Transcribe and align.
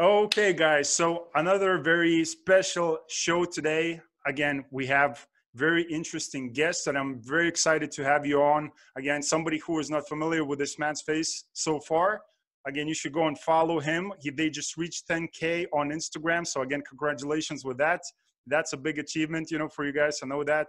Okay, 0.00 0.54
guys. 0.54 0.90
So 0.90 1.26
another 1.34 1.76
very 1.76 2.24
special 2.24 3.00
show 3.10 3.44
today. 3.44 4.00
Again, 4.26 4.64
we 4.70 4.86
have 4.86 5.26
very 5.54 5.82
interesting 5.92 6.54
guests, 6.54 6.86
and 6.86 6.96
I'm 6.96 7.20
very 7.22 7.46
excited 7.46 7.90
to 7.90 8.04
have 8.04 8.24
you 8.24 8.40
on. 8.40 8.70
Again, 8.96 9.22
somebody 9.22 9.58
who 9.58 9.78
is 9.78 9.90
not 9.90 10.08
familiar 10.08 10.42
with 10.42 10.58
this 10.58 10.78
man's 10.78 11.02
face 11.02 11.44
so 11.52 11.80
far. 11.80 12.22
Again, 12.66 12.88
you 12.88 12.94
should 12.94 13.12
go 13.12 13.26
and 13.26 13.38
follow 13.40 13.78
him. 13.78 14.10
He, 14.22 14.30
they 14.30 14.48
just 14.48 14.78
reached 14.78 15.06
10K 15.06 15.66
on 15.74 15.90
Instagram. 15.90 16.46
So 16.46 16.62
again, 16.62 16.80
congratulations 16.88 17.62
with 17.62 17.76
that. 17.76 18.00
That's 18.46 18.72
a 18.72 18.78
big 18.78 18.98
achievement, 18.98 19.50
you 19.50 19.58
know, 19.58 19.68
for 19.68 19.84
you 19.84 19.92
guys. 19.92 20.20
I 20.22 20.26
know 20.28 20.42
that. 20.44 20.68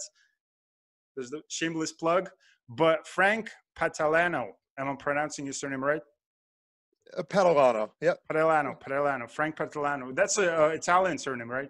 There's 1.16 1.30
the 1.30 1.42
shameless 1.48 1.94
plug. 1.94 2.30
But 2.68 3.08
Frank 3.08 3.50
Patalano, 3.80 4.48
am 4.78 4.90
I 4.90 4.96
pronouncing 4.96 5.46
your 5.46 5.54
surname 5.54 5.82
right? 5.82 6.02
Uh, 7.18 7.24
Padalano. 7.24 7.92
Yep. 8.02 8.20
Padalano. 8.32 8.80
Padalano. 8.80 9.30
Frank 9.30 9.58
Padalano. 9.58 10.16
That's 10.16 10.38
a 10.38 10.66
uh, 10.66 10.68
Italian 10.70 11.18
surname, 11.18 11.50
right? 11.50 11.70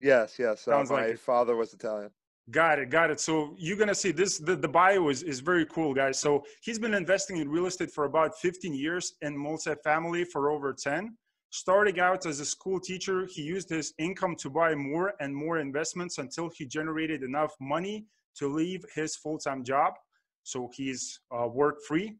Yes. 0.00 0.36
Yes. 0.38 0.66
Uh, 0.66 0.72
Sounds 0.72 0.90
uh, 0.90 0.94
my 0.94 1.06
like 1.08 1.18
father 1.18 1.56
was 1.56 1.72
Italian. 1.72 2.10
Got 2.50 2.78
it, 2.78 2.88
got 2.88 3.10
it. 3.10 3.20
So 3.20 3.54
you're 3.58 3.76
gonna 3.76 3.94
see 3.94 4.10
this. 4.10 4.38
The, 4.38 4.56
the 4.56 4.68
bio 4.68 5.10
is, 5.10 5.22
is 5.22 5.40
very 5.40 5.66
cool, 5.66 5.92
guys. 5.92 6.18
So 6.18 6.44
he's 6.62 6.78
been 6.78 6.94
investing 6.94 7.36
in 7.36 7.48
real 7.48 7.66
estate 7.66 7.90
for 7.90 8.06
about 8.06 8.38
15 8.38 8.72
years 8.72 9.14
and 9.20 9.36
multifamily 9.36 10.26
for 10.28 10.50
over 10.50 10.72
10. 10.72 11.14
Starting 11.50 12.00
out 12.00 12.24
as 12.24 12.40
a 12.40 12.44
school 12.44 12.80
teacher, 12.80 13.26
he 13.30 13.42
used 13.42 13.68
his 13.68 13.92
income 13.98 14.34
to 14.36 14.48
buy 14.48 14.74
more 14.74 15.12
and 15.20 15.34
more 15.34 15.58
investments 15.58 16.16
until 16.18 16.50
he 16.54 16.64
generated 16.64 17.22
enough 17.22 17.54
money 17.60 18.06
to 18.36 18.48
leave 18.48 18.82
his 18.94 19.16
full-time 19.16 19.62
job. 19.62 19.94
So 20.42 20.70
he's 20.74 21.20
uh, 21.30 21.48
work 21.48 21.76
free 21.86 22.16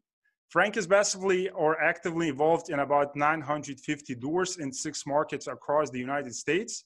Frank 0.48 0.78
is 0.78 0.86
passively 0.86 1.50
or 1.50 1.80
actively 1.82 2.28
involved 2.28 2.70
in 2.70 2.78
about 2.78 3.14
950 3.14 4.14
doors 4.14 4.56
in 4.56 4.72
six 4.72 5.06
markets 5.06 5.46
across 5.46 5.90
the 5.90 5.98
United 5.98 6.34
States. 6.34 6.84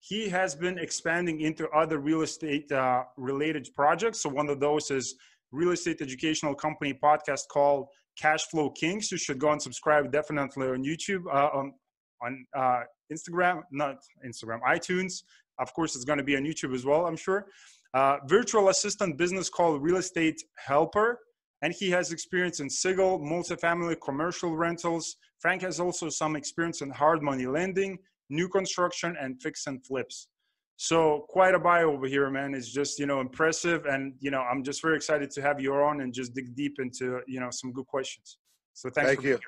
He 0.00 0.30
has 0.30 0.54
been 0.54 0.78
expanding 0.78 1.42
into 1.42 1.68
other 1.70 1.98
real 1.98 2.22
estate 2.22 2.72
uh, 2.72 3.04
related 3.18 3.68
projects. 3.76 4.22
So 4.22 4.30
one 4.30 4.48
of 4.48 4.60
those 4.60 4.90
is 4.90 5.14
real 5.52 5.72
estate 5.72 6.00
educational 6.00 6.54
company 6.54 6.94
podcast 6.94 7.42
called 7.52 7.88
Cash 8.18 8.46
Flow 8.46 8.70
Kings. 8.70 9.12
You 9.12 9.18
should 9.18 9.38
go 9.38 9.52
and 9.52 9.60
subscribe 9.60 10.10
definitely 10.10 10.68
on 10.68 10.82
YouTube, 10.82 11.24
uh, 11.30 11.50
on, 11.52 11.74
on 12.22 12.46
uh, 12.56 12.80
Instagram, 13.12 13.60
not 13.70 13.96
Instagram, 14.26 14.60
iTunes. 14.66 15.22
Of 15.58 15.72
course, 15.74 15.94
it's 15.94 16.06
going 16.06 16.18
to 16.18 16.24
be 16.24 16.34
on 16.34 16.44
YouTube 16.44 16.74
as 16.74 16.86
well, 16.86 17.06
I'm 17.06 17.16
sure. 17.16 17.46
Uh, 17.92 18.16
virtual 18.26 18.70
assistant 18.70 19.18
business 19.18 19.50
called 19.50 19.82
Real 19.82 19.98
Estate 19.98 20.42
Helper 20.56 21.18
and 21.62 21.72
he 21.72 21.90
has 21.90 22.12
experience 22.12 22.60
in 22.60 22.68
single, 22.68 23.20
multifamily, 23.20 23.96
commercial 24.02 24.56
rentals. 24.56 25.16
Frank 25.38 25.62
has 25.62 25.80
also 25.80 26.08
some 26.08 26.36
experience 26.36 26.82
in 26.82 26.90
hard 26.90 27.22
money 27.22 27.46
lending, 27.46 27.98
new 28.30 28.48
construction, 28.48 29.16
and 29.20 29.40
fix 29.40 29.66
and 29.66 29.84
flips. 29.86 30.28
So 30.76 31.26
quite 31.28 31.54
a 31.54 31.60
bio 31.60 31.92
over 31.92 32.06
here, 32.06 32.28
man. 32.30 32.54
It's 32.54 32.72
just 32.72 32.98
you 32.98 33.06
know 33.06 33.20
impressive, 33.20 33.86
and 33.86 34.14
you 34.18 34.30
know 34.30 34.40
I'm 34.40 34.64
just 34.64 34.82
very 34.82 34.96
excited 34.96 35.30
to 35.30 35.42
have 35.42 35.60
you 35.60 35.74
on 35.74 36.00
and 36.00 36.12
just 36.12 36.34
dig 36.34 36.54
deep 36.56 36.76
into 36.80 37.20
you 37.28 37.38
know 37.38 37.50
some 37.50 37.72
good 37.72 37.86
questions. 37.86 38.38
So 38.74 38.90
thanks. 38.90 39.10
Thank 39.10 39.22
you. 39.22 39.38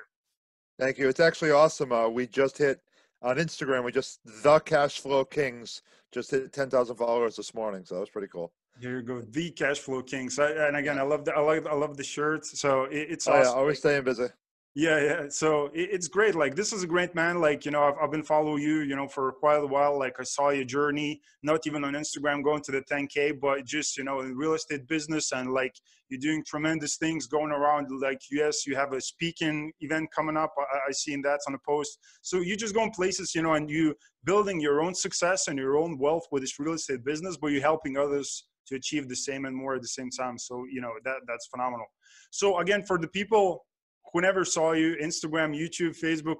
Thank 0.79 0.97
you. 0.97 1.09
It's 1.09 1.19
actually 1.19 1.51
awesome. 1.51 1.91
Uh, 1.91 2.07
we 2.07 2.27
just 2.27 2.57
hit 2.57 2.79
on 3.21 3.37
Instagram. 3.37 3.83
We 3.83 3.91
just 3.91 4.19
the 4.43 4.59
Cash 4.59 4.99
Flow 4.99 5.25
Kings 5.25 5.81
just 6.13 6.31
hit 6.31 6.53
10,000 6.53 6.95
followers 6.95 7.35
this 7.35 7.53
morning, 7.53 7.83
so 7.83 7.95
that 7.95 8.01
was 8.01 8.09
pretty 8.09 8.29
cool. 8.29 8.53
Here 8.79 8.97
you 8.97 9.03
go, 9.03 9.21
the 9.21 9.51
cash 9.51 9.79
flow 9.79 10.01
king. 10.01 10.29
So, 10.29 10.45
and 10.45 10.75
again, 10.75 10.99
I 10.99 11.03
love 11.03 11.23
the 11.23 11.33
I 11.33 11.39
like 11.39 11.65
I 11.65 11.73
love 11.73 11.95
the 11.95 12.03
shirts. 12.03 12.59
So 12.59 12.83
it, 12.85 13.07
it's 13.09 13.27
oh, 13.27 13.33
awesome. 13.33 13.53
Yeah, 13.53 13.59
always 13.59 13.79
staying 13.79 14.03
busy. 14.03 14.27
Yeah, 14.77 14.99
yeah. 14.99 15.25
So 15.29 15.67
it, 15.67 15.89
it's 15.93 16.09
great. 16.09 16.35
Like 16.35 16.55
this 16.55 16.73
is 16.73 16.83
a 16.83 16.87
great 16.87 17.15
man. 17.15 17.39
Like 17.39 17.63
you 17.63 17.71
know, 17.71 17.83
I've, 17.83 17.93
I've 18.01 18.11
been 18.11 18.25
following 18.25 18.61
you, 18.61 18.81
you 18.81 18.97
know, 18.97 19.07
for 19.07 19.31
quite 19.31 19.63
a 19.63 19.65
while. 19.65 19.97
Like 19.97 20.19
I 20.19 20.23
saw 20.23 20.49
your 20.49 20.65
journey, 20.65 21.21
not 21.43 21.65
even 21.65 21.85
on 21.85 21.93
Instagram, 21.93 22.43
going 22.43 22.61
to 22.63 22.73
the 22.73 22.81
10k, 22.81 23.39
but 23.39 23.65
just 23.65 23.97
you 23.97 24.03
know, 24.03 24.19
in 24.19 24.35
real 24.35 24.53
estate 24.53 24.85
business, 24.89 25.31
and 25.31 25.53
like 25.53 25.73
you're 26.09 26.19
doing 26.19 26.43
tremendous 26.45 26.97
things 26.97 27.25
going 27.25 27.51
around. 27.51 27.87
Like 28.01 28.19
yes, 28.29 28.67
you 28.67 28.75
have 28.75 28.91
a 28.91 28.99
speaking 28.99 29.71
event 29.79 30.09
coming 30.13 30.35
up. 30.35 30.53
I, 30.59 30.89
I 30.89 30.91
seen 30.91 31.21
that 31.21 31.39
on 31.47 31.53
the 31.53 31.59
post. 31.65 31.97
So 32.21 32.41
you 32.41 32.57
just 32.57 32.75
going 32.75 32.91
places, 32.91 33.33
you 33.33 33.43
know, 33.43 33.53
and 33.53 33.69
you 33.69 33.95
building 34.25 34.59
your 34.59 34.81
own 34.81 34.93
success 34.93 35.47
and 35.47 35.57
your 35.57 35.77
own 35.77 35.97
wealth 35.97 36.25
with 36.33 36.43
this 36.43 36.59
real 36.59 36.73
estate 36.73 37.05
business, 37.05 37.37
but 37.37 37.47
you're 37.47 37.61
helping 37.61 37.95
others 37.95 38.43
to 38.67 38.75
achieve 38.75 39.07
the 39.07 39.15
same 39.15 39.45
and 39.45 39.55
more 39.55 39.75
at 39.75 39.81
the 39.81 39.87
same 39.87 40.09
time. 40.09 40.37
So, 40.37 40.65
you 40.71 40.81
know, 40.81 40.91
that 41.03 41.17
that's 41.27 41.47
phenomenal. 41.47 41.85
So 42.31 42.59
again, 42.59 42.83
for 42.83 42.97
the 42.97 43.07
people 43.07 43.65
who 44.13 44.21
never 44.21 44.45
saw 44.45 44.71
you, 44.71 44.95
Instagram, 45.01 45.53
YouTube, 45.53 45.99
Facebook, 45.99 46.37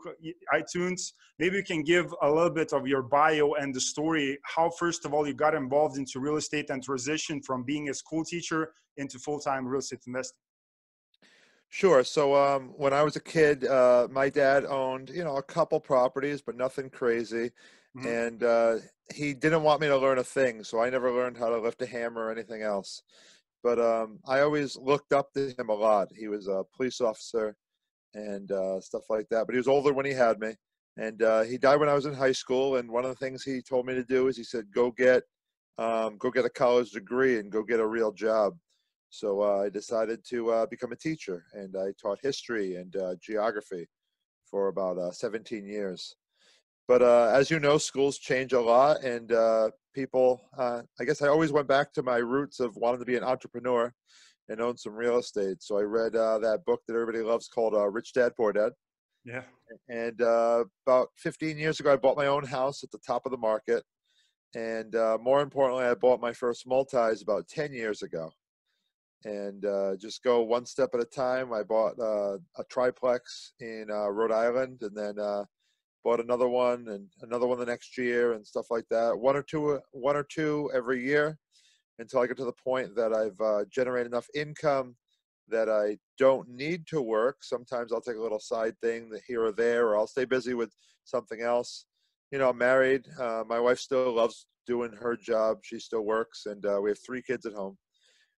iTunes, 0.53 1.13
maybe 1.39 1.57
you 1.57 1.63
can 1.63 1.83
give 1.83 2.13
a 2.21 2.29
little 2.29 2.49
bit 2.49 2.71
of 2.73 2.87
your 2.87 3.01
bio 3.01 3.53
and 3.53 3.73
the 3.73 3.81
story, 3.81 4.37
how 4.43 4.69
first 4.69 5.03
of 5.05 5.13
all 5.13 5.27
you 5.27 5.33
got 5.33 5.53
involved 5.53 5.97
into 5.97 6.19
real 6.19 6.37
estate 6.37 6.69
and 6.69 6.81
transition 6.83 7.41
from 7.41 7.63
being 7.63 7.89
a 7.89 7.93
school 7.93 8.23
teacher 8.23 8.71
into 8.97 9.19
full-time 9.19 9.67
real 9.67 9.79
estate 9.79 9.99
investing. 10.07 10.37
Sure. 11.69 12.03
So 12.03 12.35
um, 12.35 12.73
when 12.77 12.93
I 12.93 13.03
was 13.03 13.15
a 13.15 13.19
kid, 13.21 13.65
uh, 13.65 14.07
my 14.09 14.29
dad 14.29 14.65
owned, 14.65 15.09
you 15.09 15.23
know, 15.23 15.37
a 15.37 15.43
couple 15.43 15.79
properties, 15.79 16.41
but 16.41 16.55
nothing 16.55 16.89
crazy. 16.89 17.51
Mm-hmm. 17.97 18.07
And 18.07 18.43
uh, 18.43 18.75
he 19.13 19.33
didn't 19.33 19.63
want 19.63 19.81
me 19.81 19.87
to 19.87 19.97
learn 19.97 20.17
a 20.19 20.23
thing, 20.23 20.63
so 20.63 20.81
I 20.81 20.89
never 20.89 21.11
learned 21.11 21.37
how 21.37 21.49
to 21.49 21.59
lift 21.59 21.81
a 21.81 21.85
hammer 21.85 22.25
or 22.25 22.31
anything 22.31 22.61
else. 22.61 23.01
But 23.63 23.79
um, 23.79 24.19
I 24.27 24.41
always 24.41 24.77
looked 24.77 25.11
up 25.13 25.33
to 25.33 25.53
him 25.57 25.69
a 25.69 25.73
lot. 25.73 26.09
He 26.15 26.27
was 26.27 26.47
a 26.47 26.63
police 26.75 27.01
officer 27.01 27.55
and 28.13 28.51
uh, 28.51 28.79
stuff 28.81 29.03
like 29.09 29.27
that. 29.29 29.45
But 29.47 29.53
he 29.53 29.57
was 29.59 29.67
older 29.67 29.93
when 29.93 30.05
he 30.05 30.13
had 30.13 30.39
me, 30.39 30.55
and 30.97 31.21
uh, 31.23 31.41
he 31.43 31.57
died 31.57 31.79
when 31.79 31.89
I 31.89 31.93
was 31.95 32.05
in 32.05 32.13
high 32.13 32.31
school. 32.33 32.77
And 32.77 32.89
one 32.91 33.05
of 33.05 33.09
the 33.11 33.25
things 33.25 33.43
he 33.43 33.61
told 33.61 33.85
me 33.85 33.95
to 33.95 34.03
do 34.03 34.27
is 34.27 34.37
he 34.37 34.43
said, 34.43 34.71
"Go 34.73 34.91
get, 34.91 35.23
um, 35.77 36.17
go 36.17 36.31
get 36.31 36.45
a 36.45 36.49
college 36.49 36.91
degree 36.91 37.39
and 37.39 37.51
go 37.51 37.63
get 37.63 37.79
a 37.79 37.87
real 37.87 38.11
job." 38.11 38.55
So 39.15 39.41
uh, 39.41 39.63
I 39.63 39.69
decided 39.69 40.25
to 40.29 40.51
uh, 40.51 40.65
become 40.65 40.91
a 40.91 40.97
teacher, 40.97 41.45
and 41.53 41.73
I 41.77 41.93
taught 42.01 42.19
history 42.21 42.75
and 42.75 42.93
uh, 42.97 43.15
geography 43.21 43.87
for 44.43 44.67
about 44.67 44.97
uh, 44.97 45.11
17 45.11 45.65
years. 45.65 46.17
But 46.85 47.01
uh, 47.01 47.31
as 47.33 47.49
you 47.49 47.61
know, 47.61 47.77
schools 47.77 48.17
change 48.17 48.51
a 48.51 48.59
lot, 48.59 49.05
and 49.05 49.31
uh, 49.31 49.69
people. 49.93 50.41
Uh, 50.57 50.81
I 50.99 51.05
guess 51.05 51.21
I 51.21 51.29
always 51.29 51.53
went 51.53 51.69
back 51.69 51.93
to 51.93 52.03
my 52.03 52.17
roots 52.17 52.59
of 52.59 52.75
wanting 52.75 52.99
to 52.99 53.05
be 53.05 53.15
an 53.15 53.23
entrepreneur 53.23 53.93
and 54.49 54.59
own 54.59 54.75
some 54.75 54.93
real 54.93 55.17
estate. 55.17 55.63
So 55.63 55.77
I 55.77 55.83
read 55.83 56.17
uh, 56.17 56.39
that 56.39 56.65
book 56.65 56.81
that 56.85 56.93
everybody 56.93 57.23
loves 57.23 57.47
called 57.47 57.73
uh, 57.73 57.87
Rich 57.87 58.13
Dad 58.13 58.33
Poor 58.35 58.51
Dad. 58.51 58.73
Yeah. 59.23 59.43
And 59.87 60.21
uh, 60.21 60.65
about 60.85 61.07
15 61.15 61.57
years 61.57 61.79
ago, 61.79 61.93
I 61.93 61.95
bought 61.95 62.17
my 62.17 62.27
own 62.27 62.43
house 62.43 62.83
at 62.83 62.91
the 62.91 62.99
top 62.99 63.25
of 63.25 63.31
the 63.31 63.37
market, 63.37 63.83
and 64.53 64.93
more 65.23 65.39
importantly, 65.39 65.85
I 65.85 65.93
bought 65.93 66.19
my 66.19 66.33
first 66.33 66.67
multis 66.67 67.21
about 67.21 67.47
10 67.47 67.71
years 67.71 68.01
ago. 68.01 68.29
And 69.25 69.65
just 69.99 70.23
go 70.23 70.41
one 70.41 70.65
step 70.65 70.91
at 70.93 71.01
a 71.01 71.05
time. 71.05 71.51
I 71.51 71.63
bought 71.63 71.99
a 71.99 72.63
triplex 72.69 73.53
in 73.59 73.87
Rhode 73.89 74.31
Island, 74.31 74.81
and 74.81 74.95
then 74.95 75.15
bought 76.03 76.19
another 76.19 76.47
one 76.47 76.87
and 76.89 77.07
another 77.21 77.47
one 77.47 77.57
the 77.57 77.65
next 77.65 77.97
year 77.97 78.33
and 78.33 78.45
stuff 78.45 78.67
like 78.69 78.85
that. 78.91 79.17
One 79.17 79.35
or 79.35 79.41
two, 79.41 79.79
one 79.91 80.15
or 80.15 80.23
two 80.23 80.69
every 80.71 81.03
year 81.03 81.39
until 81.97 82.19
I 82.19 82.27
get 82.27 82.37
to 82.37 82.45
the 82.45 82.53
point 82.53 82.95
that 82.95 83.11
I've 83.11 83.41
uh, 83.41 83.65
generated 83.71 84.11
enough 84.11 84.27
income 84.35 84.95
that 85.47 85.67
I 85.69 85.97
don't 86.19 86.47
need 86.47 86.85
to 86.87 87.01
work. 87.01 87.37
Sometimes 87.41 87.91
I'll 87.91 88.01
take 88.01 88.17
a 88.17 88.21
little 88.21 88.39
side 88.39 88.75
thing 88.81 89.11
here 89.27 89.43
or 89.45 89.51
there, 89.51 89.87
or 89.87 89.97
I'll 89.97 90.05
stay 90.05 90.25
busy 90.25 90.53
with 90.53 90.71
something 91.05 91.41
else. 91.41 91.85
You 92.31 92.37
know, 92.37 92.49
I'm 92.49 92.57
married. 92.57 93.07
Uh, 93.19 93.43
my 93.47 93.59
wife 93.59 93.79
still 93.79 94.13
loves 94.13 94.45
doing 94.67 94.91
her 94.91 95.15
job. 95.15 95.59
She 95.63 95.79
still 95.79 96.01
works, 96.01 96.45
and 96.45 96.63
uh, 96.65 96.79
we 96.81 96.91
have 96.91 96.99
three 97.03 97.23
kids 97.23 97.45
at 97.47 97.53
home. 97.53 97.77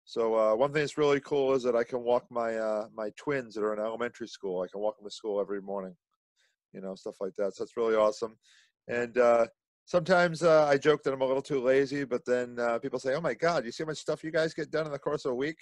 So 0.08 0.34
uh, 0.36 0.56
one 0.56 0.74
thing 0.74 0.82
that's 0.82 0.98
really 0.98 1.20
cool 1.20 1.54
is 1.54 1.62
that 1.64 1.76
I 1.76 1.84
can 1.84 2.02
walk 2.02 2.26
my 2.32 2.56
uh, 2.56 2.88
my 2.96 3.12
twins 3.18 3.54
that 3.54 3.64
are 3.64 3.74
in 3.74 3.80
elementary 3.80 4.28
school. 4.28 4.62
I 4.62 4.68
can 4.68 4.82
walk 4.82 4.98
them 4.98 5.08
to 5.08 5.14
school 5.14 5.40
every 5.40 5.62
morning 5.62 5.96
you 6.74 6.82
know, 6.82 6.96
stuff 6.96 7.16
like 7.20 7.36
that. 7.36 7.56
So 7.56 7.64
it's 7.64 7.78
really 7.78 7.96
awesome. 7.96 8.38
And 8.88 9.18
uh, 9.18 9.48
sometimes 9.86 10.44
uh, 10.44 10.66
I 10.66 10.78
joke 10.78 11.04
that 11.04 11.14
I'm 11.14 11.22
a 11.22 11.26
little 11.26 11.42
too 11.42 11.62
lazy, 11.62 12.04
but 12.04 12.26
then 12.26 12.58
uh, 12.60 12.80
people 12.80 13.00
say, 13.00 13.16
"Oh 13.16 13.22
my 13.22 13.34
God, 13.34 13.66
you 13.66 13.72
see 13.72 13.84
how 13.84 13.88
much 13.88 13.98
stuff 13.98 14.24
you 14.24 14.32
guys 14.32 14.54
get 14.54 14.72
done 14.72 14.86
in 14.86 14.92
the 14.92 15.00
course 15.00 15.26
of 15.26 15.32
a 15.32 15.36
week?" 15.36 15.58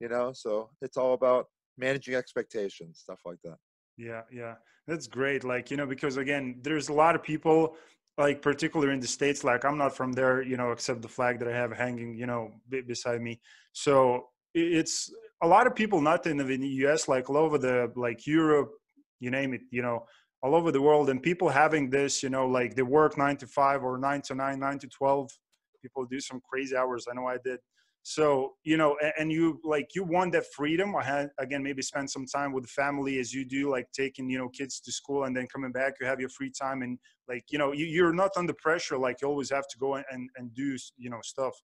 You 0.00 0.08
know, 0.08 0.32
so 0.32 0.70
it's 0.82 0.96
all 0.96 1.14
about 1.14 1.46
managing 1.78 2.14
expectations, 2.14 3.00
stuff 3.00 3.20
like 3.24 3.38
that. 3.44 3.56
Yeah, 3.96 4.22
yeah, 4.32 4.54
that's 4.86 5.06
great. 5.06 5.44
Like 5.44 5.70
you 5.70 5.76
know, 5.76 5.86
because 5.86 6.16
again, 6.16 6.56
there's 6.62 6.88
a 6.88 6.92
lot 6.92 7.14
of 7.14 7.22
people 7.22 7.76
like 8.18 8.40
particularly 8.40 8.94
in 8.94 9.00
the 9.00 9.06
states 9.06 9.44
like 9.44 9.64
i'm 9.64 9.76
not 9.76 9.94
from 9.94 10.12
there 10.12 10.42
you 10.42 10.56
know 10.56 10.72
except 10.72 11.02
the 11.02 11.08
flag 11.08 11.38
that 11.38 11.48
i 11.48 11.52
have 11.52 11.72
hanging 11.72 12.14
you 12.16 12.26
know 12.26 12.50
beside 12.86 13.20
me. 13.20 13.40
So 13.72 14.28
it's 14.54 15.12
a 15.42 15.46
lot 15.46 15.66
of 15.66 15.74
people 15.74 16.00
not 16.00 16.26
in 16.26 16.38
the 16.38 16.46
us 16.86 17.08
like 17.08 17.28
all 17.28 17.36
over 17.36 17.58
the 17.58 17.92
like 17.94 18.26
europe 18.26 18.70
you 19.20 19.30
name 19.30 19.52
it 19.52 19.60
you 19.70 19.82
know 19.82 20.06
all 20.42 20.54
over 20.54 20.72
the 20.72 20.80
world 20.80 21.10
and 21.10 21.22
people 21.22 21.48
having 21.48 21.90
this 21.90 22.22
you 22.22 22.30
know 22.30 22.46
like 22.46 22.74
they 22.74 22.82
work 22.82 23.18
nine 23.18 23.36
to 23.36 23.46
five 23.46 23.82
or 23.82 23.98
nine 23.98 24.22
to 24.22 24.34
nine 24.34 24.58
nine 24.58 24.78
to 24.78 24.88
12 24.88 25.30
people 25.82 26.04
do 26.06 26.20
some 26.20 26.40
crazy 26.48 26.74
hours. 26.76 27.06
I 27.10 27.14
know 27.14 27.26
i 27.26 27.38
did 27.44 27.60
so 28.08 28.52
you 28.62 28.76
know 28.76 28.96
and 29.18 29.32
you 29.32 29.60
like 29.64 29.88
you 29.96 30.04
want 30.04 30.30
that 30.30 30.44
freedom 30.54 30.94
i 30.94 31.02
had 31.02 31.28
again 31.40 31.60
maybe 31.60 31.82
spend 31.82 32.08
some 32.08 32.24
time 32.24 32.52
with 32.52 32.62
the 32.62 32.68
family 32.68 33.18
as 33.18 33.32
you 33.32 33.44
do 33.44 33.68
like 33.68 33.86
taking 33.92 34.30
you 34.30 34.38
know 34.38 34.48
kids 34.48 34.78
to 34.78 34.92
school 34.92 35.24
and 35.24 35.36
then 35.36 35.44
coming 35.52 35.72
back 35.72 35.94
you 36.00 36.06
have 36.06 36.20
your 36.20 36.28
free 36.28 36.52
time 36.62 36.82
and 36.82 36.96
like 37.28 37.44
you 37.50 37.58
know 37.58 37.72
you, 37.72 38.06
are 38.06 38.12
not 38.12 38.30
under 38.36 38.54
pressure 38.54 38.96
like 38.96 39.20
you 39.20 39.28
always 39.28 39.50
have 39.50 39.66
to 39.68 39.78
go 39.78 39.96
and, 39.96 40.30
and 40.36 40.54
do 40.54 40.76
you 40.96 41.10
know 41.10 41.18
stuff. 41.22 41.54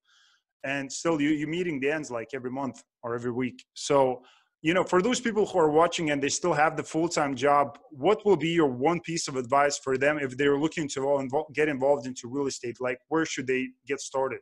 And 0.65 0.93
still 0.93 1.21
you, 1.21 1.31
you're 1.31 1.49
meeting 1.49 1.81
the 1.81 1.91
ends 1.91 2.11
like 2.11 2.29
every 2.35 2.50
month 2.50 2.83
or 3.03 3.15
every 3.15 3.33
week. 3.33 3.65
So 3.75 4.23
you 4.62 4.75
know 4.75 4.85
for 4.85 5.03
those 5.03 5.21
people 5.21 5.47
who 5.47 5.59
are 5.59 5.71
watching 5.71 6.11
and 6.11 6.23
they 6.23 6.29
still 6.29 6.53
have 6.53 6.77
the 6.77 6.85
full-time 6.85 7.35
job 7.35 7.79
what 7.91 8.25
will 8.25 8.37
be 8.37 8.50
your 8.50 8.69
one 8.69 9.00
piece 9.00 9.27
of 9.29 9.37
advice 9.37 9.79
for 9.79 9.99
them 9.99 10.19
if 10.19 10.37
they're 10.37 10.59
looking 10.59 10.89
to 10.91 11.29
get 11.53 11.69
involved 11.69 12.06
into 12.06 12.29
real 12.29 12.47
estate? 12.47 12.77
Like 12.81 12.99
where 13.09 13.27
should 13.27 13.47
they 13.47 13.69
get 13.87 14.00
started 14.00 14.41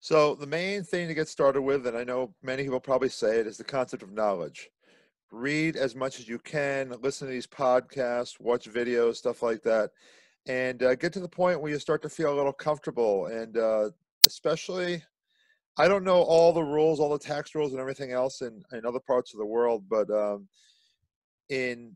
so 0.00 0.34
the 0.34 0.46
main 0.46 0.82
thing 0.82 1.08
to 1.08 1.14
get 1.14 1.28
started 1.28 1.60
with, 1.60 1.86
and 1.86 1.96
I 1.96 2.04
know 2.04 2.34
many 2.42 2.62
people 2.62 2.80
probably 2.80 3.10
say 3.10 3.38
it, 3.38 3.46
is 3.46 3.58
the 3.58 3.64
concept 3.64 4.02
of 4.02 4.12
knowledge. 4.12 4.70
Read 5.30 5.76
as 5.76 5.94
much 5.94 6.18
as 6.18 6.28
you 6.28 6.38
can, 6.38 6.94
listen 7.02 7.28
to 7.28 7.32
these 7.32 7.46
podcasts, 7.46 8.40
watch 8.40 8.68
videos, 8.68 9.16
stuff 9.16 9.42
like 9.42 9.62
that, 9.62 9.90
and 10.46 10.82
uh, 10.82 10.94
get 10.94 11.12
to 11.12 11.20
the 11.20 11.28
point 11.28 11.60
where 11.60 11.70
you 11.70 11.78
start 11.78 12.02
to 12.02 12.08
feel 12.08 12.32
a 12.32 12.36
little 12.36 12.52
comfortable. 12.52 13.26
And 13.26 13.56
uh, 13.58 13.90
especially, 14.26 15.04
I 15.76 15.86
don't 15.86 16.04
know 16.04 16.22
all 16.22 16.52
the 16.52 16.64
rules, 16.64 16.98
all 16.98 17.10
the 17.10 17.18
tax 17.18 17.54
rules, 17.54 17.72
and 17.72 17.80
everything 17.80 18.10
else 18.10 18.40
in, 18.40 18.62
in 18.72 18.86
other 18.86 19.00
parts 19.00 19.34
of 19.34 19.38
the 19.38 19.46
world, 19.46 19.84
but 19.88 20.10
um, 20.10 20.48
in 21.50 21.94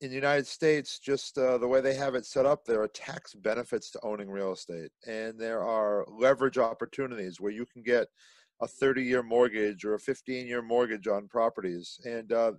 in 0.00 0.10
the 0.10 0.14
United 0.14 0.46
States, 0.46 0.98
just 0.98 1.36
uh, 1.38 1.58
the 1.58 1.66
way 1.66 1.80
they 1.80 1.94
have 1.94 2.14
it 2.14 2.24
set 2.24 2.46
up, 2.46 2.64
there 2.64 2.80
are 2.80 2.88
tax 2.88 3.34
benefits 3.34 3.90
to 3.90 4.00
owning 4.02 4.30
real 4.30 4.52
estate, 4.52 4.90
and 5.06 5.38
there 5.38 5.62
are 5.62 6.04
leverage 6.08 6.58
opportunities 6.58 7.40
where 7.40 7.52
you 7.52 7.66
can 7.66 7.82
get 7.82 8.06
a 8.62 8.66
30-year 8.66 9.22
mortgage 9.22 9.84
or 9.84 9.94
a 9.94 10.00
15-year 10.00 10.62
mortgage 10.62 11.08
on 11.08 11.26
properties, 11.26 11.98
and 12.04 12.32
uh, 12.32 12.52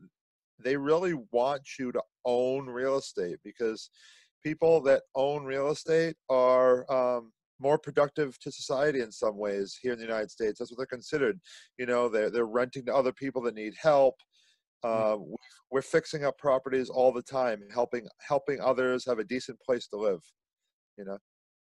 they 0.62 0.76
really 0.76 1.14
want 1.32 1.62
you 1.80 1.92
to 1.92 2.02
own 2.26 2.68
real 2.68 2.98
estate 2.98 3.38
because 3.44 3.90
people 4.44 4.82
that 4.82 5.04
own 5.16 5.46
real 5.46 5.70
estate 5.70 6.16
are 6.30 6.90
um, 6.92 7.32
more 7.60 7.78
productive 7.78 8.38
to 8.40 8.52
society 8.52 9.02
in 9.02 9.12
some 9.12 9.38
ways 9.38 9.78
here 9.82 9.94
in 9.94 10.00
the 10.00 10.06
United 10.06 10.32
States. 10.32 10.60
That's 10.60 10.72
what 10.72 10.78
they're 10.78 10.86
considered. 10.86 11.40
You 11.78 11.86
know, 11.86 12.10
they're 12.10 12.30
they're 12.30 12.46
renting 12.46 12.86
to 12.86 12.96
other 12.96 13.12
people 13.12 13.42
that 13.44 13.56
need 13.56 13.74
help. 13.82 14.16
Uh, 14.84 15.18
we're 15.72 15.82
fixing 15.82 16.24
up 16.24 16.38
properties 16.38 16.90
all 16.90 17.12
the 17.12 17.22
time, 17.22 17.62
helping 17.74 18.08
helping 18.28 18.60
others 18.62 19.06
have 19.06 19.20
a 19.20 19.24
decent 19.24 19.60
place 19.62 19.88
to 19.88 19.98
live. 19.98 20.22
You 20.98 21.06
know. 21.06 21.18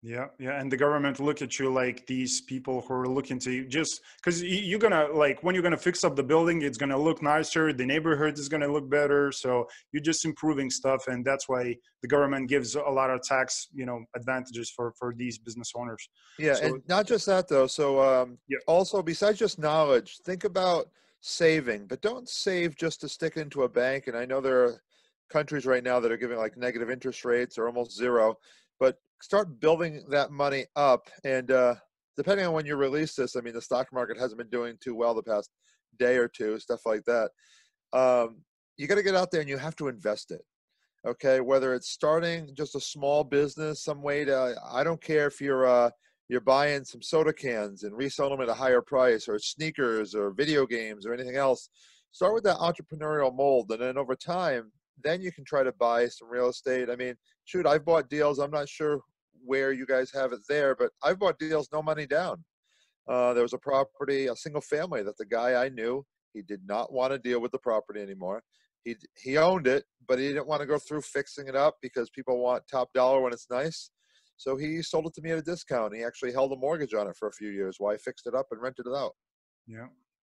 Yeah, 0.05 0.27
yeah, 0.37 0.61
and 0.61 0.71
the 0.71 0.77
government 0.77 1.19
look 1.19 1.41
at 1.41 1.57
you 1.57 1.73
like 1.73 2.05
these 2.05 2.41
people 2.41 2.81
who 2.81 2.93
are 2.93 3.07
looking 3.07 3.39
to 3.39 3.65
just 3.65 4.01
because 4.17 4.43
you're 4.43 4.77
gonna 4.77 5.07
like 5.11 5.41
when 5.41 5.55
you're 5.55 5.63
gonna 5.63 5.77
fix 5.77 6.03
up 6.03 6.15
the 6.15 6.21
building, 6.21 6.61
it's 6.61 6.77
gonna 6.77 6.97
look 6.97 7.23
nicer. 7.23 7.73
The 7.73 7.87
neighborhood 7.87 8.37
is 8.37 8.47
gonna 8.47 8.67
look 8.67 8.87
better. 8.87 9.31
So 9.31 9.65
you're 9.91 10.03
just 10.03 10.23
improving 10.23 10.69
stuff, 10.69 11.07
and 11.07 11.25
that's 11.25 11.49
why 11.49 11.75
the 12.03 12.07
government 12.07 12.49
gives 12.49 12.75
a 12.75 12.81
lot 12.81 13.09
of 13.09 13.23
tax, 13.23 13.67
you 13.73 13.87
know, 13.87 14.03
advantages 14.15 14.71
for 14.75 14.93
for 14.99 15.15
these 15.17 15.39
business 15.39 15.71
owners. 15.75 16.07
Yeah, 16.37 16.53
so, 16.53 16.65
and 16.65 16.83
not 16.87 17.07
just 17.07 17.25
that 17.25 17.47
though. 17.47 17.65
So 17.65 17.99
um, 17.99 18.37
yeah. 18.47 18.59
also 18.67 19.01
besides 19.01 19.39
just 19.39 19.57
knowledge, 19.57 20.19
think 20.23 20.43
about 20.43 20.85
saving, 21.27 21.87
but 21.87 22.01
don't 22.01 22.29
save 22.29 22.75
just 22.75 23.01
to 23.01 23.09
stick 23.09 23.35
into 23.35 23.63
a 23.63 23.69
bank. 23.69 24.05
And 24.05 24.15
I 24.15 24.25
know 24.25 24.39
there 24.39 24.63
are 24.63 24.81
countries 25.31 25.65
right 25.65 25.83
now 25.83 25.99
that 25.99 26.11
are 26.11 26.17
giving 26.17 26.37
like 26.37 26.55
negative 26.55 26.91
interest 26.91 27.25
rates 27.25 27.57
or 27.57 27.65
almost 27.65 27.97
zero, 27.97 28.35
but 28.79 28.97
start 29.23 29.59
building 29.59 30.03
that 30.09 30.29
money 30.29 30.65
up. 30.75 31.09
And 31.23 31.49
uh, 31.49 31.75
depending 32.15 32.45
on 32.45 32.53
when 32.53 32.67
you 32.67 32.75
release 32.75 33.15
this, 33.15 33.35
I 33.35 33.41
mean, 33.41 33.55
the 33.55 33.61
stock 33.61 33.91
market 33.91 34.19
hasn't 34.19 34.37
been 34.37 34.49
doing 34.49 34.77
too 34.79 34.93
well 34.93 35.15
the 35.15 35.23
past 35.23 35.49
day 35.97 36.17
or 36.17 36.27
two, 36.27 36.59
stuff 36.59 36.81
like 36.85 37.03
that. 37.05 37.31
Um, 37.91 38.43
you 38.77 38.85
got 38.85 38.95
to 38.95 39.03
get 39.03 39.15
out 39.15 39.31
there 39.31 39.41
and 39.41 39.49
you 39.49 39.57
have 39.57 39.75
to 39.77 39.87
invest 39.87 40.29
it. 40.29 40.41
Okay, 41.07 41.39
whether 41.39 41.73
it's 41.73 41.89
starting 41.89 42.51
just 42.53 42.75
a 42.75 42.79
small 42.79 43.23
business, 43.23 43.83
some 43.83 44.03
way 44.03 44.25
to, 44.25 44.55
I 44.71 44.83
don't 44.83 45.01
care 45.01 45.25
if 45.25 45.41
you're, 45.41 45.65
uh, 45.65 45.89
you're 46.27 46.41
buying 46.41 46.83
some 46.83 47.01
soda 47.01 47.33
cans 47.33 47.83
and 47.83 47.95
resell 47.95 48.29
them 48.29 48.41
at 48.41 48.49
a 48.49 48.53
higher 48.53 48.81
price 48.81 49.27
or 49.27 49.37
sneakers 49.39 50.15
or 50.15 50.31
video 50.31 50.65
games 50.65 51.05
or 51.05 51.13
anything 51.13 51.35
else 51.35 51.69
start 52.11 52.33
with 52.33 52.43
that 52.43 52.57
entrepreneurial 52.57 53.35
mold 53.35 53.69
and 53.71 53.81
then 53.81 53.97
over 53.97 54.15
time 54.15 54.71
then 55.03 55.21
you 55.21 55.31
can 55.31 55.43
try 55.43 55.61
to 55.61 55.73
buy 55.73 56.07
some 56.07 56.29
real 56.29 56.47
estate. 56.49 56.89
I 56.89 56.95
mean 56.95 57.15
shoot 57.45 57.67
i've 57.67 57.85
bought 57.85 58.09
deals 58.09 58.39
i'm 58.39 58.51
not 58.51 58.69
sure 58.69 59.01
where 59.43 59.71
you 59.71 59.85
guys 59.85 60.11
have 60.11 60.33
it 60.33 60.39
there 60.49 60.75
but 60.75 60.89
i've 61.03 61.19
bought 61.19 61.37
deals 61.39 61.69
no 61.71 61.81
money 61.81 62.07
down. 62.07 62.43
Uh, 63.07 63.33
there 63.33 63.43
was 63.43 63.53
a 63.53 63.59
property 63.59 64.27
a 64.27 64.35
single 64.35 64.61
family 64.61 65.03
that 65.03 65.17
the 65.17 65.25
guy 65.25 65.63
i 65.63 65.69
knew 65.69 66.03
he 66.33 66.41
did 66.41 66.61
not 66.65 66.91
want 66.91 67.13
to 67.13 67.19
deal 67.19 67.39
with 67.39 67.51
the 67.51 67.59
property 67.59 68.01
anymore. 68.01 68.41
He 68.83 68.95
he 69.21 69.37
owned 69.37 69.67
it 69.67 69.83
but 70.07 70.19
he 70.19 70.27
didn't 70.29 70.47
want 70.47 70.61
to 70.61 70.67
go 70.67 70.79
through 70.79 71.01
fixing 71.01 71.47
it 71.47 71.55
up 71.55 71.75
because 71.81 72.09
people 72.09 72.41
want 72.41 72.63
top 72.69 72.89
dollar 72.93 73.21
when 73.21 73.33
it's 73.33 73.47
nice 73.49 73.91
so 74.37 74.57
he 74.57 74.81
sold 74.81 75.07
it 75.07 75.13
to 75.15 75.21
me 75.21 75.31
at 75.31 75.37
a 75.37 75.41
discount. 75.41 75.95
He 75.95 76.03
actually 76.03 76.33
held 76.33 76.51
a 76.51 76.57
mortgage 76.57 76.93
on 76.93 77.07
it 77.07 77.15
for 77.15 77.27
a 77.27 77.31
few 77.31 77.49
years 77.49 77.77
while 77.79 77.93
I 77.93 77.97
fixed 77.97 78.27
it 78.27 78.35
up 78.35 78.47
and 78.51 78.61
rented 78.61 78.87
it 78.87 78.95
out. 78.95 79.13
Yeah. 79.67 79.87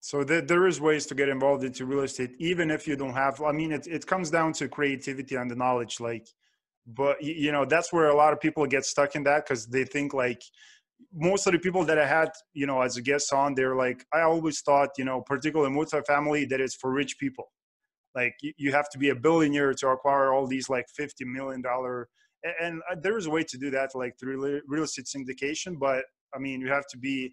So 0.01 0.23
there, 0.23 0.43
there 0.43 0.67
is 0.67 0.81
ways 0.81 1.07
to 1.07 1.15
get 1.15 1.29
involved 1.29 1.65
into 1.65 1.87
real 1.87 2.03
estate, 2.03 2.37
even 2.39 2.71
if 2.71 2.87
you 2.87 2.97
don't 2.97 3.15
have. 3.15 3.41
I 3.43 3.53
mean, 3.53 3.73
it 3.73 3.87
it 3.87 4.07
comes 4.07 4.31
down 4.31 4.53
to 4.55 4.69
creativity 4.69 5.35
and 5.35 5.51
the 5.51 5.57
knowledge. 5.57 5.99
Like, 6.01 6.29
but 6.87 7.23
you 7.23 7.51
know, 7.51 7.65
that's 7.65 7.93
where 7.93 8.11
a 8.11 8.15
lot 8.15 8.33
of 8.33 8.41
people 8.41 8.65
get 8.67 8.85
stuck 8.85 9.17
in 9.17 9.25
that 9.25 9.45
because 9.45 9.67
they 9.67 9.85
think 9.85 10.15
like 10.15 10.43
most 11.13 11.47
of 11.47 11.53
the 11.53 11.59
people 11.59 11.85
that 11.85 11.99
I 11.99 12.07
had, 12.07 12.31
you 12.53 12.67
know, 12.67 12.83
as 12.83 12.97
a 12.97 13.03
guest 13.03 13.33
on, 13.33 13.55
they're 13.55 13.77
like, 13.77 14.05
I 14.13 14.21
always 14.21 14.61
thought, 14.61 14.91
you 14.97 15.05
know, 15.05 15.23
particularly 15.23 15.75
multifamily, 15.75 16.49
that 16.51 16.61
it's 16.61 16.77
for 16.77 16.93
rich 16.93 17.19
people. 17.19 17.51
Like 18.15 18.35
you 18.41 18.73
have 18.73 18.89
to 18.91 18.99
be 18.99 19.11
a 19.11 19.15
billionaire 19.15 19.75
to 19.75 19.89
acquire 19.89 20.33
all 20.33 20.47
these 20.47 20.71
like 20.71 20.87
fifty 20.97 21.25
million 21.25 21.63
dollar 22.43 22.55
and 22.61 22.81
uh, 22.91 22.97
there 23.01 23.17
is 23.17 23.27
a 23.27 23.31
way 23.31 23.43
to 23.43 23.59
do 23.59 23.71
that 23.71 23.91
like 23.95 24.15
through 24.19 24.61
real 24.67 24.85
estate 24.85 25.07
syndication 25.07 25.79
but 25.79 26.05
i 26.35 26.39
mean 26.39 26.61
you 26.61 26.69
have 26.69 26.87
to 26.89 26.99
be 26.99 27.33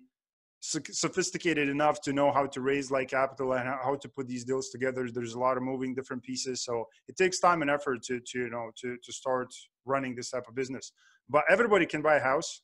sophisticated 0.64 1.68
enough 1.68 2.00
to 2.00 2.14
know 2.14 2.32
how 2.32 2.46
to 2.46 2.62
raise 2.62 2.90
like 2.90 3.10
capital 3.10 3.54
and 3.54 3.68
how 3.68 3.98
to 4.02 4.08
put 4.08 4.30
these 4.30 4.46
deals 4.46 4.70
together. 4.70 5.10
There's 5.12 5.34
a 5.34 5.40
lot 5.40 5.58
of 5.58 5.64
moving 5.64 5.94
different 5.94 6.24
pieces 6.24 6.64
so 6.64 6.86
it 7.10 7.18
takes 7.18 7.40
time 7.40 7.62
and 7.62 7.70
effort 7.70 8.02
to 8.04 8.22
to 8.28 8.40
you 8.40 8.50
know 8.50 8.72
to 8.82 8.96
to 9.04 9.12
start 9.12 9.54
running 9.86 10.16
this 10.16 10.30
type 10.30 10.48
of 10.48 10.56
business. 10.56 10.94
But 11.30 11.44
everybody 11.50 11.86
can 11.86 12.02
buy 12.02 12.16
a 12.16 12.24
house 12.24 12.62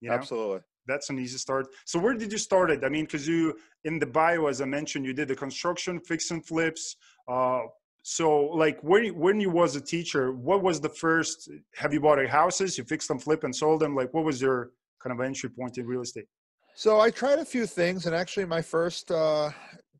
you 0.00 0.08
know? 0.08 0.14
absolutely. 0.14 0.60
That's 0.86 1.10
an 1.10 1.18
easy 1.18 1.36
start. 1.38 1.66
So 1.84 1.98
where 1.98 2.14
did 2.14 2.30
you 2.30 2.38
start 2.38 2.70
it? 2.70 2.84
I 2.84 2.88
mean 2.88 3.04
because 3.04 3.28
you 3.28 3.54
in 3.84 3.98
the 3.98 4.06
bio 4.06 4.46
as 4.46 4.62
i 4.62 4.64
mentioned 4.64 5.04
you 5.04 5.12
did 5.12 5.28
the 5.28 5.36
construction 5.36 6.00
fix 6.00 6.30
and 6.30 6.44
flips 6.44 6.96
uh, 7.28 7.60
so 8.08 8.38
like 8.54 8.78
when 8.84 9.04
when 9.16 9.40
you 9.40 9.50
was 9.50 9.74
a 9.74 9.80
teacher 9.80 10.30
what 10.30 10.62
was 10.62 10.80
the 10.80 10.88
first 10.88 11.50
have 11.74 11.92
you 11.92 12.00
bought 12.00 12.24
houses? 12.28 12.78
You 12.78 12.84
fixed 12.84 13.08
them 13.08 13.18
flip 13.18 13.42
and 13.42 13.54
sold 13.54 13.80
them? 13.80 13.96
Like 13.96 14.14
what 14.14 14.24
was 14.24 14.40
your 14.40 14.70
kind 15.02 15.12
of 15.12 15.20
entry 15.26 15.50
point 15.50 15.76
in 15.76 15.86
real 15.86 16.02
estate? 16.02 16.28
So 16.76 17.00
i 17.00 17.10
tried 17.10 17.40
a 17.40 17.44
few 17.44 17.66
things 17.66 18.06
and 18.06 18.14
actually 18.14 18.44
my 18.44 18.62
first 18.62 19.10
uh, 19.10 19.50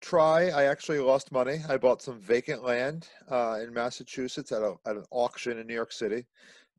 try 0.01 0.51
i 0.51 0.67
actually 0.67 1.01
lost 1.01 1.33
money. 1.33 1.59
I 1.69 1.79
bought 1.79 2.01
some 2.01 2.21
vacant 2.21 2.63
land 2.63 3.09
uh, 3.29 3.59
in 3.61 3.75
massachusetts 3.75 4.53
at, 4.53 4.63
a, 4.63 4.75
at 4.87 4.95
an 4.95 5.05
auction 5.11 5.59
in 5.59 5.67
new 5.67 5.75
york 5.75 5.91
city 5.91 6.27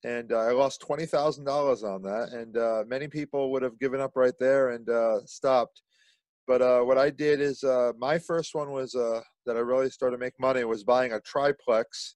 and 0.05 0.31
uh, 0.31 0.37
i 0.37 0.51
lost 0.51 0.81
$20000 0.81 1.83
on 1.83 2.01
that 2.03 2.29
and 2.39 2.55
uh, 2.55 2.83
many 2.87 3.09
people 3.09 3.51
would 3.51 3.63
have 3.63 3.77
given 3.79 3.99
up 3.99 4.13
right 4.15 4.37
there 4.39 4.69
and 4.69 4.89
uh, 4.89 5.19
stopped. 5.25 5.81
But 6.47 6.61
uh, 6.61 6.81
what 6.83 6.97
I 6.97 7.09
did 7.09 7.41
is 7.41 7.65
uh, 7.65 7.91
my 7.97 8.17
first 8.17 8.55
one 8.55 8.71
was 8.71 8.95
uh, 8.95 9.19
that 9.47 9.57
I 9.57 9.61
really 9.61 9.89
started 9.89 10.17
to 10.17 10.23
make 10.23 10.39
money 10.39 10.63
was 10.63 10.83
buying 10.83 11.13
a 11.13 11.19
triplex 11.21 12.15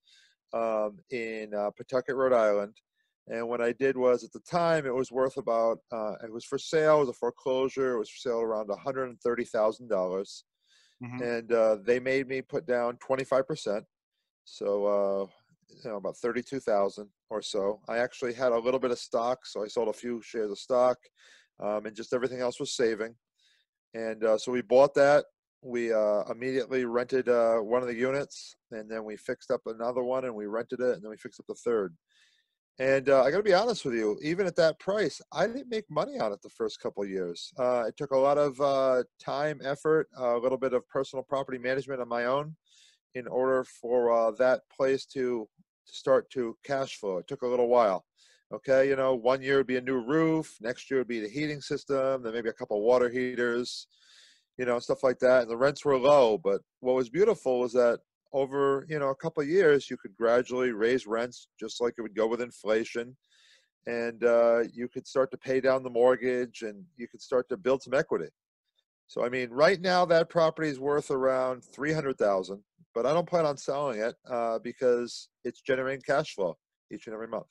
um, 0.53 0.99
in 1.09 1.53
uh, 1.55 1.71
Pawtucket, 1.71 2.15
Rhode 2.15 2.33
Island. 2.33 2.75
And 3.27 3.47
what 3.47 3.61
I 3.61 3.71
did 3.71 3.95
was 3.95 4.23
at 4.23 4.31
the 4.33 4.41
time 4.41 4.85
it 4.85 4.93
was 4.93 5.11
worth 5.11 5.37
about 5.37 5.77
uh, 5.91 6.13
it 6.23 6.31
was 6.31 6.45
for 6.45 6.57
sale, 6.57 6.97
it 6.97 7.05
was 7.05 7.09
a 7.09 7.13
foreclosure, 7.13 7.95
it 7.95 7.99
was 7.99 8.09
for 8.09 8.17
sale 8.17 8.41
around 8.41 8.67
one 8.67 8.79
hundred 8.79 9.09
and 9.09 9.19
thirty 9.21 9.45
thousand 9.45 9.87
dollars, 9.89 10.43
mm-hmm. 11.01 11.23
and 11.23 11.53
uh, 11.53 11.77
they 11.85 11.99
made 11.99 12.27
me 12.27 12.41
put 12.41 12.65
down 12.65 12.97
twenty 12.97 13.23
five 13.23 13.47
percent, 13.47 13.85
so 14.43 15.29
you 15.69 15.89
know 15.89 15.97
about 15.97 16.17
thirty 16.17 16.41
two 16.41 16.59
thousand 16.59 17.07
or 17.29 17.41
so. 17.41 17.79
I 17.87 17.99
actually 17.99 18.33
had 18.33 18.51
a 18.51 18.59
little 18.59 18.79
bit 18.79 18.91
of 18.91 18.99
stock, 18.99 19.45
so 19.45 19.63
I 19.63 19.67
sold 19.67 19.87
a 19.87 19.93
few 19.93 20.21
shares 20.21 20.51
of 20.51 20.59
stock, 20.59 20.97
um, 21.63 21.85
and 21.85 21.95
just 21.95 22.13
everything 22.13 22.41
else 22.41 22.59
was 22.59 22.75
saving. 22.75 23.15
And 23.93 24.23
uh, 24.23 24.37
so 24.37 24.51
we 24.51 24.61
bought 24.61 24.93
that. 24.95 25.25
We 25.63 25.93
uh, 25.93 26.23
immediately 26.31 26.85
rented 26.85 27.29
uh, 27.29 27.57
one 27.57 27.81
of 27.81 27.87
the 27.87 27.95
units, 27.95 28.55
and 28.71 28.89
then 28.89 29.03
we 29.03 29.15
fixed 29.15 29.51
up 29.51 29.61
another 29.67 30.01
one, 30.01 30.25
and 30.25 30.33
we 30.33 30.47
rented 30.47 30.79
it, 30.79 30.95
and 30.95 31.03
then 31.03 31.09
we 31.11 31.17
fixed 31.17 31.39
up 31.39 31.45
the 31.47 31.55
third. 31.55 31.95
And 32.79 33.09
uh, 33.09 33.21
I 33.21 33.29
got 33.29 33.37
to 33.37 33.43
be 33.43 33.53
honest 33.53 33.85
with 33.85 33.93
you, 33.93 34.17
even 34.23 34.47
at 34.47 34.55
that 34.55 34.79
price, 34.79 35.21
I 35.31 35.45
didn't 35.45 35.69
make 35.69 35.85
money 35.89 36.19
on 36.19 36.33
it 36.33 36.41
the 36.41 36.49
first 36.49 36.79
couple 36.79 37.05
years. 37.05 37.53
Uh, 37.59 37.83
it 37.87 37.95
took 37.95 38.11
a 38.11 38.17
lot 38.17 38.39
of 38.39 38.59
uh, 38.59 39.03
time, 39.19 39.61
effort, 39.63 40.07
a 40.17 40.37
little 40.37 40.57
bit 40.57 40.73
of 40.73 40.87
personal 40.89 41.21
property 41.21 41.59
management 41.59 42.01
on 42.01 42.07
my 42.07 42.25
own, 42.25 42.55
in 43.13 43.27
order 43.27 43.63
for 43.63 44.33
that 44.39 44.61
place 44.75 45.05
to, 45.05 45.47
to 45.85 45.93
start 45.93 46.29
to 46.31 46.57
cash 46.63 46.97
flow. 46.97 47.19
It 47.19 47.27
took 47.27 47.43
a 47.43 47.47
little 47.47 47.67
while. 47.67 48.05
Okay, 48.51 48.89
you 48.89 48.95
know, 48.95 49.13
one 49.15 49.41
year 49.41 49.57
would 49.57 49.67
be 49.67 49.77
a 49.77 49.81
new 49.81 49.99
roof, 49.99 50.57
next 50.59 50.89
year 50.89 51.01
would 51.01 51.07
be 51.07 51.19
the 51.19 51.29
heating 51.29 51.61
system, 51.61 52.23
then 52.23 52.33
maybe 52.33 52.49
a 52.49 52.53
couple 52.53 52.81
water 52.81 53.09
heaters, 53.09 53.87
you 54.61 54.67
know, 54.67 54.77
stuff 54.77 55.01
like 55.01 55.17
that. 55.17 55.41
And 55.41 55.49
the 55.49 55.57
rents 55.57 55.83
were 55.83 55.97
low, 55.97 56.37
but 56.37 56.61
what 56.81 56.93
was 56.93 57.09
beautiful 57.09 57.59
was 57.59 57.73
that 57.73 57.99
over, 58.31 58.85
you 58.87 58.99
know, 58.99 59.09
a 59.09 59.15
couple 59.15 59.41
years, 59.41 59.89
you 59.89 59.97
could 59.97 60.15
gradually 60.15 60.71
raise 60.71 61.07
rents 61.07 61.47
just 61.59 61.81
like 61.81 61.95
it 61.97 62.03
would 62.03 62.13
go 62.13 62.27
with 62.27 62.41
inflation. 62.41 63.17
And 63.87 64.23
uh, 64.23 64.65
you 64.71 64.87
could 64.87 65.07
start 65.07 65.31
to 65.31 65.37
pay 65.37 65.61
down 65.61 65.81
the 65.81 65.89
mortgage 65.89 66.61
and 66.61 66.85
you 66.95 67.07
could 67.07 67.23
start 67.23 67.49
to 67.49 67.57
build 67.57 67.81
some 67.81 67.95
equity. 67.95 68.29
So, 69.07 69.25
I 69.25 69.29
mean, 69.29 69.49
right 69.49 69.81
now 69.81 70.05
that 70.05 70.29
property 70.29 70.69
is 70.69 70.79
worth 70.79 71.09
around 71.09 71.63
300,000, 71.63 72.61
but 72.93 73.07
I 73.07 73.13
don't 73.13 73.27
plan 73.27 73.47
on 73.47 73.57
selling 73.57 73.99
it 73.99 74.13
uh, 74.29 74.59
because 74.59 75.29
it's 75.43 75.61
generating 75.61 76.03
cash 76.03 76.35
flow 76.35 76.55
each 76.93 77.07
and 77.07 77.15
every 77.15 77.27
month. 77.27 77.47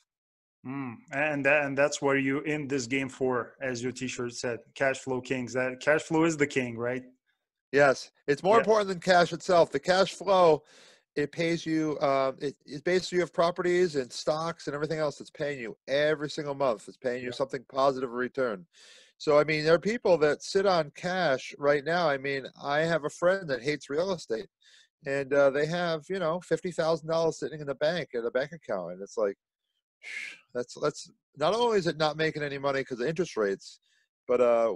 Mm, 0.67 0.97
and 1.13 1.45
that, 1.47 1.65
and 1.65 1.77
that's 1.77 2.03
what 2.03 2.23
you 2.23 2.41
in 2.41 2.69
this 2.69 2.87
game 2.87 3.09
for, 3.09 3.55
as 3.63 3.83
your 3.83 3.93
T-shirt 3.93 4.35
said, 4.35 4.59
cash 4.75 4.99
flow 4.99 5.21
kings. 5.21 5.55
That 5.55 5.81
cash 5.81 6.03
flow 6.03 6.25
is 6.25 6.37
the 6.37 6.47
king, 6.47 6.77
right? 6.77 7.03
Yes, 7.73 8.11
it's 8.27 8.43
more 8.43 8.57
yeah. 8.57 8.61
important 8.61 8.89
than 8.89 9.01
cash 9.01 9.33
itself. 9.33 9.71
The 9.71 9.81
cash 9.81 10.13
flow, 10.13 10.63
it 11.17 11.33
pays 11.33 11.65
you. 11.65 11.99
Um, 12.01 12.37
it, 12.41 12.57
it's 12.67 12.83
basically 12.83 13.17
you 13.17 13.21
have 13.23 13.33
properties 13.33 13.97
and 13.97 14.13
stocks 14.13 14.67
and 14.67 14.75
everything 14.75 14.99
else 14.99 15.17
that's 15.17 15.31
paying 15.31 15.61
you 15.61 15.77
every 15.89 16.29
single 16.29 16.55
month. 16.55 16.89
It's 16.89 16.97
paying 16.99 17.23
you 17.23 17.29
yeah. 17.29 17.35
something 17.35 17.65
positive 17.73 18.11
return. 18.11 18.67
So 19.17 19.39
I 19.39 19.45
mean, 19.45 19.65
there 19.65 19.75
are 19.75 19.79
people 19.79 20.19
that 20.19 20.43
sit 20.43 20.67
on 20.67 20.93
cash 20.95 21.55
right 21.59 21.85
now. 21.85 22.09
I 22.09 22.19
mean, 22.19 22.47
I 22.63 22.81
have 22.81 23.05
a 23.05 23.11
friend 23.11 23.49
that 23.49 23.63
hates 23.63 23.89
real 23.89 24.13
estate, 24.13 24.49
and 25.07 25.33
uh, 25.33 25.49
they 25.51 25.65
have 25.67 26.03
you 26.11 26.19
know 26.19 26.41
fifty 26.41 26.71
thousand 26.71 27.09
dollars 27.09 27.39
sitting 27.39 27.61
in 27.61 27.67
the 27.67 27.75
bank 27.77 28.11
in 28.13 28.27
a 28.27 28.31
bank 28.31 28.53
account, 28.53 28.93
and 28.93 29.03
it's 29.03 29.17
like 29.17 29.37
that's 30.55 30.75
that's 30.81 31.11
not 31.37 31.55
only 31.55 31.79
is 31.79 31.87
it 31.87 31.97
not 31.97 32.17
making 32.17 32.43
any 32.43 32.59
money 32.59 32.81
because 32.81 33.01
of 33.01 33.07
interest 33.07 33.37
rates, 33.37 33.81
but 34.27 34.41
uh, 34.41 34.75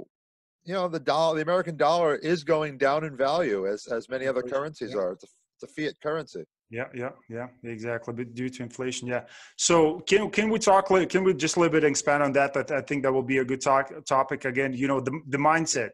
you 0.64 0.75
know 0.75 0.88
the 0.88 1.00
dollar, 1.00 1.37
the 1.37 1.43
American 1.43 1.76
dollar 1.76 2.16
is 2.16 2.45
going 2.45 2.78
down 2.78 3.04
in 3.04 3.16
value 3.16 3.66
as 3.66 3.87
as 3.87 4.09
many 4.09 4.26
other 4.26 4.43
currencies 4.43 4.93
yeah. 4.93 5.00
are. 5.00 5.12
It's 5.12 5.25
a, 5.25 5.28
it's 5.57 5.73
a 5.73 5.75
fiat 5.75 5.95
currency. 6.02 6.45
Yeah, 6.71 6.87
yeah, 6.95 7.11
yeah, 7.28 7.47
exactly. 7.62 8.14
But 8.14 8.35
due 8.35 8.49
to 8.49 8.62
inflation, 8.62 9.07
yeah. 9.07 9.25
So 9.57 10.00
can 10.00 10.31
can 10.31 10.50
we 10.50 10.59
talk? 10.59 10.88
Can 10.88 11.23
we 11.23 11.35
just 11.35 11.57
a 11.57 11.61
little 11.61 11.73
bit 11.73 11.85
expand 11.85 12.23
on 12.23 12.33
that? 12.33 12.54
That 12.54 12.71
I 12.73 12.81
think 12.81 13.02
that 13.02 13.12
will 13.12 13.23
be 13.23 13.38
a 13.38 13.45
good 13.45 13.61
talk 13.61 13.93
topic 14.07 14.45
again. 14.45 14.73
You 14.73 14.88
know, 14.88 15.00
the 15.00 15.12
the 15.28 15.38
mindset 15.38 15.93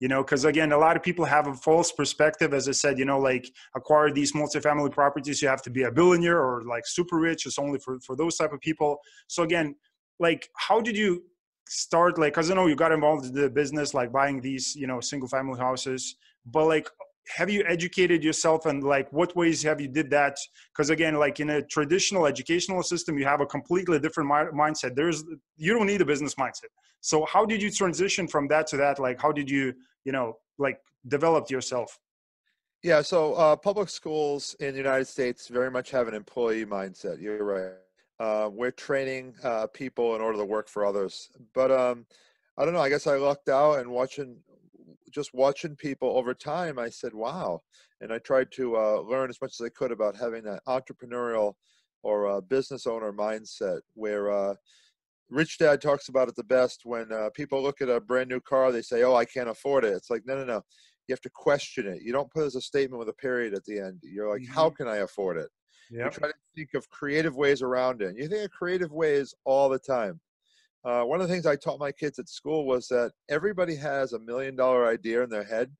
you 0.00 0.08
know 0.08 0.22
because 0.22 0.44
again 0.44 0.72
a 0.72 0.78
lot 0.78 0.96
of 0.96 1.02
people 1.02 1.24
have 1.24 1.46
a 1.46 1.54
false 1.54 1.92
perspective 1.92 2.54
as 2.54 2.68
i 2.68 2.72
said 2.72 2.98
you 2.98 3.04
know 3.04 3.18
like 3.18 3.50
acquire 3.74 4.10
these 4.10 4.32
multifamily 4.32 4.90
properties 4.90 5.42
you 5.42 5.48
have 5.48 5.62
to 5.62 5.70
be 5.70 5.82
a 5.82 5.90
billionaire 5.90 6.40
or 6.40 6.62
like 6.64 6.84
super 6.86 7.18
rich 7.18 7.46
it's 7.46 7.58
only 7.58 7.78
for 7.78 7.98
for 8.00 8.16
those 8.16 8.36
type 8.36 8.52
of 8.52 8.60
people. 8.60 8.98
So 9.26 9.42
again 9.42 9.74
like 10.18 10.48
how 10.56 10.80
did 10.80 10.96
you 10.96 11.24
start 11.68 12.18
like 12.18 12.32
because 12.32 12.50
i 12.50 12.54
know 12.54 12.66
you 12.66 12.74
got 12.74 12.92
involved 12.92 13.26
in 13.26 13.34
the 13.34 13.50
business 13.50 13.92
like 13.92 14.10
buying 14.10 14.40
these 14.40 14.74
you 14.74 14.86
know 14.86 15.00
single 15.00 15.28
family 15.28 15.58
houses 15.58 16.16
but 16.46 16.66
like 16.66 16.88
have 17.36 17.50
you 17.50 17.62
educated 17.66 18.24
yourself 18.24 18.66
and 18.66 18.82
like 18.82 19.12
what 19.12 19.34
ways 19.36 19.62
have 19.62 19.80
you 19.80 19.88
did 19.88 20.10
that? 20.10 20.36
Because 20.72 20.90
again 20.90 21.14
like 21.14 21.40
in 21.40 21.50
a 21.50 21.62
traditional 21.62 22.26
educational 22.26 22.82
system 22.82 23.18
you 23.18 23.24
have 23.24 23.40
a 23.40 23.46
completely 23.46 23.98
different 23.98 24.28
mi- 24.28 24.58
mindset. 24.58 24.94
There's 24.94 25.24
you 25.56 25.74
don't 25.74 25.86
need 25.86 26.00
a 26.00 26.04
business 26.04 26.34
mindset. 26.36 26.70
So 27.00 27.26
how 27.26 27.44
did 27.44 27.62
you 27.62 27.70
transition 27.70 28.26
from 28.26 28.48
that 28.48 28.66
to 28.68 28.76
that? 28.78 28.98
Like 28.98 29.20
how 29.20 29.32
did 29.32 29.50
you 29.50 29.74
you 30.04 30.12
know 30.12 30.38
like 30.58 30.78
develop 31.06 31.50
yourself? 31.50 31.98
Yeah 32.82 33.02
so 33.02 33.34
uh, 33.34 33.56
public 33.56 33.88
schools 33.88 34.56
in 34.60 34.72
the 34.72 34.78
united 34.78 35.06
states 35.06 35.48
very 35.48 35.70
much 35.70 35.90
have 35.90 36.08
an 36.08 36.14
employee 36.14 36.64
mindset. 36.64 37.20
You're 37.20 37.44
right. 37.44 37.72
Uh, 38.20 38.48
we're 38.52 38.72
training 38.72 39.34
uh, 39.44 39.66
people 39.68 40.16
in 40.16 40.20
order 40.20 40.38
to 40.38 40.44
work 40.44 40.68
for 40.68 40.84
others. 40.84 41.30
But 41.54 41.70
um, 41.70 42.06
i 42.56 42.64
don't 42.64 42.74
know. 42.74 42.80
I 42.80 42.88
guess 42.88 43.06
i 43.06 43.16
lucked 43.16 43.48
out 43.48 43.80
and 43.80 43.90
watching 43.90 44.38
just 45.12 45.34
watching 45.34 45.76
people 45.76 46.16
over 46.16 46.34
time, 46.34 46.78
I 46.78 46.88
said, 46.88 47.14
wow. 47.14 47.62
And 48.00 48.12
I 48.12 48.18
tried 48.18 48.50
to 48.52 48.76
uh, 48.76 49.00
learn 49.00 49.30
as 49.30 49.40
much 49.40 49.54
as 49.60 49.64
I 49.64 49.70
could 49.70 49.92
about 49.92 50.16
having 50.16 50.44
that 50.44 50.62
entrepreneurial 50.66 51.54
or 52.02 52.28
uh, 52.28 52.40
business 52.40 52.86
owner 52.86 53.12
mindset 53.12 53.80
where 53.94 54.30
uh, 54.30 54.54
Rich 55.30 55.58
Dad 55.58 55.80
talks 55.80 56.08
about 56.08 56.28
it 56.28 56.36
the 56.36 56.44
best 56.44 56.82
when 56.84 57.12
uh, 57.12 57.30
people 57.34 57.62
look 57.62 57.80
at 57.80 57.88
a 57.88 58.00
brand 58.00 58.28
new 58.28 58.40
car, 58.40 58.72
they 58.72 58.82
say, 58.82 59.02
oh, 59.02 59.14
I 59.14 59.24
can't 59.24 59.48
afford 59.48 59.84
it. 59.84 59.94
It's 59.94 60.10
like, 60.10 60.22
no, 60.26 60.36
no, 60.36 60.44
no. 60.44 60.62
You 61.06 61.12
have 61.12 61.20
to 61.22 61.30
question 61.30 61.86
it. 61.86 62.02
You 62.02 62.12
don't 62.12 62.30
put 62.30 62.44
as 62.44 62.54
a 62.54 62.60
statement 62.60 62.98
with 62.98 63.08
a 63.08 63.14
period 63.14 63.54
at 63.54 63.64
the 63.64 63.78
end. 63.78 64.00
You're 64.02 64.30
like, 64.30 64.42
mm-hmm. 64.42 64.52
how 64.52 64.70
can 64.70 64.88
I 64.88 64.98
afford 64.98 65.38
it? 65.38 65.48
Yep. 65.90 66.04
You 66.04 66.10
try 66.10 66.28
to 66.28 66.34
think 66.54 66.74
of 66.74 66.88
creative 66.90 67.36
ways 67.36 67.62
around 67.62 68.02
it. 68.02 68.08
And 68.08 68.18
You 68.18 68.28
think 68.28 68.44
of 68.44 68.50
creative 68.50 68.92
ways 68.92 69.34
all 69.44 69.68
the 69.68 69.78
time. 69.78 70.20
Uh, 70.84 71.02
one 71.02 71.20
of 71.20 71.28
the 71.28 71.32
things 71.32 71.46
I 71.46 71.56
taught 71.56 71.80
my 71.80 71.92
kids 71.92 72.18
at 72.18 72.28
school 72.28 72.66
was 72.66 72.86
that 72.88 73.12
everybody 73.28 73.74
has 73.76 74.12
a 74.12 74.18
million 74.20 74.56
dollar 74.56 74.86
idea 74.86 75.22
in 75.22 75.30
their 75.30 75.44
head. 75.44 75.70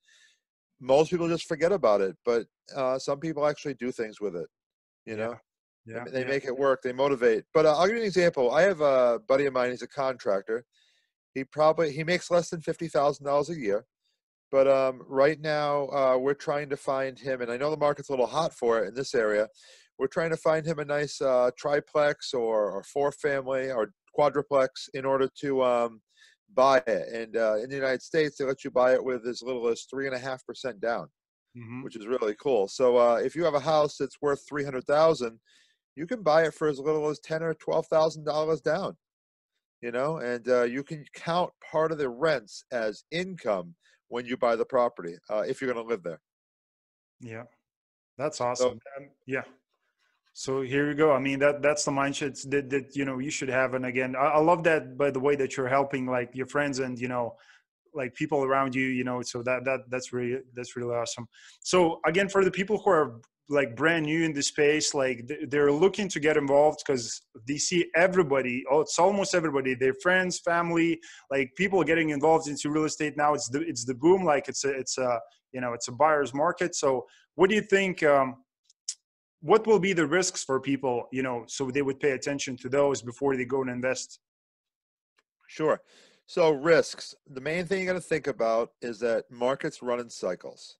Most 0.80 1.10
people 1.10 1.28
just 1.28 1.46
forget 1.46 1.72
about 1.72 2.00
it, 2.00 2.16
but 2.24 2.46
uh, 2.74 2.98
some 2.98 3.18
people 3.18 3.46
actually 3.46 3.74
do 3.74 3.90
things 3.90 4.20
with 4.20 4.36
it. 4.36 4.46
You 5.06 5.16
know, 5.16 5.34
yeah, 5.86 6.04
they 6.12 6.20
yeah. 6.20 6.28
make 6.28 6.44
it 6.44 6.56
work. 6.56 6.82
They 6.82 6.92
motivate. 6.92 7.44
But 7.54 7.66
uh, 7.66 7.76
I'll 7.76 7.86
give 7.86 7.96
you 7.96 8.02
an 8.02 8.06
example. 8.06 8.52
I 8.52 8.62
have 8.62 8.80
a 8.80 9.20
buddy 9.26 9.46
of 9.46 9.54
mine. 9.54 9.70
He's 9.70 9.82
a 9.82 9.88
contractor. 9.88 10.64
He 11.34 11.44
probably 11.44 11.92
he 11.92 12.04
makes 12.04 12.30
less 12.30 12.50
than 12.50 12.60
fifty 12.60 12.88
thousand 12.88 13.24
dollars 13.24 13.50
a 13.50 13.58
year. 13.58 13.86
But 14.50 14.66
um, 14.66 15.02
right 15.06 15.40
now, 15.40 15.88
uh, 15.88 16.16
we're 16.18 16.34
trying 16.34 16.70
to 16.70 16.76
find 16.76 17.18
him, 17.18 17.42
and 17.42 17.50
I 17.50 17.56
know 17.56 17.70
the 17.70 17.76
market's 17.76 18.08
a 18.08 18.12
little 18.12 18.26
hot 18.26 18.54
for 18.54 18.82
it 18.82 18.88
in 18.88 18.94
this 18.94 19.14
area. 19.14 19.48
We're 19.98 20.06
trying 20.06 20.30
to 20.30 20.36
find 20.36 20.64
him 20.64 20.78
a 20.78 20.84
nice 20.84 21.20
uh, 21.20 21.50
triplex 21.58 22.32
or, 22.32 22.70
or 22.70 22.82
four 22.82 23.10
family 23.12 23.70
or 23.70 23.92
quadruplex 24.18 24.88
in 24.94 25.04
order 25.04 25.28
to 25.40 25.62
um, 25.62 26.00
buy 26.54 26.82
it. 26.88 27.08
And 27.12 27.36
uh, 27.36 27.56
in 27.62 27.70
the 27.70 27.76
United 27.76 28.02
States, 28.02 28.36
they 28.36 28.44
let 28.44 28.64
you 28.64 28.70
buy 28.72 28.94
it 28.94 29.04
with 29.04 29.24
as 29.28 29.42
little 29.42 29.68
as 29.68 29.82
three 29.82 30.06
and 30.06 30.16
a 30.16 30.18
half 30.18 30.44
percent 30.44 30.80
down, 30.80 31.06
mm-hmm. 31.56 31.84
which 31.84 31.94
is 31.94 32.08
really 32.08 32.34
cool. 32.42 32.66
So 32.66 32.96
uh, 32.96 33.20
if 33.22 33.36
you 33.36 33.44
have 33.44 33.54
a 33.54 33.60
house 33.60 33.96
that's 33.96 34.20
worth 34.20 34.42
three 34.48 34.64
hundred 34.64 34.84
thousand, 34.84 35.38
you 35.94 36.04
can 36.04 36.24
buy 36.24 36.46
it 36.46 36.54
for 36.54 36.66
as 36.66 36.80
little 36.80 37.08
as 37.08 37.20
ten 37.20 37.44
or 37.44 37.54
twelve 37.54 37.86
thousand 37.86 38.24
dollars 38.24 38.60
down. 38.60 38.96
You 39.82 39.92
know, 39.92 40.16
and 40.16 40.48
uh, 40.48 40.64
you 40.64 40.82
can 40.82 41.04
count 41.14 41.52
part 41.70 41.92
of 41.92 41.98
the 41.98 42.08
rents 42.08 42.64
as 42.72 43.04
income 43.12 43.76
when 44.08 44.26
you 44.26 44.36
buy 44.36 44.56
the 44.56 44.64
property 44.64 45.14
uh, 45.30 45.44
if 45.46 45.60
you're 45.60 45.72
going 45.72 45.86
to 45.86 45.88
live 45.88 46.02
there. 46.02 46.20
Yeah, 47.20 47.44
that's 48.16 48.40
awesome. 48.40 48.80
So, 48.82 49.04
um, 49.04 49.10
yeah. 49.26 49.44
So 50.38 50.62
here 50.62 50.88
you 50.88 50.94
go. 50.94 51.10
I 51.10 51.18
mean, 51.18 51.40
that 51.40 51.62
that's 51.62 51.84
the 51.84 51.90
mindset 51.90 52.48
that, 52.50 52.70
that 52.70 52.94
you 52.94 53.04
know 53.04 53.18
you 53.18 53.28
should 53.28 53.48
have. 53.48 53.74
And 53.74 53.86
again, 53.86 54.14
I, 54.14 54.38
I 54.38 54.38
love 54.38 54.62
that 54.70 54.96
by 54.96 55.10
the 55.10 55.18
way 55.18 55.34
that 55.34 55.56
you're 55.56 55.66
helping 55.66 56.06
like 56.06 56.30
your 56.32 56.46
friends 56.46 56.78
and 56.78 56.96
you 56.96 57.08
know 57.08 57.34
like 57.92 58.14
people 58.14 58.44
around 58.44 58.72
you 58.72 58.86
you 58.86 59.02
know 59.02 59.20
so 59.20 59.42
that 59.42 59.64
that 59.64 59.80
that's 59.90 60.12
really 60.12 60.38
that's 60.54 60.76
really 60.76 60.94
awesome 60.94 61.26
so 61.60 61.98
again 62.06 62.28
for 62.28 62.44
the 62.44 62.50
people 62.50 62.78
who 62.78 62.90
are 62.90 63.20
like 63.48 63.74
brand 63.74 64.04
new 64.04 64.22
in 64.24 64.32
the 64.32 64.42
space 64.42 64.94
like 64.94 65.28
they're 65.48 65.72
looking 65.72 66.06
to 66.06 66.20
get 66.20 66.36
involved 66.36 66.80
because 66.86 67.22
they 67.48 67.56
see 67.56 67.90
everybody 67.96 68.62
oh 68.70 68.82
it's 68.82 68.98
almost 68.98 69.34
everybody 69.34 69.74
their 69.74 69.94
friends 70.02 70.38
family 70.38 71.00
like 71.30 71.50
people 71.56 71.82
getting 71.82 72.10
involved 72.10 72.46
into 72.46 72.70
real 72.70 72.84
estate 72.84 73.14
now 73.16 73.32
it's 73.32 73.48
the 73.48 73.60
it's 73.62 73.86
the 73.86 73.94
boom 73.94 74.22
like 74.22 74.48
it's 74.48 74.64
a 74.64 74.68
it's 74.68 74.98
a 74.98 75.18
you 75.52 75.60
know 75.62 75.72
it's 75.72 75.88
a 75.88 75.92
buyer's 75.92 76.34
market 76.34 76.74
so 76.74 77.06
what 77.36 77.48
do 77.48 77.56
you 77.56 77.62
think 77.62 78.02
um, 78.02 78.36
what 79.40 79.66
will 79.66 79.78
be 79.78 79.92
the 79.92 80.06
risks 80.06 80.42
for 80.42 80.60
people 80.60 81.08
you 81.12 81.22
know 81.22 81.44
so 81.46 81.70
they 81.70 81.82
would 81.82 82.00
pay 82.00 82.12
attention 82.12 82.56
to 82.56 82.68
those 82.68 83.02
before 83.02 83.36
they 83.36 83.44
go 83.44 83.62
and 83.62 83.70
invest? 83.70 84.20
Sure. 85.48 85.80
So 86.26 86.50
risks. 86.50 87.14
The 87.30 87.40
main 87.40 87.64
thing 87.64 87.80
you 87.80 87.86
got 87.86 87.94
to 87.94 88.00
think 88.00 88.26
about 88.26 88.72
is 88.82 88.98
that 89.00 89.24
markets 89.30 89.82
run 89.82 90.00
in 90.00 90.10
cycles 90.10 90.76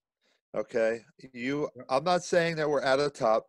okay? 0.55 1.01
You 1.33 1.69
i'm 1.89 2.03
not 2.03 2.23
saying 2.23 2.55
that 2.57 2.69
we're 2.69 2.81
at 2.81 2.97
the 2.97 3.09
top 3.09 3.47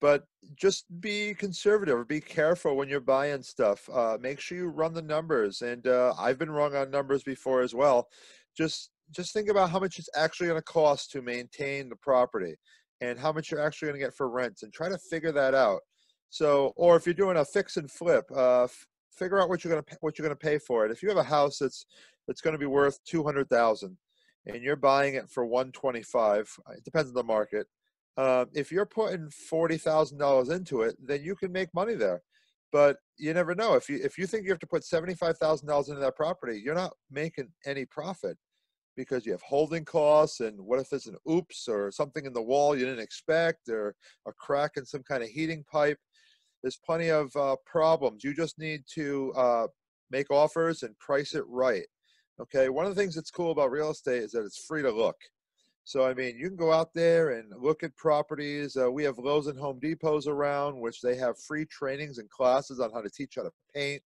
but 0.00 0.24
just 0.54 0.86
be 1.00 1.34
conservative 1.34 1.98
or 1.98 2.04
be 2.06 2.22
careful 2.22 2.74
when 2.74 2.88
you're 2.88 3.00
buying 3.00 3.42
stuff. 3.42 3.86
Uh, 3.92 4.16
make 4.18 4.40
sure 4.40 4.56
you 4.56 4.68
run 4.68 4.94
the 4.94 5.02
numbers 5.02 5.62
and 5.62 5.86
uh, 5.86 6.14
i've 6.18 6.38
been 6.38 6.50
wrong 6.50 6.74
on 6.74 6.90
numbers 6.90 7.22
before 7.22 7.60
as 7.60 7.74
well. 7.74 8.08
Just 8.56 8.90
just 9.12 9.32
think 9.32 9.48
about 9.48 9.70
how 9.70 9.80
much 9.80 9.98
it's 9.98 10.08
actually 10.16 10.46
going 10.46 10.58
to 10.58 10.64
cost 10.64 11.10
to 11.10 11.22
maintain 11.22 11.88
the 11.88 11.96
property 11.96 12.54
and 13.00 13.18
how 13.18 13.32
much 13.32 13.50
you're 13.50 13.64
actually 13.64 13.88
going 13.88 14.00
to 14.00 14.06
get 14.06 14.14
for 14.14 14.28
rent 14.28 14.60
and 14.62 14.72
try 14.72 14.88
to 14.88 14.98
figure 14.98 15.32
that 15.32 15.54
out. 15.54 15.80
So, 16.28 16.72
or 16.76 16.96
if 16.96 17.06
you're 17.06 17.14
doing 17.14 17.38
a 17.38 17.44
fix 17.44 17.76
and 17.76 17.90
flip, 17.90 18.24
uh, 18.34 18.64
f- 18.64 18.86
figure 19.12 19.40
out 19.40 19.48
what 19.48 19.64
you're 19.64 19.72
going 19.72 19.82
to 19.82 19.96
what 20.00 20.16
you're 20.16 20.26
going 20.26 20.36
to 20.36 20.46
pay 20.46 20.58
for 20.58 20.86
it. 20.86 20.92
If 20.92 21.02
you 21.02 21.08
have 21.08 21.18
a 21.18 21.22
house 21.22 21.58
that's 21.58 21.86
that's 22.28 22.40
going 22.40 22.52
to 22.52 22.58
be 22.58 22.66
worth 22.66 22.98
two 23.04 23.24
hundred 23.24 23.48
thousand, 23.48 23.96
and 24.46 24.62
you're 24.62 24.76
buying 24.76 25.14
it 25.14 25.28
for 25.28 25.44
one 25.44 25.72
twenty 25.72 26.02
five, 26.02 26.48
uh, 26.68 26.72
it 26.72 26.84
depends 26.84 27.10
on 27.10 27.14
the 27.14 27.24
market. 27.24 27.66
Uh, 28.16 28.44
if 28.54 28.70
you're 28.70 28.86
putting 28.86 29.28
forty 29.30 29.76
thousand 29.76 30.18
dollars 30.18 30.50
into 30.50 30.82
it, 30.82 30.94
then 31.04 31.22
you 31.22 31.34
can 31.34 31.50
make 31.50 31.72
money 31.74 31.94
there. 31.94 32.22
But 32.72 32.98
you 33.16 33.34
never 33.34 33.54
know. 33.56 33.74
If 33.74 33.88
you 33.88 33.98
if 34.02 34.16
you 34.16 34.26
think 34.26 34.44
you 34.44 34.50
have 34.50 34.60
to 34.60 34.66
put 34.66 34.84
seventy 34.84 35.14
five 35.14 35.36
thousand 35.38 35.66
dollars 35.66 35.88
into 35.88 36.00
that 36.00 36.16
property, 36.16 36.60
you're 36.64 36.74
not 36.74 36.92
making 37.10 37.48
any 37.66 37.84
profit 37.86 38.36
because 38.96 39.24
you 39.24 39.32
have 39.32 39.42
holding 39.42 39.84
costs 39.84 40.40
and 40.40 40.60
what 40.60 40.78
if 40.78 40.90
there's 40.90 41.06
an 41.06 41.16
oops 41.30 41.68
or 41.68 41.90
something 41.90 42.26
in 42.26 42.32
the 42.32 42.42
wall 42.42 42.76
you 42.76 42.84
didn't 42.84 43.02
expect 43.02 43.68
or 43.68 43.94
a 44.26 44.32
crack 44.32 44.72
in 44.76 44.84
some 44.84 45.02
kind 45.02 45.22
of 45.22 45.28
heating 45.28 45.64
pipe 45.70 45.98
there's 46.62 46.78
plenty 46.84 47.08
of 47.08 47.34
uh, 47.36 47.56
problems. 47.66 48.24
You 48.24 48.34
just 48.34 48.58
need 48.58 48.82
to 48.94 49.32
uh, 49.36 49.66
make 50.10 50.30
offers 50.30 50.82
and 50.82 50.98
price 50.98 51.34
it 51.34 51.44
right. 51.48 51.86
Okay. 52.40 52.68
One 52.68 52.86
of 52.86 52.94
the 52.94 53.00
things 53.00 53.14
that's 53.14 53.30
cool 53.30 53.50
about 53.50 53.70
real 53.70 53.90
estate 53.90 54.22
is 54.22 54.32
that 54.32 54.44
it's 54.44 54.64
free 54.64 54.82
to 54.82 54.90
look. 54.90 55.16
So, 55.84 56.06
I 56.06 56.14
mean, 56.14 56.36
you 56.38 56.48
can 56.48 56.56
go 56.56 56.72
out 56.72 56.92
there 56.94 57.30
and 57.30 57.52
look 57.58 57.82
at 57.82 57.96
properties. 57.96 58.76
Uh, 58.76 58.92
we 58.92 59.02
have 59.04 59.18
Lowe's 59.18 59.46
and 59.46 59.58
Home 59.58 59.80
Depots 59.80 60.26
around, 60.26 60.78
which 60.78 61.00
they 61.00 61.16
have 61.16 61.40
free 61.40 61.64
trainings 61.64 62.18
and 62.18 62.28
classes 62.30 62.80
on 62.80 62.92
how 62.92 63.00
to 63.00 63.10
teach 63.10 63.34
how 63.36 63.42
to 63.42 63.50
paint 63.74 64.02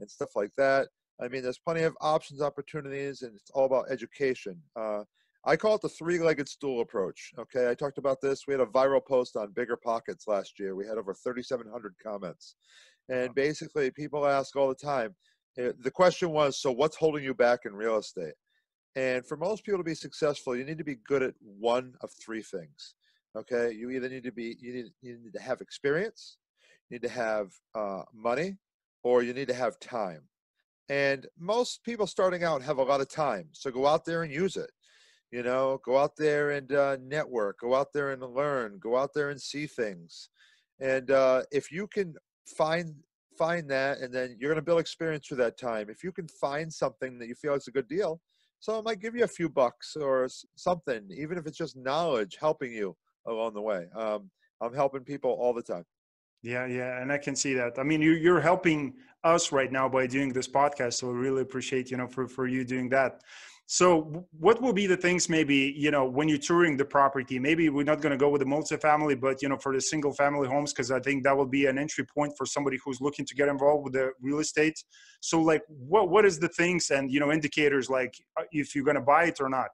and 0.00 0.10
stuff 0.10 0.30
like 0.34 0.52
that. 0.56 0.88
I 1.20 1.28
mean, 1.28 1.42
there's 1.42 1.58
plenty 1.58 1.82
of 1.82 1.96
options, 2.00 2.42
opportunities, 2.42 3.22
and 3.22 3.34
it's 3.34 3.50
all 3.50 3.64
about 3.64 3.90
education. 3.90 4.60
Uh, 4.74 5.04
I 5.44 5.56
call 5.56 5.76
it 5.76 5.82
the 5.82 5.88
three-legged 5.88 6.48
stool 6.48 6.80
approach. 6.80 7.32
Okay, 7.38 7.70
I 7.70 7.74
talked 7.74 7.98
about 7.98 8.20
this. 8.20 8.46
We 8.46 8.52
had 8.52 8.60
a 8.60 8.66
viral 8.66 9.04
post 9.04 9.36
on 9.36 9.52
Bigger 9.52 9.76
Pockets 9.76 10.26
last 10.26 10.58
year. 10.58 10.74
We 10.74 10.86
had 10.86 10.98
over 10.98 11.14
3,700 11.14 11.94
comments, 12.02 12.56
and 13.08 13.34
basically, 13.34 13.90
people 13.90 14.26
ask 14.26 14.56
all 14.56 14.68
the 14.68 14.74
time. 14.74 15.14
Eh, 15.58 15.72
the 15.78 15.90
question 15.90 16.30
was, 16.30 16.60
so 16.60 16.70
what's 16.72 16.96
holding 16.96 17.24
you 17.24 17.32
back 17.32 17.60
in 17.64 17.74
real 17.74 17.96
estate? 17.96 18.34
And 18.96 19.26
for 19.26 19.36
most 19.36 19.64
people 19.64 19.78
to 19.78 19.84
be 19.84 19.94
successful, 19.94 20.56
you 20.56 20.64
need 20.64 20.78
to 20.78 20.84
be 20.84 20.96
good 21.06 21.22
at 21.22 21.34
one 21.40 21.94
of 22.02 22.10
three 22.24 22.42
things. 22.42 22.94
Okay, 23.36 23.72
you 23.72 23.90
either 23.90 24.08
need 24.08 24.24
to 24.24 24.32
be 24.32 24.56
you 24.58 24.72
need, 24.72 24.86
you 25.02 25.18
need 25.22 25.34
to 25.34 25.42
have 25.42 25.60
experience, 25.60 26.38
you 26.88 26.94
need 26.94 27.02
to 27.02 27.12
have 27.12 27.52
uh, 27.74 28.02
money, 28.14 28.56
or 29.02 29.22
you 29.22 29.34
need 29.34 29.48
to 29.48 29.54
have 29.54 29.78
time. 29.78 30.22
And 30.88 31.26
most 31.38 31.82
people 31.84 32.06
starting 32.06 32.44
out 32.44 32.62
have 32.62 32.78
a 32.78 32.82
lot 32.82 33.00
of 33.00 33.08
time, 33.08 33.48
so 33.52 33.70
go 33.70 33.86
out 33.86 34.04
there 34.04 34.22
and 34.22 34.32
use 34.32 34.56
it. 34.56 34.70
You 35.32 35.42
know, 35.42 35.80
go 35.84 35.98
out 35.98 36.16
there 36.16 36.52
and 36.52 36.72
uh, 36.72 36.96
network, 37.02 37.60
go 37.60 37.74
out 37.74 37.92
there 37.92 38.12
and 38.12 38.22
learn, 38.22 38.78
go 38.78 38.96
out 38.96 39.10
there 39.12 39.30
and 39.30 39.40
see 39.40 39.66
things. 39.66 40.30
And 40.80 41.10
uh, 41.10 41.42
if 41.50 41.72
you 41.72 41.88
can 41.88 42.14
find 42.46 42.94
find 43.36 43.68
that, 43.68 43.98
and 43.98 44.14
then 44.14 44.36
you're 44.38 44.50
going 44.50 44.56
to 44.56 44.62
build 44.62 44.80
experience 44.80 45.26
through 45.26 45.36
that 45.38 45.58
time. 45.58 45.90
If 45.90 46.02
you 46.02 46.12
can 46.12 46.28
find 46.28 46.72
something 46.72 47.18
that 47.18 47.28
you 47.28 47.34
feel 47.34 47.54
is 47.54 47.68
a 47.68 47.72
good 47.72 47.88
deal, 47.88 48.20
so 48.60 48.78
I 48.78 48.82
might 48.82 49.00
give 49.00 49.14
you 49.14 49.24
a 49.24 49.28
few 49.28 49.48
bucks 49.48 49.96
or 49.96 50.28
something, 50.56 51.08
even 51.14 51.36
if 51.36 51.46
it's 51.46 51.58
just 51.58 51.76
knowledge 51.76 52.38
helping 52.40 52.72
you 52.72 52.96
along 53.26 53.54
the 53.54 53.60
way. 53.60 53.86
Um, 53.94 54.30
I'm 54.60 54.74
helping 54.74 55.02
people 55.02 55.32
all 55.32 55.52
the 55.52 55.62
time. 55.62 55.84
Yeah, 56.42 56.66
yeah, 56.66 57.02
and 57.02 57.12
I 57.12 57.18
can 57.18 57.34
see 57.34 57.54
that. 57.54 57.78
I 57.78 57.82
mean, 57.82 58.00
you, 58.00 58.12
you're 58.12 58.40
helping 58.40 58.94
us 59.26 59.52
right 59.52 59.72
now 59.72 59.88
by 59.88 60.06
doing 60.06 60.32
this 60.32 60.48
podcast, 60.48 60.94
so 60.94 61.10
I 61.10 61.12
really 61.12 61.42
appreciate 61.42 61.90
you 61.90 61.96
know 61.96 62.08
for 62.08 62.28
for 62.28 62.46
you 62.46 62.64
doing 62.64 62.88
that. 62.90 63.22
So, 63.68 64.24
what 64.38 64.62
will 64.62 64.72
be 64.72 64.86
the 64.86 64.96
things 64.96 65.28
maybe 65.28 65.74
you 65.76 65.90
know 65.90 66.04
when 66.04 66.28
you're 66.28 66.38
touring 66.38 66.76
the 66.76 66.84
property? 66.84 67.38
Maybe 67.40 67.68
we're 67.68 67.90
not 67.92 68.00
going 68.00 68.12
to 68.12 68.16
go 68.16 68.28
with 68.28 68.40
the 68.40 68.46
multifamily, 68.46 69.20
but 69.20 69.42
you 69.42 69.48
know 69.48 69.58
for 69.58 69.74
the 69.74 69.80
single 69.80 70.12
family 70.12 70.46
homes 70.46 70.72
because 70.72 70.92
I 70.92 71.00
think 71.00 71.24
that 71.24 71.36
will 71.36 71.52
be 71.58 71.66
an 71.66 71.76
entry 71.76 72.04
point 72.04 72.32
for 72.38 72.46
somebody 72.46 72.78
who's 72.84 73.00
looking 73.00 73.26
to 73.26 73.34
get 73.34 73.48
involved 73.48 73.82
with 73.84 73.94
the 73.94 74.12
real 74.20 74.38
estate. 74.38 74.78
So, 75.20 75.42
like, 75.42 75.62
what 75.68 76.10
what 76.10 76.24
is 76.24 76.38
the 76.38 76.48
things 76.48 76.90
and 76.90 77.10
you 77.10 77.18
know 77.18 77.32
indicators 77.32 77.90
like 77.90 78.14
uh, 78.38 78.44
if 78.52 78.74
you're 78.74 78.84
going 78.84 79.02
to 79.02 79.08
buy 79.14 79.24
it 79.24 79.40
or 79.40 79.48
not? 79.48 79.70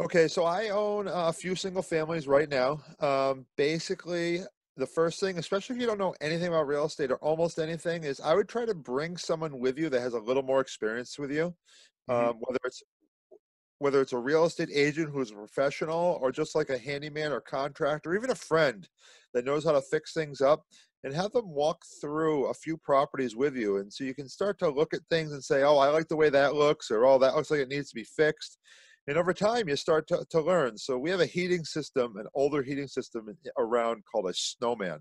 Okay, 0.00 0.28
so 0.28 0.44
I 0.44 0.68
own 0.68 1.08
a 1.08 1.32
few 1.32 1.54
single 1.56 1.82
families 1.82 2.28
right 2.28 2.48
now. 2.48 2.80
Um, 3.00 3.46
basically, 3.56 4.42
the 4.78 4.86
first 4.86 5.20
thing, 5.20 5.38
especially 5.38 5.76
if 5.76 5.82
you 5.82 5.86
don't 5.86 5.98
know 5.98 6.14
anything 6.20 6.48
about 6.48 6.66
real 6.66 6.86
estate 6.86 7.10
or 7.10 7.16
almost 7.16 7.58
anything, 7.58 8.04
is 8.04 8.20
I 8.20 8.34
would 8.34 8.48
try 8.48 8.64
to 8.64 8.74
bring 8.74 9.16
someone 9.16 9.58
with 9.58 9.78
you 9.78 9.90
that 9.90 10.00
has 10.00 10.14
a 10.14 10.20
little 10.20 10.42
more 10.42 10.60
experience 10.60 11.18
with 11.18 11.30
you 11.30 11.54
mm-hmm. 12.08 12.28
um, 12.30 12.36
whether 12.40 12.58
it's 12.64 12.82
whether 13.80 14.00
it's 14.00 14.12
a 14.12 14.18
real 14.18 14.44
estate 14.44 14.70
agent 14.74 15.08
who's 15.08 15.30
a 15.30 15.34
professional 15.34 16.18
or 16.20 16.32
just 16.32 16.56
like 16.56 16.68
a 16.68 16.78
handyman 16.78 17.30
or 17.30 17.40
contractor, 17.40 18.10
or 18.10 18.16
even 18.16 18.30
a 18.30 18.34
friend 18.34 18.88
that 19.34 19.44
knows 19.44 19.64
how 19.64 19.70
to 19.70 19.80
fix 19.80 20.12
things 20.12 20.40
up 20.40 20.64
and 21.04 21.14
have 21.14 21.30
them 21.30 21.48
walk 21.48 21.80
through 22.00 22.46
a 22.46 22.54
few 22.54 22.76
properties 22.76 23.36
with 23.36 23.54
you. 23.54 23.76
And 23.76 23.92
so 23.92 24.02
you 24.02 24.16
can 24.16 24.28
start 24.28 24.58
to 24.58 24.68
look 24.68 24.94
at 24.94 25.06
things 25.10 25.30
and 25.30 25.44
say, 25.44 25.62
oh, 25.62 25.78
I 25.78 25.90
like 25.90 26.08
the 26.08 26.16
way 26.16 26.28
that 26.28 26.56
looks, 26.56 26.90
or 26.90 27.06
oh, 27.06 27.18
that 27.18 27.36
looks 27.36 27.52
like 27.52 27.60
it 27.60 27.68
needs 27.68 27.88
to 27.90 27.94
be 27.94 28.02
fixed. 28.02 28.58
And 29.08 29.16
over 29.16 29.32
time, 29.32 29.70
you 29.70 29.76
start 29.76 30.06
to, 30.08 30.22
to 30.28 30.40
learn. 30.42 30.76
So 30.76 30.98
we 30.98 31.08
have 31.08 31.20
a 31.20 31.26
heating 31.26 31.64
system, 31.64 32.18
an 32.18 32.26
older 32.34 32.62
heating 32.62 32.86
system 32.86 33.26
around 33.56 34.02
called 34.04 34.28
a 34.28 34.34
snowman. 34.34 34.98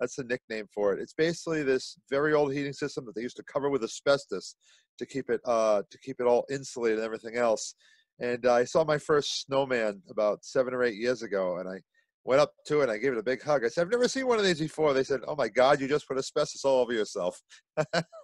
That's 0.00 0.16
the 0.16 0.24
nickname 0.24 0.66
for 0.74 0.92
it. 0.92 1.00
It's 1.00 1.12
basically 1.12 1.62
this 1.62 1.96
very 2.10 2.34
old 2.34 2.52
heating 2.52 2.72
system 2.72 3.06
that 3.06 3.14
they 3.14 3.22
used 3.22 3.36
to 3.36 3.44
cover 3.44 3.70
with 3.70 3.84
asbestos 3.84 4.56
to 4.98 5.06
keep 5.06 5.30
it 5.30 5.40
uh, 5.44 5.82
to 5.88 5.98
keep 6.00 6.20
it 6.20 6.26
all 6.26 6.44
insulated 6.50 6.98
and 6.98 7.04
everything 7.04 7.36
else. 7.36 7.76
And 8.18 8.44
uh, 8.44 8.54
I 8.54 8.64
saw 8.64 8.82
my 8.84 8.98
first 8.98 9.42
snowman 9.42 10.02
about 10.10 10.44
seven 10.44 10.74
or 10.74 10.82
eight 10.82 10.96
years 10.96 11.22
ago, 11.22 11.58
and 11.58 11.68
I 11.68 11.80
went 12.24 12.40
up 12.40 12.52
to 12.66 12.80
it. 12.80 12.84
and 12.84 12.92
I 12.92 12.98
gave 12.98 13.12
it 13.12 13.18
a 13.18 13.22
big 13.22 13.42
hug. 13.42 13.64
I 13.64 13.68
said, 13.68 13.82
"I've 13.82 13.90
never 13.92 14.08
seen 14.08 14.26
one 14.26 14.40
of 14.40 14.44
these 14.44 14.60
before." 14.60 14.92
They 14.94 15.04
said, 15.04 15.20
"Oh 15.28 15.36
my 15.36 15.48
God, 15.48 15.80
you 15.80 15.86
just 15.86 16.08
put 16.08 16.18
asbestos 16.18 16.64
all 16.64 16.80
over 16.80 16.92
yourself." 16.92 17.40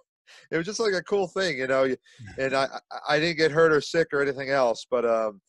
it 0.51 0.57
was 0.57 0.65
just 0.65 0.79
like 0.79 0.93
a 0.93 1.03
cool 1.03 1.27
thing, 1.27 1.57
you 1.57 1.67
know. 1.67 1.93
And 2.37 2.53
I 2.53 2.67
I 3.07 3.19
didn't 3.19 3.37
get 3.37 3.51
hurt 3.51 3.71
or 3.71 3.81
sick 3.81 4.07
or 4.13 4.21
anything 4.21 4.49
else, 4.49 4.85
but 4.89 5.05
um, 5.05 5.41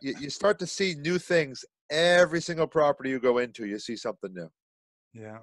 you, 0.00 0.14
you 0.20 0.30
start 0.30 0.58
to 0.60 0.66
see 0.66 0.94
new 0.94 1.18
things 1.18 1.64
every 1.90 2.40
single 2.40 2.66
property 2.66 3.10
you 3.10 3.20
go 3.20 3.38
into. 3.38 3.66
You 3.66 3.78
see 3.78 3.96
something 3.96 4.32
new. 4.34 4.48
Yeah. 5.14 5.38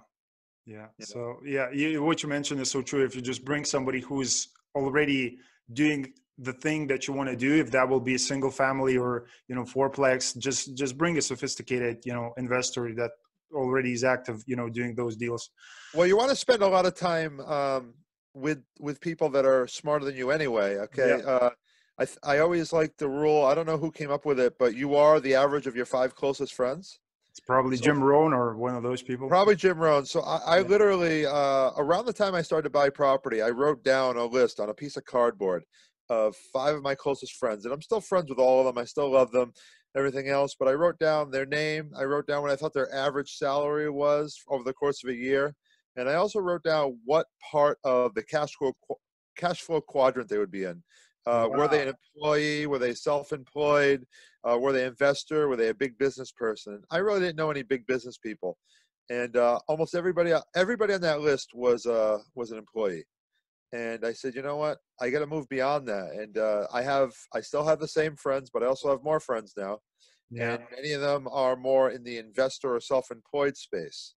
Yeah. 0.65 0.87
So 0.99 1.37
yeah, 1.45 1.69
you, 1.71 2.01
what 2.03 2.23
you 2.23 2.29
mentioned 2.29 2.59
is 2.59 2.71
so 2.71 2.81
true. 2.81 3.05
If 3.05 3.15
you 3.15 3.21
just 3.21 3.45
bring 3.45 3.65
somebody 3.65 3.99
who's 3.99 4.49
already 4.75 5.37
doing 5.73 6.13
the 6.39 6.53
thing 6.53 6.87
that 6.87 7.07
you 7.07 7.13
want 7.13 7.29
to 7.29 7.35
do 7.35 7.55
if 7.55 7.71
that 7.71 7.87
will 7.87 7.99
be 7.99 8.15
a 8.15 8.19
single 8.19 8.51
family 8.51 8.97
or 8.97 9.25
you 9.47 9.55
know 9.55 9.63
fourplex 9.63 10.37
just 10.37 10.75
just 10.75 10.97
bring 10.97 11.17
a 11.17 11.21
sophisticated 11.21 11.97
you 12.03 12.13
know 12.13 12.33
investor 12.37 12.93
that 12.93 13.11
already 13.53 13.93
is 13.93 14.03
active 14.03 14.43
you 14.45 14.55
know 14.55 14.67
doing 14.67 14.93
those 14.95 15.15
deals 15.15 15.49
well 15.93 16.05
you 16.05 16.17
want 16.17 16.29
to 16.29 16.35
spend 16.35 16.61
a 16.61 16.67
lot 16.67 16.85
of 16.85 16.93
time 16.93 17.39
um, 17.41 17.93
with 18.35 18.61
with 18.79 19.01
people 19.01 19.29
that 19.29 19.45
are 19.45 19.67
smarter 19.67 20.05
than 20.05 20.15
you 20.15 20.29
anyway 20.29 20.77
okay 20.77 21.17
yeah. 21.19 21.29
uh, 21.29 21.49
I, 21.97 22.05
I 22.23 22.39
always 22.39 22.73
like 22.73 22.97
the 22.97 23.07
rule 23.07 23.45
i 23.45 23.55
don't 23.55 23.65
know 23.65 23.77
who 23.77 23.91
came 23.91 24.11
up 24.11 24.25
with 24.25 24.39
it 24.39 24.59
but 24.59 24.75
you 24.75 24.95
are 24.95 25.19
the 25.19 25.35
average 25.35 25.65
of 25.65 25.75
your 25.75 25.85
five 25.85 26.13
closest 26.13 26.53
friends 26.53 26.99
it's 27.35 27.41
probably 27.41 27.75
so, 27.75 27.83
Jim 27.83 28.01
Rohn 28.01 28.31
or 28.31 28.55
one 28.55 28.75
of 28.75 28.83
those 28.83 29.01
people. 29.01 29.27
Probably 29.27 29.57
Jim 29.57 29.77
Rohn. 29.77 30.05
So 30.05 30.21
I, 30.21 30.37
I 30.37 30.57
yeah. 30.59 30.67
literally, 30.67 31.25
uh, 31.25 31.71
around 31.75 32.05
the 32.05 32.13
time 32.13 32.33
I 32.33 32.41
started 32.41 32.63
to 32.63 32.69
buy 32.69 32.89
property, 32.89 33.41
I 33.41 33.49
wrote 33.49 33.83
down 33.83 34.15
a 34.15 34.23
list 34.23 34.61
on 34.61 34.69
a 34.69 34.73
piece 34.73 34.95
of 34.95 35.03
cardboard 35.03 35.65
of 36.09 36.33
five 36.53 36.75
of 36.75 36.81
my 36.81 36.95
closest 36.95 37.33
friends, 37.33 37.65
and 37.65 37.73
I'm 37.73 37.81
still 37.81 37.99
friends 37.99 38.29
with 38.29 38.39
all 38.39 38.61
of 38.61 38.73
them. 38.73 38.81
I 38.81 38.85
still 38.85 39.11
love 39.11 39.31
them, 39.31 39.51
everything 39.97 40.29
else. 40.29 40.55
But 40.57 40.69
I 40.69 40.75
wrote 40.75 40.97
down 40.97 41.29
their 41.29 41.45
name. 41.45 41.91
I 41.97 42.03
wrote 42.05 42.25
down 42.25 42.41
what 42.41 42.51
I 42.51 42.55
thought 42.55 42.73
their 42.73 42.93
average 42.95 43.33
salary 43.33 43.89
was 43.89 44.39
over 44.47 44.63
the 44.63 44.71
course 44.71 45.03
of 45.03 45.09
a 45.09 45.13
year, 45.13 45.53
and 45.95 46.09
I 46.09 46.15
also 46.15 46.39
wrote 46.39 46.63
down 46.63 46.97
what 47.05 47.27
part 47.51 47.77
of 47.83 48.13
the 48.13 48.23
cash 48.23 48.53
flow 48.55 48.73
cash 49.37 49.61
flow 49.61 49.81
quadrant 49.81 50.29
they 50.29 50.37
would 50.37 50.51
be 50.51 50.63
in. 50.63 50.81
Uh, 51.27 51.47
wow. 51.49 51.57
Were 51.57 51.67
they 51.67 51.81
an 51.81 51.93
employee? 51.95 52.67
Were 52.67 52.77
they 52.77 52.93
self-employed? 52.93 54.05
Uh, 54.47 54.57
were 54.59 54.71
they 54.71 54.81
an 54.81 54.89
investor? 54.89 55.47
Were 55.47 55.55
they 55.55 55.69
a 55.69 55.73
big 55.73 55.97
business 55.97 56.31
person? 56.31 56.81
I 56.91 56.97
really 56.97 57.19
didn't 57.19 57.37
know 57.37 57.49
any 57.49 57.63
big 57.63 57.87
business 57.87 58.17
people, 58.17 58.57
and 59.09 59.35
uh, 59.35 59.59
almost 59.67 59.95
everybody 59.95 60.33
uh, 60.33 60.41
everybody 60.55 60.93
on 60.93 61.01
that 61.01 61.21
list 61.21 61.49
was 61.53 61.85
uh, 61.85 62.19
was 62.35 62.51
an 62.51 62.59
employee. 62.59 63.05
And 63.73 64.05
I 64.05 64.13
said, 64.13 64.35
you 64.35 64.41
know 64.41 64.55
what? 64.55 64.77
I 65.01 65.09
got 65.09 65.19
to 65.19 65.27
move 65.27 65.49
beyond 65.49 65.87
that. 65.87 66.11
And 66.13 66.37
uh, 66.37 66.67
I 66.71 66.81
have 66.83 67.11
I 67.33 67.41
still 67.41 67.65
have 67.65 67.79
the 67.79 67.87
same 67.87 68.15
friends, 68.15 68.49
but 68.53 68.63
I 68.63 68.67
also 68.67 68.89
have 68.89 69.03
more 69.03 69.19
friends 69.19 69.53
now, 69.57 69.79
yeah. 70.29 70.53
and 70.53 70.63
many 70.73 70.91
of 70.91 71.01
them 71.01 71.27
are 71.31 71.55
more 71.55 71.89
in 71.89 72.03
the 72.03 72.17
investor 72.19 72.75
or 72.75 72.79
self-employed 72.79 73.57
space. 73.57 74.13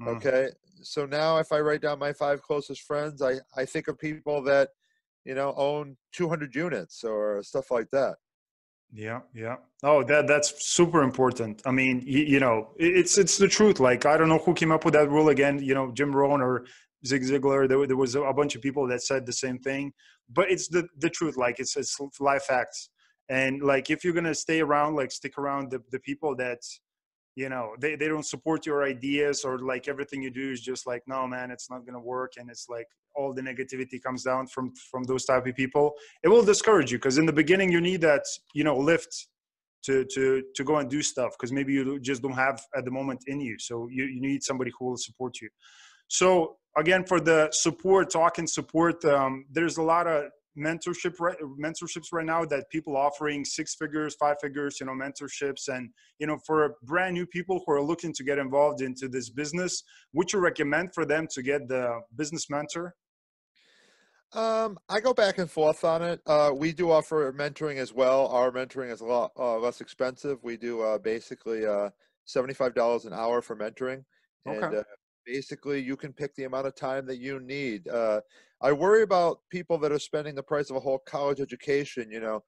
Mm. 0.00 0.16
Okay, 0.16 0.48
so 0.82 1.06
now 1.06 1.38
if 1.38 1.52
I 1.52 1.60
write 1.60 1.82
down 1.82 1.98
my 1.98 2.12
five 2.12 2.42
closest 2.42 2.82
friends, 2.82 3.22
I 3.22 3.34
I 3.56 3.64
think 3.64 3.88
of 3.88 3.98
people 3.98 4.42
that 4.44 4.70
you 5.24 5.34
know 5.34 5.54
own 5.56 5.96
200 6.12 6.54
units 6.54 7.04
or 7.04 7.42
stuff 7.42 7.70
like 7.70 7.90
that. 7.90 8.16
Yeah 8.92 9.20
yeah. 9.34 9.56
Oh 9.82 10.02
that 10.04 10.26
that's 10.26 10.66
super 10.66 11.02
important. 11.02 11.62
I 11.66 11.72
mean 11.72 12.02
you, 12.06 12.20
you, 12.20 12.40
know 12.40 12.70
it's 12.78 13.18
it's 13.18 13.36
the 13.36 13.48
truth. 13.48 13.80
Like 13.80 14.06
i 14.06 14.16
don't 14.16 14.28
know 14.28 14.38
who 14.38 14.54
came 14.54 14.72
up 14.72 14.84
with 14.84 14.94
that 14.94 15.10
rule 15.10 15.28
again 15.28 15.58
you 15.58 15.74
know 15.74 15.92
jim 15.92 16.14
rohn 16.14 16.40
or 16.40 16.64
zig 17.06 17.22
ziglar. 17.22 17.68
There, 17.68 17.86
there 17.86 17.96
was 17.96 18.14
a 18.14 18.32
bunch 18.32 18.54
of 18.54 18.62
people 18.62 18.86
that 18.88 19.02
said 19.02 19.26
the 19.26 19.32
same 19.32 19.58
thing. 19.58 19.92
But 20.30 20.50
it's 20.50 20.68
the 20.68 20.86
the 20.98 21.10
truth. 21.10 21.36
Like 21.36 21.58
it's 21.58 21.76
it's 21.76 21.98
life 22.20 22.44
facts. 22.44 22.90
And 23.28 23.62
like 23.62 23.90
if 23.90 24.04
you're 24.04 24.14
gonna 24.14 24.34
stay 24.34 24.60
around 24.60 24.96
like 24.96 25.10
stick 25.10 25.36
around 25.38 25.70
the, 25.70 25.80
the 25.90 26.00
people 26.00 26.34
that 26.36 26.60
you 27.42 27.48
know 27.48 27.66
they, 27.82 27.94
they 27.94 28.08
don't 28.12 28.26
support 28.34 28.66
your 28.66 28.80
ideas 28.94 29.44
or 29.46 29.54
like 29.72 29.84
everything 29.92 30.20
you 30.26 30.32
do 30.42 30.50
is 30.54 30.60
just 30.60 30.86
like 30.90 31.02
no 31.06 31.20
man 31.34 31.50
it's 31.54 31.68
not 31.70 31.80
to 31.86 32.00
work 32.16 32.32
and 32.38 32.50
it's 32.50 32.66
like 32.68 32.88
all 33.18 33.32
the 33.34 33.42
negativity 33.42 34.00
comes 34.06 34.22
down 34.22 34.46
from 34.46 34.72
from 34.90 35.02
those 35.04 35.24
type 35.24 35.46
of 35.46 35.54
people. 35.54 35.86
It 36.24 36.28
will 36.28 36.44
discourage 36.44 36.90
you 36.92 36.98
because 36.98 37.18
in 37.18 37.26
the 37.26 37.32
beginning 37.32 37.70
you 37.70 37.80
need 37.80 38.00
that 38.02 38.24
you 38.54 38.64
know 38.64 38.76
lift 38.76 39.12
to 39.86 40.04
to 40.14 40.42
to 40.56 40.64
go 40.64 40.76
and 40.76 40.88
do 40.88 41.02
stuff 41.02 41.30
because 41.34 41.52
maybe 41.52 41.72
you 41.72 42.00
just 42.00 42.22
don't 42.22 42.40
have 42.46 42.60
at 42.76 42.84
the 42.84 42.90
moment 42.90 43.20
in 43.26 43.40
you. 43.40 43.56
So 43.58 43.88
you, 43.90 44.04
you 44.04 44.20
need 44.20 44.42
somebody 44.42 44.70
who 44.76 44.86
will 44.86 44.96
support 44.96 45.40
you. 45.42 45.48
So 46.08 46.56
again 46.76 47.04
for 47.04 47.20
the 47.20 47.48
support 47.52 48.10
talking 48.10 48.46
support 48.46 49.04
um, 49.04 49.44
there's 49.50 49.76
a 49.78 49.82
lot 49.82 50.06
of 50.06 50.18
mentorship 50.58 51.14
mentorships 51.60 52.12
right 52.12 52.26
now 52.26 52.44
that 52.44 52.68
people 52.70 52.96
offering 52.96 53.44
six 53.44 53.74
figures, 53.74 54.14
five 54.16 54.36
figures, 54.40 54.78
you 54.80 54.86
know, 54.86 54.92
mentorships, 54.92 55.68
and 55.68 55.90
you 56.18 56.26
know, 56.26 56.38
for 56.46 56.74
brand 56.82 57.14
new 57.14 57.26
people 57.26 57.62
who 57.64 57.72
are 57.72 57.82
looking 57.82 58.12
to 58.14 58.24
get 58.24 58.38
involved 58.38 58.82
into 58.82 59.08
this 59.08 59.30
business, 59.30 59.82
would 60.12 60.32
you 60.32 60.38
recommend 60.38 60.92
for 60.94 61.04
them 61.04 61.26
to 61.34 61.42
get 61.42 61.68
the 61.68 62.00
business 62.16 62.50
mentor? 62.50 62.94
Um, 64.32 64.78
I 64.90 65.00
go 65.00 65.14
back 65.14 65.38
and 65.38 65.50
forth 65.50 65.84
on 65.84 66.02
it. 66.02 66.20
Uh, 66.26 66.50
we 66.54 66.72
do 66.72 66.90
offer 66.90 67.32
mentoring 67.32 67.76
as 67.76 67.94
well. 67.94 68.26
Our 68.28 68.50
mentoring 68.50 68.90
is 68.92 69.00
a 69.00 69.06
lot 69.06 69.32
uh, 69.38 69.58
less 69.58 69.80
expensive. 69.80 70.42
We 70.42 70.58
do 70.58 70.82
uh, 70.82 70.98
basically 70.98 71.64
uh, 71.64 71.90
seventy-five 72.26 72.74
dollars 72.74 73.06
an 73.06 73.14
hour 73.14 73.40
for 73.40 73.56
mentoring, 73.56 74.04
and 74.44 74.74
Okay. 74.74 74.82
Basically 75.28 75.80
you 75.80 75.96
can 75.96 76.12
pick 76.12 76.34
the 76.34 76.44
amount 76.44 76.66
of 76.66 76.74
time 76.74 77.06
that 77.06 77.18
you 77.18 77.38
need. 77.40 77.86
Uh, 77.88 78.20
I 78.62 78.72
worry 78.72 79.02
about 79.02 79.40
people 79.50 79.78
that 79.78 79.92
are 79.92 79.98
spending 79.98 80.34
the 80.34 80.42
price 80.42 80.70
of 80.70 80.76
a 80.76 80.80
whole 80.80 81.00
college 81.06 81.40
education. 81.40 82.10
You 82.10 82.20
know, 82.20 82.40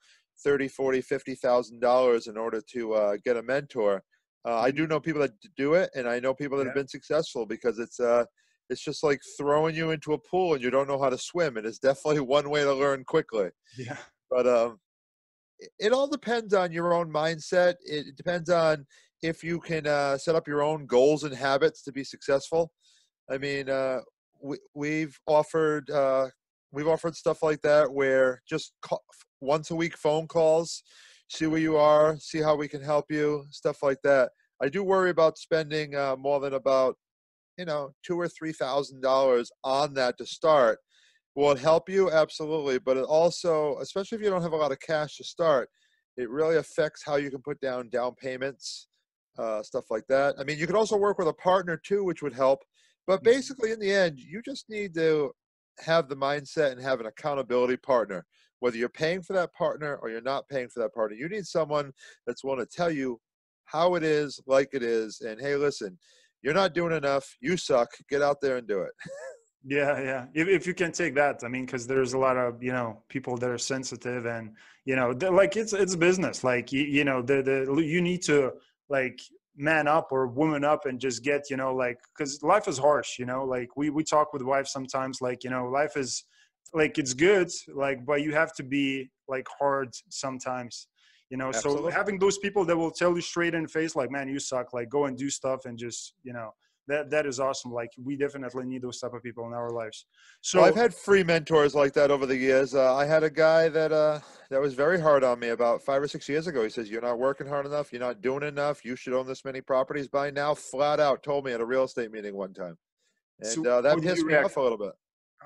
thirty, 0.42 0.68
forty, 0.68 1.00
fifty 1.00 1.34
thousand 1.34 1.80
dollars 1.80 2.26
in 2.26 2.36
order 2.36 2.60
to 2.72 2.94
uh, 2.94 3.16
get 3.24 3.36
a 3.36 3.42
mentor. 3.42 4.02
Uh, 4.46 4.58
I 4.58 4.70
do 4.70 4.86
know 4.86 4.98
people 4.98 5.20
that 5.20 5.32
do 5.56 5.74
it, 5.74 5.90
and 5.94 6.08
I 6.08 6.18
know 6.18 6.32
people 6.32 6.56
that 6.58 6.66
have 6.66 6.74
been 6.74 6.88
successful 6.88 7.44
because 7.44 7.78
it's 7.78 8.00
uh, 8.00 8.24
it's 8.70 8.82
just 8.82 9.02
like 9.02 9.20
throwing 9.36 9.74
you 9.74 9.90
into 9.90 10.14
a 10.14 10.18
pool 10.18 10.54
and 10.54 10.62
you 10.62 10.70
don't 10.70 10.88
know 10.88 11.00
how 11.00 11.10
to 11.10 11.18
swim. 11.18 11.56
It 11.56 11.66
is 11.66 11.78
definitely 11.78 12.20
one 12.20 12.48
way 12.48 12.62
to 12.62 12.72
learn 12.72 13.04
quickly. 13.04 13.50
Yeah. 13.76 13.98
But 14.30 14.46
um, 14.46 14.78
it, 15.78 15.92
all 15.92 16.06
depends 16.06 16.54
on 16.54 16.70
your 16.70 16.94
own 16.94 17.12
mindset. 17.12 17.74
It 17.84 18.16
depends 18.16 18.48
on 18.48 18.86
if 19.22 19.44
you 19.44 19.60
can 19.60 19.86
uh, 19.86 20.16
set 20.18 20.34
up 20.34 20.48
your 20.48 20.62
own 20.62 20.86
goals 20.86 21.24
and 21.24 21.34
habits 21.34 21.82
to 21.82 21.92
be 21.92 22.04
successful. 22.04 22.72
I 23.30 23.38
mean, 23.38 23.68
uh, 23.68 24.00
we, 24.42 24.58
we've 24.74 25.18
offered 25.26 25.90
uh, 25.90 26.28
we've 26.72 26.88
offered 26.88 27.16
stuff 27.16 27.42
like 27.42 27.60
that 27.62 27.92
where 27.92 28.42
just 28.48 28.72
call, 28.82 29.02
once 29.40 29.70
a 29.70 29.76
week 29.76 29.96
phone 29.96 30.26
calls, 30.26 30.82
see 31.28 31.46
where 31.46 31.60
you 31.60 31.76
are, 31.76 32.16
see 32.18 32.40
how 32.40 32.56
we 32.56 32.68
can 32.68 32.82
help 32.82 33.06
you, 33.10 33.44
stuff 33.50 33.82
like 33.82 33.98
that. 34.04 34.30
I 34.62 34.68
do 34.68 34.82
worry 34.82 35.10
about 35.10 35.38
spending 35.38 35.94
uh, 35.94 36.16
more 36.18 36.40
than 36.40 36.54
about 36.54 36.96
you 37.60 37.66
know 37.66 37.90
two 38.02 38.18
or 38.18 38.28
three 38.28 38.52
thousand 38.52 39.02
dollars 39.02 39.50
on 39.64 39.92
that 39.94 40.16
to 40.18 40.24
start 40.24 40.78
will 41.36 41.52
it 41.52 41.58
help 41.58 41.88
you 41.88 42.10
absolutely 42.10 42.78
but 42.78 42.96
it 42.96 43.04
also 43.04 43.76
especially 43.80 44.16
if 44.16 44.24
you 44.24 44.30
don't 44.30 44.42
have 44.42 44.52
a 44.52 44.56
lot 44.56 44.72
of 44.72 44.80
cash 44.80 45.16
to 45.16 45.24
start 45.24 45.68
it 46.16 46.30
really 46.30 46.56
affects 46.56 47.02
how 47.04 47.16
you 47.16 47.30
can 47.30 47.42
put 47.42 47.60
down 47.60 47.90
down 47.90 48.14
payments 48.14 48.88
uh, 49.38 49.62
stuff 49.62 49.84
like 49.90 50.06
that 50.08 50.34
i 50.38 50.44
mean 50.44 50.58
you 50.58 50.66
could 50.66 50.76
also 50.76 50.96
work 50.96 51.18
with 51.18 51.28
a 51.28 51.32
partner 51.32 51.76
too 51.76 52.04
which 52.04 52.22
would 52.22 52.34
help 52.34 52.64
but 53.06 53.20
Mhm. 53.20 53.24
basically 53.24 53.72
in 53.72 53.78
the 53.80 53.92
end 53.92 54.18
you 54.18 54.42
just 54.42 54.68
need 54.68 54.94
to 54.94 55.32
have 55.80 56.08
the 56.08 56.16
mindset 56.16 56.72
and 56.72 56.80
have 56.80 57.00
an 57.00 57.06
accountability 57.06 57.76
partner 57.76 58.26
whether 58.58 58.76
you're 58.76 58.88
paying 58.90 59.22
for 59.22 59.32
that 59.32 59.52
partner 59.54 59.96
or 59.96 60.10
you're 60.10 60.20
not 60.20 60.48
paying 60.48 60.68
for 60.68 60.80
that 60.80 60.92
partner 60.94 61.16
you 61.16 61.28
need 61.28 61.46
someone 61.46 61.92
that's 62.26 62.44
willing 62.44 62.64
to 62.64 62.66
tell 62.66 62.90
you 62.90 63.18
how 63.64 63.94
it 63.94 64.02
is 64.02 64.40
like 64.46 64.68
it 64.72 64.82
is 64.82 65.20
and 65.20 65.40
hey 65.40 65.56
listen 65.56 65.98
you're 66.42 66.54
not 66.54 66.74
doing 66.74 66.92
enough 66.92 67.36
you 67.40 67.56
suck 67.56 67.88
get 68.08 68.22
out 68.22 68.40
there 68.40 68.56
and 68.56 68.66
do 68.68 68.80
it 68.82 68.92
Yeah, 69.62 70.00
yeah. 70.00 70.26
If 70.32 70.48
if 70.48 70.66
you 70.66 70.72
can 70.72 70.90
take 70.90 71.14
that, 71.16 71.44
I 71.44 71.48
mean, 71.48 71.66
because 71.66 71.86
there's 71.86 72.14
a 72.14 72.18
lot 72.18 72.38
of 72.38 72.62
you 72.62 72.72
know 72.72 73.02
people 73.08 73.36
that 73.36 73.50
are 73.50 73.58
sensitive, 73.58 74.24
and 74.24 74.56
you 74.86 74.96
know, 74.96 75.10
like 75.10 75.54
it's 75.56 75.74
it's 75.74 75.94
business. 75.96 76.42
Like 76.42 76.72
you, 76.72 76.82
you 76.82 77.04
know, 77.04 77.20
the 77.20 77.42
the 77.42 77.82
you 77.82 78.00
need 78.00 78.22
to 78.22 78.52
like 78.90 79.20
man 79.56 79.88
up 79.88 80.08
or 80.10 80.26
woman 80.26 80.64
up 80.64 80.86
and 80.86 81.00
just 81.00 81.22
get 81.22 81.50
you 81.50 81.56
know 81.56 81.74
like 81.74 81.98
because 82.14 82.42
life 82.42 82.68
is 82.68 82.78
harsh. 82.78 83.18
You 83.18 83.26
know, 83.26 83.44
like 83.44 83.76
we 83.76 83.88
we 83.90 84.04
talk 84.04 84.32
with 84.32 84.42
wife 84.42 84.66
sometimes. 84.66 85.22
Like 85.22 85.44
you 85.44 85.50
know, 85.50 85.66
life 85.66 85.96
is 85.96 86.24
like 86.74 86.98
it's 86.98 87.14
good, 87.14 87.50
like 87.74 88.04
but 88.04 88.22
you 88.22 88.34
have 88.34 88.52
to 88.54 88.62
be 88.62 89.10
like 89.28 89.46
hard 89.58 89.94
sometimes. 90.10 90.88
You 91.30 91.36
know, 91.36 91.52
so 91.52 91.88
having 91.90 92.18
those 92.18 92.38
people 92.38 92.64
that 92.64 92.76
will 92.76 92.90
tell 92.90 93.14
you 93.14 93.20
straight 93.20 93.54
in 93.54 93.62
the 93.62 93.68
face, 93.68 93.94
like, 93.94 94.10
man, 94.10 94.28
you 94.28 94.40
suck. 94.40 94.74
Like, 94.74 94.88
go 94.88 95.04
and 95.04 95.16
do 95.16 95.30
stuff 95.30 95.64
and 95.64 95.78
just 95.78 96.14
you 96.24 96.32
know 96.32 96.52
that 96.90 97.10
that 97.10 97.26
is 97.26 97.40
awesome. 97.40 97.72
Like 97.72 97.90
we 98.02 98.16
definitely 98.16 98.66
need 98.66 98.82
those 98.82 98.98
type 98.98 99.14
of 99.14 99.22
people 99.22 99.46
in 99.46 99.52
our 99.52 99.70
lives. 99.70 100.06
So 100.40 100.60
well, 100.60 100.68
I've 100.68 100.76
had 100.76 100.94
free 100.94 101.22
mentors 101.22 101.74
like 101.74 101.92
that 101.94 102.10
over 102.10 102.26
the 102.26 102.36
years. 102.36 102.74
Uh, 102.74 102.94
I 102.94 103.04
had 103.04 103.22
a 103.22 103.30
guy 103.30 103.68
that 103.68 103.92
uh, 103.92 104.20
that 104.50 104.60
was 104.60 104.74
very 104.74 105.00
hard 105.00 105.24
on 105.24 105.38
me 105.38 105.48
about 105.48 105.82
five 105.82 106.02
or 106.02 106.08
six 106.08 106.28
years 106.28 106.46
ago. 106.46 106.62
He 106.62 106.70
says, 106.70 106.90
"You're 106.90 107.02
not 107.02 107.18
working 107.18 107.46
hard 107.46 107.66
enough. 107.66 107.92
You're 107.92 108.00
not 108.00 108.20
doing 108.20 108.42
enough. 108.42 108.84
You 108.84 108.96
should 108.96 109.14
own 109.14 109.26
this 109.26 109.44
many 109.44 109.60
properties 109.60 110.08
by 110.08 110.30
now." 110.30 110.54
Flat 110.54 111.00
out 111.00 111.22
told 111.22 111.44
me 111.44 111.52
at 111.52 111.60
a 111.60 111.64
real 111.64 111.84
estate 111.84 112.12
meeting 112.12 112.34
one 112.34 112.52
time, 112.52 112.76
and 113.38 113.48
So 113.48 113.66
uh, 113.66 113.80
that 113.80 114.00
pissed 114.00 114.24
me 114.24 114.34
off 114.34 114.56
a 114.56 114.60
little 114.60 114.78
bit. 114.78 114.92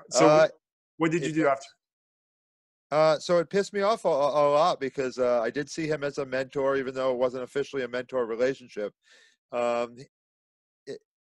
so 0.09 0.27
Uh, 0.27 0.47
what 0.97 1.11
did 1.11 1.25
you 1.25 1.31
do 1.31 1.47
after? 1.47 1.67
Uh, 2.91 3.17
so 3.19 3.39
it 3.39 3.49
pissed 3.49 3.73
me 3.73 3.81
off 3.81 4.05
a, 4.05 4.07
a 4.07 4.09
lot 4.09 4.79
because 4.79 5.17
uh, 5.17 5.41
I 5.41 5.49
did 5.49 5.69
see 5.69 5.87
him 5.87 6.03
as 6.03 6.17
a 6.19 6.25
mentor, 6.25 6.77
even 6.77 6.93
though 6.93 7.11
it 7.11 7.17
wasn't 7.17 7.43
officially 7.43 7.83
a 7.83 7.87
mentor 7.87 8.25
relationship. 8.25 8.93
Um, 9.51 9.97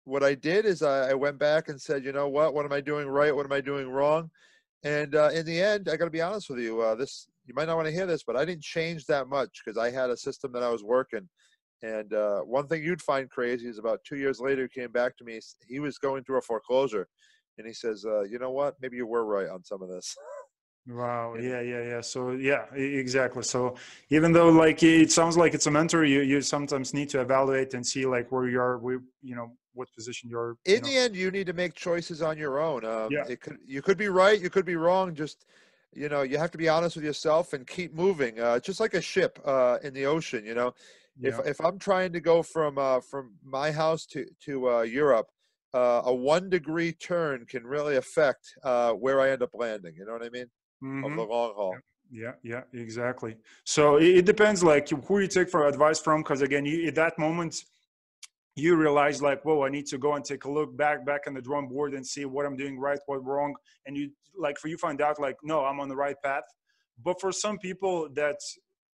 what 0.10 0.24
I 0.24 0.34
did 0.34 0.66
is 0.66 0.82
I, 0.82 1.12
I 1.12 1.14
went 1.14 1.38
back 1.38 1.70
and 1.70 1.80
said, 1.80 2.04
you 2.04 2.12
know 2.12 2.28
what? 2.28 2.54
What 2.54 2.66
am 2.66 2.74
I 2.74 2.82
doing 2.82 3.08
right? 3.08 3.36
What 3.36 3.46
am 3.46 3.52
I 3.52 3.62
doing 3.62 3.88
wrong? 3.88 4.30
And 4.84 5.16
uh, 5.16 5.30
in 5.34 5.46
the 5.46 5.62
end, 5.62 5.88
I 5.90 5.98
got 5.98 6.06
to 6.06 6.12
be 6.12 6.22
honest 6.22 6.50
with 6.50 6.60
you. 6.60 6.82
Uh, 6.82 6.96
this 6.96 7.28
you 7.46 7.54
might 7.54 7.68
not 7.68 7.76
want 7.76 7.88
to 7.88 7.94
hear 7.94 8.06
this, 8.06 8.24
but 8.24 8.36
I 8.36 8.46
didn't 8.46 8.64
change 8.64 9.06
that 9.06 9.28
much 9.28 9.62
because 9.64 9.78
I 9.78 9.92
had 9.92 10.10
a 10.10 10.18
system 10.18 10.52
that 10.54 10.64
I 10.64 10.70
was 10.70 10.84
working. 10.84 11.28
And 11.82 12.14
uh, 12.14 12.42
one 12.42 12.68
thing 12.68 12.84
you'd 12.84 13.02
find 13.02 13.30
crazy 13.30 13.68
is 13.68 13.78
about 13.78 14.00
two 14.04 14.18
years 14.18 14.40
later, 14.40 14.64
he 14.64 14.82
came 14.82 14.92
back 14.92 15.18
to 15.18 15.24
me. 15.24 15.40
He 15.68 15.80
was 15.80 15.98
going 15.98 16.24
through 16.24 16.40
a 16.40 16.42
foreclosure, 16.42 17.08
and 17.58 17.66
he 17.68 17.74
says, 17.74 18.06
uh, 18.06 18.24
"You 18.24 18.40
know 18.40 18.52
what? 18.52 18.76
Maybe 18.82 18.98
you 18.98 19.08
were 19.08 19.26
right 19.26 19.48
on 19.48 19.64
some 19.64 19.82
of 19.82 19.90
this." 19.90 20.16
Wow. 20.88 21.36
Yeah. 21.36 21.62
Yeah, 21.62 21.84
yeah. 21.84 22.02
So 22.02 22.32
yeah, 22.32 22.66
exactly. 22.74 23.44
So 23.44 23.76
even 24.10 24.32
though 24.32 24.50
like 24.50 24.82
it 24.82 25.12
sounds 25.12 25.38
like 25.38 25.54
it's 25.54 25.68
a 25.68 25.72
mentor, 25.72 26.04
you 26.04 26.22
you 26.22 26.42
sometimes 26.42 26.94
need 26.94 27.10
to 27.10 27.22
evaluate 27.22 27.74
and 27.74 27.86
see 27.86 28.06
like 28.06 28.32
where 28.32 28.48
you 28.48 28.60
are, 28.60 28.78
where 28.78 29.00
you 29.22 29.36
know 29.36 29.56
what 29.80 29.88
position 30.00 30.30
you're. 30.30 30.52
you 30.66 30.76
in 30.76 30.82
know. 30.82 30.88
the 30.90 30.96
end 31.04 31.16
you 31.16 31.32
need 31.38 31.48
to 31.48 31.54
make 31.64 31.74
choices 31.74 32.22
on 32.30 32.36
your 32.38 32.56
own 32.70 32.82
um, 32.94 33.10
Yeah. 33.16 33.24
it 33.34 33.40
could 33.44 33.58
you 33.76 33.82
could 33.82 33.98
be 33.98 34.10
right 34.22 34.40
you 34.46 34.50
could 34.56 34.66
be 34.74 34.76
wrong 34.86 35.06
just 35.24 35.38
you 36.02 36.08
know 36.12 36.22
you 36.32 36.38
have 36.44 36.52
to 36.56 36.58
be 36.66 36.70
honest 36.76 36.94
with 36.98 37.06
yourself 37.12 37.54
and 37.54 37.66
keep 37.78 37.92
moving 38.06 38.34
uh, 38.40 38.60
just 38.60 38.80
like 38.84 38.94
a 38.94 39.02
ship 39.02 39.34
uh, 39.46 39.78
in 39.86 39.92
the 39.94 40.06
ocean 40.06 40.42
you 40.46 40.56
know 40.60 40.70
if, 41.30 41.36
Yeah. 41.40 41.52
if 41.54 41.58
i'm 41.68 41.80
trying 41.90 42.12
to 42.18 42.22
go 42.32 42.38
from 42.44 42.72
uh, 42.78 43.00
from 43.12 43.26
my 43.60 43.72
house 43.72 44.04
to 44.14 44.26
to 44.46 44.54
uh, 44.70 44.82
europe 45.02 45.28
uh, 45.74 46.02
a 46.12 46.14
one 46.14 46.46
degree 46.58 46.92
turn 46.92 47.38
can 47.54 47.64
really 47.76 47.96
affect 48.04 48.44
uh, 48.64 48.92
where 49.04 49.18
i 49.24 49.28
end 49.34 49.42
up 49.48 49.54
landing 49.54 49.94
you 50.00 50.06
know 50.06 50.14
what 50.18 50.24
i 50.30 50.32
mean 50.38 50.48
over 51.04 51.16
Mhm. 51.16 51.20
the 51.22 51.24
long 51.36 51.52
haul 51.60 51.76
Yeah, 52.12 52.36
yeah, 52.52 52.64
exactly. 52.74 53.34
So 53.76 53.98
it, 53.98 54.12
it 54.20 54.26
depends, 54.26 54.64
like 54.64 54.90
who 55.08 55.20
you 55.24 55.28
take 55.28 55.50
for 55.56 55.62
advice 55.74 56.00
from, 56.06 56.18
because 56.24 56.42
again, 56.42 56.66
you, 56.66 56.88
at 56.88 56.96
that 57.04 57.20
moment, 57.20 57.54
you 58.60 58.76
realize 58.76 59.22
like, 59.22 59.44
whoa, 59.44 59.64
I 59.64 59.70
need 59.70 59.88
to 59.88 59.98
go 59.98 60.14
and 60.14 60.24
take 60.24 60.46
a 60.46 60.52
look 60.52 60.76
back, 60.76 61.06
back 61.06 61.22
on 61.28 61.34
the 61.34 61.42
drawing 61.42 61.68
board 61.68 61.94
and 61.94 62.06
see 62.06 62.26
what 62.26 62.46
I'm 62.46 62.56
doing 62.56 62.80
right, 62.80 63.00
what 63.06 63.26
wrong, 63.26 63.56
and 63.86 63.96
you 63.98 64.12
like 64.38 64.58
for 64.58 64.68
you 64.68 64.78
find 64.78 65.02
out 65.02 65.20
like, 65.20 65.38
no, 65.44 65.66
I'm 65.66 65.80
on 65.80 65.90
the 65.90 65.96
right 65.96 66.16
path. 66.24 66.44
But 67.04 67.20
for 67.20 67.32
some 67.32 67.58
people, 67.58 68.10
that 68.14 68.38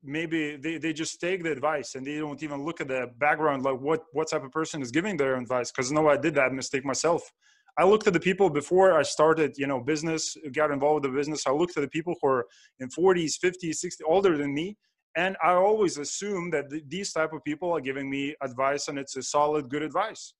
maybe 0.03 0.55
they, 0.55 0.77
they 0.77 0.93
just 0.93 1.19
take 1.19 1.43
the 1.43 1.51
advice 1.51 1.95
and 1.95 2.05
they 2.05 2.17
don't 2.17 2.41
even 2.43 2.63
look 2.63 2.81
at 2.81 2.87
the 2.87 3.09
background, 3.17 3.63
like 3.63 3.79
what 3.79 4.03
what 4.13 4.29
type 4.29 4.43
of 4.43 4.51
person 4.51 4.81
is 4.81 4.91
giving 4.91 5.17
their 5.17 5.35
advice. 5.35 5.71
Because 5.71 5.91
no, 5.91 6.07
I 6.07 6.17
did 6.17 6.35
that 6.35 6.53
mistake 6.53 6.85
myself. 6.85 7.31
I 7.77 7.83
looked 7.83 8.07
at 8.07 8.13
the 8.13 8.19
people 8.19 8.49
before 8.49 8.97
I 8.97 9.01
started, 9.01 9.55
you 9.57 9.67
know, 9.67 9.81
business, 9.81 10.37
got 10.53 10.71
involved 10.71 11.03
with 11.03 11.11
the 11.11 11.17
business. 11.17 11.45
I 11.45 11.51
looked 11.51 11.75
at 11.75 11.81
the 11.81 11.89
people 11.89 12.15
who 12.21 12.27
are 12.29 12.45
in 12.79 12.87
40s, 12.87 13.33
50s, 13.43 13.83
60s, 13.83 13.99
older 14.05 14.37
than 14.37 14.53
me. 14.53 14.77
And 15.17 15.37
I 15.43 15.53
always 15.53 15.97
assume 15.97 16.49
that 16.51 16.69
th- 16.69 16.83
these 16.87 17.13
type 17.13 17.31
of 17.33 17.43
people 17.43 17.71
are 17.71 17.79
giving 17.81 18.09
me 18.09 18.35
advice 18.41 18.87
and 18.89 18.99
it's 18.99 19.15
a 19.15 19.23
solid, 19.23 19.69
good 19.69 19.81
advice. 19.81 20.33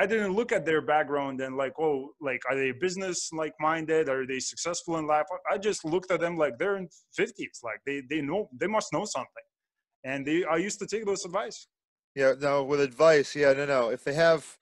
I 0.00 0.06
didn't 0.06 0.32
look 0.34 0.52
at 0.52 0.64
their 0.64 0.80
background 0.80 1.40
and 1.42 1.56
like, 1.56 1.74
oh, 1.78 2.10
like, 2.20 2.40
are 2.48 2.56
they 2.56 2.72
business 2.72 3.30
like 3.32 3.52
minded? 3.60 4.08
Are 4.08 4.26
they 4.26 4.40
successful 4.40 4.96
in 4.96 5.06
life? 5.06 5.26
I 5.50 5.58
just 5.58 5.84
looked 5.84 6.10
at 6.10 6.20
them 6.20 6.36
like 6.36 6.58
they're 6.58 6.76
in 6.78 6.88
50s. 7.18 7.62
Like 7.62 7.80
they, 7.86 8.02
they 8.08 8.22
know, 8.22 8.48
they 8.58 8.66
must 8.66 8.92
know 8.92 9.04
something. 9.04 9.46
And 10.04 10.26
they, 10.26 10.44
I 10.44 10.56
used 10.56 10.78
to 10.80 10.86
take 10.86 11.04
those 11.04 11.24
advice. 11.26 11.66
yeah 12.14 12.34
no 12.38 12.62
with 12.62 12.80
advice 12.80 13.34
yeah 13.34 13.52
no 13.52 13.64
no 13.64 13.88
if 13.90 14.04
they 14.04 14.12
have 14.14 14.58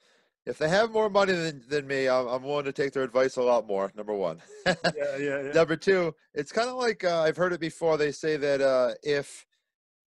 if 0.47 0.57
they 0.59 0.69
have 0.69 0.91
more 0.93 1.11
money 1.11 1.33
than, 1.33 1.63
than 1.69 1.87
me 1.87 2.09
I'm, 2.09 2.27
I'm 2.29 2.43
willing 2.43 2.65
to 2.65 2.73
take 2.73 2.93
their 2.93 3.03
advice 3.03 3.37
a 3.37 3.43
lot 3.43 3.67
more 3.67 3.91
number 3.97 4.15
one 4.15 4.41
Yeah, 4.67 5.17
yeah, 5.19 5.43
yeah. 5.43 5.53
Number 5.55 5.77
two, 5.77 6.15
it's 6.35 6.53
kind 6.53 6.69
of 6.69 6.77
like 6.77 7.03
uh, 7.05 7.23
I've 7.23 7.37
heard 7.37 7.53
it 7.53 7.61
before. 7.61 7.97
They 7.97 8.13
say 8.13 8.37
that 8.37 8.61
uh, 8.61 8.95
if 9.03 9.47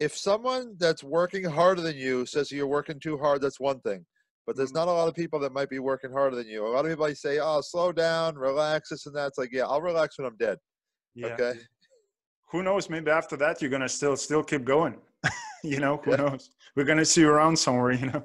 if 0.04 0.18
someone 0.18 0.76
that's 0.80 1.04
working 1.04 1.46
harder 1.46 1.82
than 1.82 1.96
you 1.98 2.26
says 2.26 2.52
you're 2.52 2.68
working 2.78 3.00
too 3.00 3.18
hard, 3.18 3.42
that's 3.42 3.60
one 3.60 3.80
thing. 3.82 4.06
But 4.46 4.58
there's 4.58 4.72
Mhm. 4.72 4.76
not 4.82 4.88
a 4.90 4.92
lot 4.92 5.08
of 5.08 5.16
people 5.16 5.40
that 5.40 5.54
might 5.54 5.70
be 5.70 5.80
working 5.80 6.12
harder 6.12 6.36
than 6.36 6.48
you. 6.48 6.66
A 6.66 6.74
lot 6.76 6.86
of 6.86 6.92
people 6.92 7.08
say, 7.16 7.40
"Oh, 7.40 7.62
slow 7.62 7.92
down, 7.94 8.36
relax, 8.36 8.90
this 8.90 9.06
and 9.06 9.16
that." 9.16 9.28
It's 9.30 9.38
like, 9.38 9.52
yeah, 9.54 9.66
I'll 9.72 9.82
relax 9.82 10.18
when 10.18 10.28
I'm 10.28 10.36
dead. 10.38 10.58
yeah. 11.16 11.28
Okay. 11.34 11.54
Who 12.52 12.62
knows? 12.64 12.90
Maybe 12.90 13.10
after 13.22 13.36
that, 13.38 13.62
you're 13.62 13.70
gonna 13.76 13.90
still 14.00 14.16
still 14.18 14.44
keep 14.44 14.64
going. 14.66 14.96
you 15.64 15.80
know, 15.80 15.98
who 16.04 16.12
Yeah. 16.12 16.18
knows? 16.18 16.44
We're 16.76 16.90
gonna 16.92 17.06
see 17.06 17.22
you 17.22 17.30
around 17.30 17.56
somewhere. 17.58 17.94
You 18.02 18.08
know, 18.12 18.24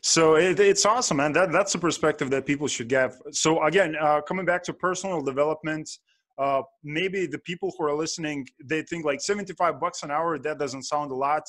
so 0.00 0.36
it, 0.36 0.60
it's 0.60 0.84
awesome, 0.86 1.16
man. 1.22 1.32
That 1.32 1.50
that's 1.56 1.74
a 1.74 1.78
perspective 1.88 2.28
that 2.30 2.46
people 2.46 2.68
should 2.68 2.88
get. 2.88 3.08
So 3.32 3.48
again, 3.64 3.96
uh, 4.06 4.20
coming 4.28 4.46
back 4.46 4.62
to 4.64 4.72
personal 4.72 5.20
development, 5.22 5.86
uh, 6.38 6.62
maybe 6.84 7.26
the 7.26 7.38
people 7.40 7.72
who 7.76 7.84
are 7.84 7.94
listening 7.94 8.46
they 8.64 8.82
think 8.82 9.04
like 9.04 9.20
75 9.20 9.80
bucks 9.80 10.02
an 10.04 10.10
hour 10.10 10.38
that 10.38 10.58
doesn't 10.58 10.84
sound 10.84 11.10
a 11.10 11.14
lot. 11.14 11.42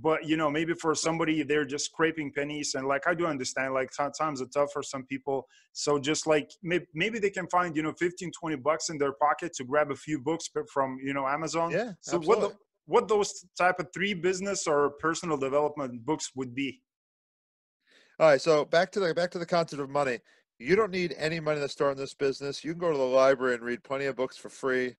But 0.00 0.24
you 0.24 0.36
know 0.36 0.48
maybe 0.48 0.74
for 0.74 0.94
somebody 0.94 1.42
they're 1.42 1.64
just 1.64 1.86
scraping 1.86 2.32
pennies. 2.32 2.76
And 2.76 2.86
like 2.86 3.08
i 3.08 3.14
do 3.14 3.26
understand 3.26 3.74
like 3.74 3.90
times 4.16 4.40
are 4.40 4.46
tough 4.46 4.70
for 4.72 4.84
some 4.84 5.04
people. 5.06 5.48
So 5.72 5.98
just 5.98 6.28
like 6.28 6.48
maybe, 6.62 6.86
maybe 6.94 7.18
they 7.18 7.30
can 7.30 7.48
find 7.48 7.74
you 7.74 7.82
know 7.82 7.92
15 7.98 8.30
20 8.38 8.56
bucks 8.56 8.88
in 8.88 8.98
their 8.98 9.14
pocket 9.14 9.52
to 9.54 9.64
grab 9.64 9.90
a 9.90 9.96
few 9.96 10.20
books 10.20 10.48
from 10.72 10.98
you 11.02 11.12
know 11.12 11.26
amazon. 11.26 11.72
Yeah 11.72 11.92
so 12.00 12.18
absolutely. 12.18 12.28
what 12.28 12.40
the, 12.40 12.56
what 12.86 13.08
those 13.08 13.44
type 13.58 13.80
of 13.80 13.88
three 13.92 14.14
business 14.14 14.68
or 14.68 14.90
personal 15.00 15.36
development 15.36 16.04
books 16.04 16.30
would 16.36 16.54
be? 16.54 16.80
All 18.20 18.28
right 18.28 18.40
so 18.40 18.64
back 18.64 18.92
to 18.92 19.00
the 19.00 19.12
back 19.12 19.32
to 19.32 19.40
the 19.40 19.46
concept 19.46 19.82
of 19.82 19.90
money 19.90 20.20
you 20.60 20.76
don't 20.76 20.92
need 20.92 21.14
any 21.16 21.40
money 21.40 21.58
to 21.58 21.68
start 21.68 21.92
in 21.92 21.98
this 21.98 22.14
business. 22.14 22.62
You 22.62 22.72
can 22.72 22.80
go 22.80 22.92
to 22.92 22.98
the 22.98 23.02
library 23.02 23.54
and 23.54 23.62
read 23.62 23.82
plenty 23.82 24.04
of 24.04 24.14
books 24.14 24.36
for 24.36 24.50
free. 24.50 24.94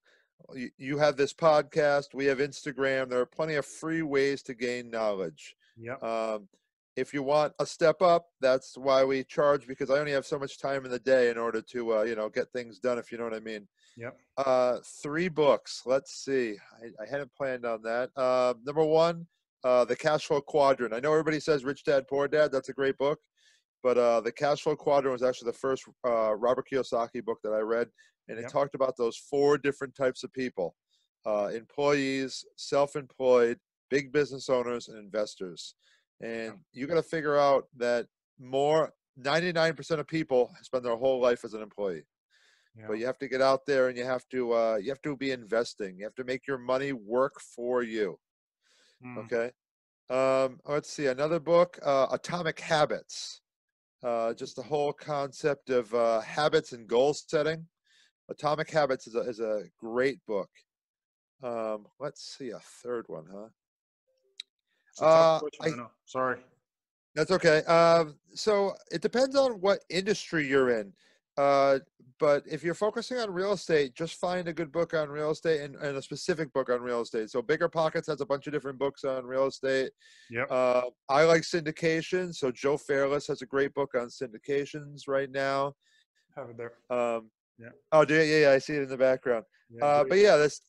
You 0.75 0.97
have 0.97 1.17
this 1.17 1.33
podcast 1.33 2.15
we 2.15 2.25
have 2.25 2.39
instagram. 2.39 3.09
There 3.09 3.19
are 3.19 3.27
plenty 3.27 3.55
of 3.55 3.65
free 3.65 4.01
ways 4.01 4.41
to 4.43 4.55
gain 4.55 4.89
knowledge. 4.89 5.55
Yeah 5.77 5.95
um, 5.97 6.49
if 6.97 7.13
you 7.13 7.21
want 7.23 7.53
a 7.59 7.65
step 7.65 8.01
up 8.01 8.25
that's 8.41 8.77
why 8.77 9.01
we 9.01 9.23
charge 9.23 9.65
because 9.65 9.89
i 9.89 9.97
only 9.97 10.11
have 10.11 10.25
so 10.25 10.37
much 10.37 10.59
time 10.59 10.83
in 10.83 10.91
the 10.91 10.99
day 10.99 11.29
in 11.29 11.37
order 11.37 11.61
to 11.61 11.95
uh, 11.95 12.01
you 12.01 12.15
know 12.15 12.27
get 12.27 12.51
things 12.51 12.79
done 12.79 12.97
if 12.97 13.11
you 13.11 13.17
know 13.17 13.23
what 13.23 13.33
i 13.33 13.39
mean. 13.39 13.67
Yep. 13.97 14.17
Uh, 14.37 14.77
three 15.03 15.29
books. 15.29 15.83
Let's 15.85 16.13
see. 16.25 16.55
I, 16.81 17.03
I 17.03 17.05
hadn't 17.09 17.33
planned 17.35 17.65
on 17.65 17.83
that. 17.83 18.09
Uh, 18.15 18.55
number 18.65 18.83
one 18.83 19.27
uh, 19.63 19.85
the 19.85 19.95
cash 19.95 20.25
flow 20.25 20.41
quadrant. 20.41 20.93
I 20.93 20.99
know 20.99 21.11
everybody 21.11 21.39
says 21.39 21.63
rich 21.63 21.83
dad 21.83 22.07
poor 22.07 22.27
dad. 22.27 22.51
That's 22.51 22.69
a 22.69 22.73
great 22.73 22.97
book 22.97 23.19
but 23.83 23.97
uh, 23.97 24.21
the 24.21 24.31
cash 24.31 24.61
flow 24.61 24.75
quadrant 24.75 25.13
was 25.13 25.23
actually 25.23 25.51
the 25.51 25.57
first 25.57 25.83
uh, 26.05 26.33
robert 26.35 26.65
kiyosaki 26.71 27.23
book 27.23 27.39
that 27.43 27.53
i 27.53 27.59
read 27.59 27.87
and 28.27 28.37
it 28.37 28.43
yep. 28.43 28.51
talked 28.51 28.75
about 28.75 28.95
those 28.97 29.17
four 29.17 29.57
different 29.57 29.95
types 29.95 30.23
of 30.23 30.31
people 30.33 30.75
uh, 31.25 31.49
employees 31.53 32.45
self-employed 32.55 33.57
big 33.91 34.11
business 34.11 34.49
owners 34.49 34.87
and 34.87 34.97
investors. 34.97 35.75
And 36.21 36.53
you 36.71 36.87
got 36.87 36.95
to 36.95 37.03
figure 37.03 37.37
out 37.37 37.65
that 37.77 38.07
more 38.39 38.93
99% 39.19 39.99
of 39.99 40.07
people 40.07 40.51
spend 40.63 40.85
their 40.85 40.95
whole 40.95 41.19
life 41.19 41.43
as 41.43 41.53
an 41.53 41.61
employee. 41.61 42.03
Yeah. 42.73 42.85
but 42.87 42.99
you 42.99 43.05
have 43.05 43.17
to 43.17 43.27
get 43.27 43.41
out 43.41 43.65
there 43.67 43.89
and 43.89 43.97
you 43.97 44.05
have 44.05 44.23
to 44.29 44.53
uh, 44.53 44.77
you 44.81 44.87
have 44.91 45.01
to 45.01 45.17
be 45.17 45.31
investing. 45.31 45.97
You 45.97 46.05
have 46.05 46.15
to 46.15 46.23
make 46.23 46.47
your 46.47 46.57
money 46.57 46.93
work 46.93 47.33
for 47.53 47.83
you. 47.83 48.17
Mm. 49.05 49.25
okay? 49.25 49.51
Um, 50.09 50.57
let's 50.65 50.89
see 50.89 51.07
another 51.07 51.41
book 51.41 51.77
uh, 51.83 52.07
atomic 52.11 52.61
habits 52.61 53.41
uh, 54.03 54.33
just 54.33 54.55
the 54.55 54.61
whole 54.61 54.93
concept 54.93 55.69
of 55.69 55.93
uh, 55.93 56.21
habits 56.21 56.71
and 56.73 56.87
goal 56.87 57.13
setting 57.13 57.65
Atomic 58.31 58.69
Habits 58.71 59.07
is 59.07 59.15
a, 59.15 59.19
is 59.21 59.39
a 59.39 59.63
great 59.77 60.25
book. 60.25 60.49
Um, 61.43 61.85
let's 61.99 62.37
see 62.37 62.49
a 62.49 62.59
third 62.59 63.05
one, 63.07 63.25
huh? 63.31 63.47
Uh, 65.05 65.39
I, 65.61 65.69
Sorry. 66.05 66.39
That's 67.15 67.31
okay. 67.31 67.59
Um, 67.63 68.15
so 68.33 68.73
it 68.89 69.01
depends 69.01 69.35
on 69.35 69.53
what 69.53 69.79
industry 69.89 70.47
you're 70.47 70.69
in. 70.69 70.93
Uh, 71.41 71.79
but 72.19 72.43
if 72.47 72.63
you're 72.63 72.75
focusing 72.75 73.17
on 73.17 73.33
real 73.33 73.53
estate, 73.53 73.95
just 73.95 74.19
find 74.19 74.47
a 74.47 74.53
good 74.53 74.71
book 74.71 74.93
on 74.93 75.09
real 75.09 75.31
estate 75.31 75.61
and, 75.61 75.75
and, 75.77 75.97
a 75.97 76.01
specific 76.01 76.53
book 76.53 76.69
on 76.69 76.79
real 76.79 77.01
estate. 77.01 77.31
So 77.31 77.41
Bigger 77.41 77.67
Pockets 77.67 78.05
has 78.07 78.21
a 78.21 78.25
bunch 78.27 78.45
of 78.45 78.53
different 78.53 78.77
books 78.77 79.03
on 79.03 79.25
real 79.25 79.47
estate. 79.47 79.89
Yeah. 80.29 80.43
Uh, 80.43 80.83
I 81.09 81.23
like 81.23 81.41
syndication. 81.41 82.31
So 82.35 82.51
Joe 82.51 82.77
Fairless 82.77 83.25
has 83.25 83.41
a 83.41 83.47
great 83.47 83.73
book 83.73 83.95
on 83.95 84.07
syndications 84.09 85.07
right 85.07 85.31
now. 85.31 85.73
Have 86.35 86.49
it 86.51 86.57
there. 86.57 86.73
Um, 86.95 87.31
yeah. 87.57 87.69
Oh, 87.91 88.05
do 88.05 88.13
you? 88.13 88.21
Yeah, 88.21 88.41
yeah, 88.41 88.51
I 88.51 88.59
see 88.59 88.73
it 88.73 88.83
in 88.83 88.89
the 88.89 88.97
background. 88.97 89.45
Yeah, 89.71 89.83
uh, 89.83 90.03
but 90.03 90.19
yeah, 90.19 90.37
there's 90.37 90.61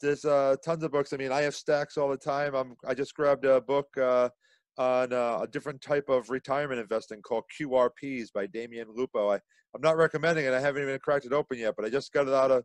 there's 0.00 0.24
uh, 0.24 0.56
tons 0.64 0.82
of 0.82 0.90
books. 0.90 1.12
I 1.12 1.18
mean, 1.18 1.30
I 1.30 1.42
have 1.42 1.54
stacks 1.54 1.96
all 1.96 2.08
the 2.08 2.16
time. 2.16 2.54
I'm 2.56 2.74
I 2.84 2.94
just 2.94 3.14
grabbed 3.14 3.44
a 3.44 3.60
book 3.60 3.86
uh, 3.96 4.28
on 4.78 5.12
uh, 5.12 5.40
a 5.42 5.46
different 5.46 5.80
type 5.80 6.08
of 6.08 6.30
retirement 6.30 6.80
investing 6.80 7.22
called 7.22 7.44
QRPs 7.58 8.32
by 8.32 8.46
Damion 8.46 8.86
Lupo. 8.94 9.30
I 9.30 9.40
I'm 9.74 9.82
not 9.82 9.96
recommending 9.96 10.46
it. 10.46 10.54
I 10.54 10.60
haven't 10.60 10.82
even 10.82 10.98
cracked 11.00 11.26
it 11.26 11.32
open 11.32 11.58
yet, 11.58 11.74
but 11.76 11.84
I 11.84 11.90
just 11.90 12.12
got 12.12 12.28
it 12.28 12.34
out 12.34 12.50
of 12.50 12.64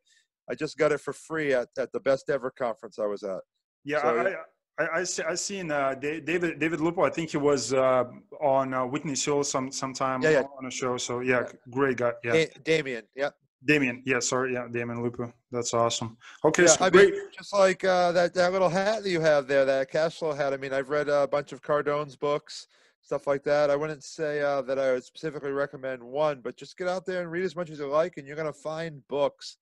I 0.50 0.56
just 0.56 0.78
got 0.78 0.92
it 0.92 1.00
for 1.00 1.14
free 1.14 1.54
at, 1.54 1.68
at 1.78 1.92
the 1.92 2.00
best 2.00 2.30
ever 2.30 2.52
conference 2.52 3.00
I 3.00 3.06
was 3.06 3.24
at. 3.24 3.40
Yeah, 3.84 4.02
so, 4.02 4.36
I, 4.80 4.84
I, 4.84 5.00
I, 5.00 5.06
I 5.32 5.36
seen 5.36 5.72
uh, 5.72 5.96
David 5.96 6.60
David 6.60 6.82
Lupo. 6.82 7.04
I 7.04 7.10
think 7.10 7.32
he 7.32 7.38
was 7.38 7.74
uh, 7.74 8.06
on 8.42 8.74
uh, 8.74 8.86
Whitney 8.86 9.16
show 9.16 9.44
some 9.44 9.72
sometime 9.72 10.22
yeah, 10.22 10.30
yeah. 10.32 10.44
on 10.58 10.66
a 10.66 10.72
show. 10.72 10.98
So 10.98 11.20
yeah, 11.20 11.42
yeah. 11.42 11.52
great 11.70 11.98
guy. 11.98 12.14
Yeah, 12.24 12.32
da- 12.32 12.50
Damion. 12.64 13.04
Yeah, 13.16 13.30
Damion, 13.66 14.02
yeah, 14.06 14.20
sorry, 14.20 14.54
yeah, 14.54 14.68
Damion 14.68 15.04
Lupo. 15.04 15.32
That's 15.52 15.74
awesome. 15.74 16.18
Okay, 16.44 16.64
yeah, 16.64 16.70
so 16.70 16.86
I 16.86 16.90
great. 16.90 17.14
Mean, 17.14 17.22
just 17.38 17.54
like 17.54 17.84
uh, 17.84 18.12
that 18.12 18.34
that 18.34 18.52
little 18.52 18.70
hat 18.70 19.04
that 19.04 19.10
you 19.10 19.22
have 19.22 19.48
there, 19.48 19.66
that 19.66 19.92
cash 19.92 20.18
flow 20.18 20.34
hat. 20.34 20.54
I 20.54 20.58
mean, 20.58 20.74
I've 20.74 20.90
read 20.90 21.10
a 21.10 21.28
bunch 21.28 21.52
of 21.52 21.62
Cardone's 21.62 22.16
books, 22.16 22.68
stuff 23.02 23.28
like 23.28 23.44
that. 23.44 23.70
I 23.70 23.76
wouldn't 23.76 24.04
say 24.04 24.42
uh, 24.42 24.64
that 24.64 24.80
I 24.80 24.94
would 24.94 25.04
specifically 25.04 25.52
recommend 25.52 26.02
one, 26.04 26.42
but 26.42 26.58
just 26.58 26.78
get 26.78 26.88
out 26.88 27.06
there 27.06 27.22
and 27.22 27.32
read 27.32 27.44
as 27.44 27.56
much 27.56 27.70
as 27.70 27.78
you 27.78 27.88
like, 27.88 28.18
and 28.18 28.26
you're 28.26 28.36
gonna 28.36 28.52
find 28.52 29.08
books 29.08 29.58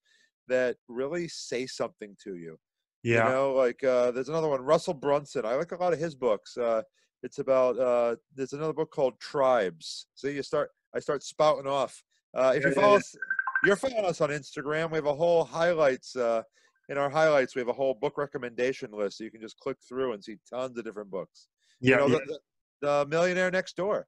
that 0.48 0.78
really 0.88 1.28
say 1.28 1.66
something 1.66 2.16
to 2.24 2.36
you. 2.38 2.58
Yeah. 3.04 3.28
You 3.28 3.34
know, 3.34 3.54
like 3.54 3.84
uh, 3.84 4.12
there's 4.12 4.30
another 4.30 4.48
one, 4.48 4.62
Russell 4.62 4.94
Brunson. 4.94 5.46
I 5.46 5.56
like 5.56 5.72
a 5.72 5.78
lot 5.78 5.94
of 5.94 6.00
his 6.00 6.16
books. 6.16 6.58
Uh, 6.58 6.84
it's 7.22 7.40
about 7.40 7.78
uh, 7.78 8.16
there's 8.36 8.54
another 8.54 8.74
book 8.74 8.92
called 8.92 9.20
Tribes. 9.20 10.08
So 10.16 10.28
you 10.28 10.42
start, 10.42 10.70
I 10.96 11.00
start 11.00 11.24
spouting 11.24 11.68
off. 11.68 12.02
Uh, 12.34 12.54
if 12.56 12.64
you 12.64 12.72
follow, 12.74 12.94
yeah, 12.94 13.02
yeah 13.14 13.20
you're 13.64 13.76
following 13.76 14.06
us 14.06 14.22
on 14.22 14.30
Instagram. 14.30 14.92
We 14.92 14.98
have 14.98 15.06
a 15.06 15.16
whole 15.16 15.44
highlights. 15.44 16.16
Uh, 16.16 16.44
in 16.90 16.98
our 16.98 17.10
highlights, 17.10 17.56
we 17.56 17.60
have 17.60 17.68
a 17.68 17.74
whole 17.74 17.94
book 17.94 18.18
recommendation 18.18 18.92
list, 18.92 19.18
so 19.18 19.24
you 19.24 19.32
can 19.32 19.42
just 19.42 19.60
click 19.60 19.78
through 19.88 20.14
and 20.14 20.24
see 20.24 20.38
tons 20.50 20.78
of 20.78 20.84
different 20.84 21.12
books. 21.12 21.48
Yeah, 21.80 22.04
you 22.04 22.10
know, 22.10 22.20
yeah. 22.20 22.26
The, 22.26 22.40
the, 22.82 23.06
Millionaire 23.10 23.52
Next 23.52 23.76
Door 23.76 24.08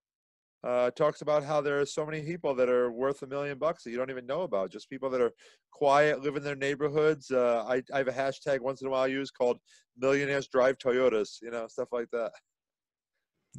uh, 0.64 0.90
talks 0.92 1.22
about 1.22 1.44
how 1.44 1.62
there 1.62 1.80
are 1.80 1.86
so 1.86 2.06
many 2.06 2.22
people 2.22 2.56
that 2.56 2.70
are 2.70 2.92
worth 2.92 3.22
a 3.22 3.28
million 3.28 3.60
bucks 3.60 3.84
that 3.84 3.92
you 3.92 3.98
don't 3.98 4.10
even 4.10 4.26
know 4.26 4.42
about. 4.42 4.72
Just 4.72 4.90
people 4.90 5.10
that 5.12 5.22
are 5.22 5.32
quiet, 5.72 6.22
live 6.22 6.36
in 6.36 6.44
their 6.44 6.56
neighborhoods. 6.56 7.30
Uh, 7.30 7.64
I, 7.68 7.84
I 7.94 8.00
have 8.00 8.08
a 8.08 8.12
hashtag 8.12 8.62
once 8.62 8.82
in 8.82 8.88
a 8.88 8.90
while 8.90 9.04
I 9.04 9.08
use 9.08 9.30
called 9.30 9.60
"Millionaires 9.98 10.48
Drive 10.48 10.78
Toyotas." 10.80 11.42
You 11.42 11.52
know, 11.52 11.68
stuff 11.68 11.90
like 11.92 12.10
that. 12.12 12.32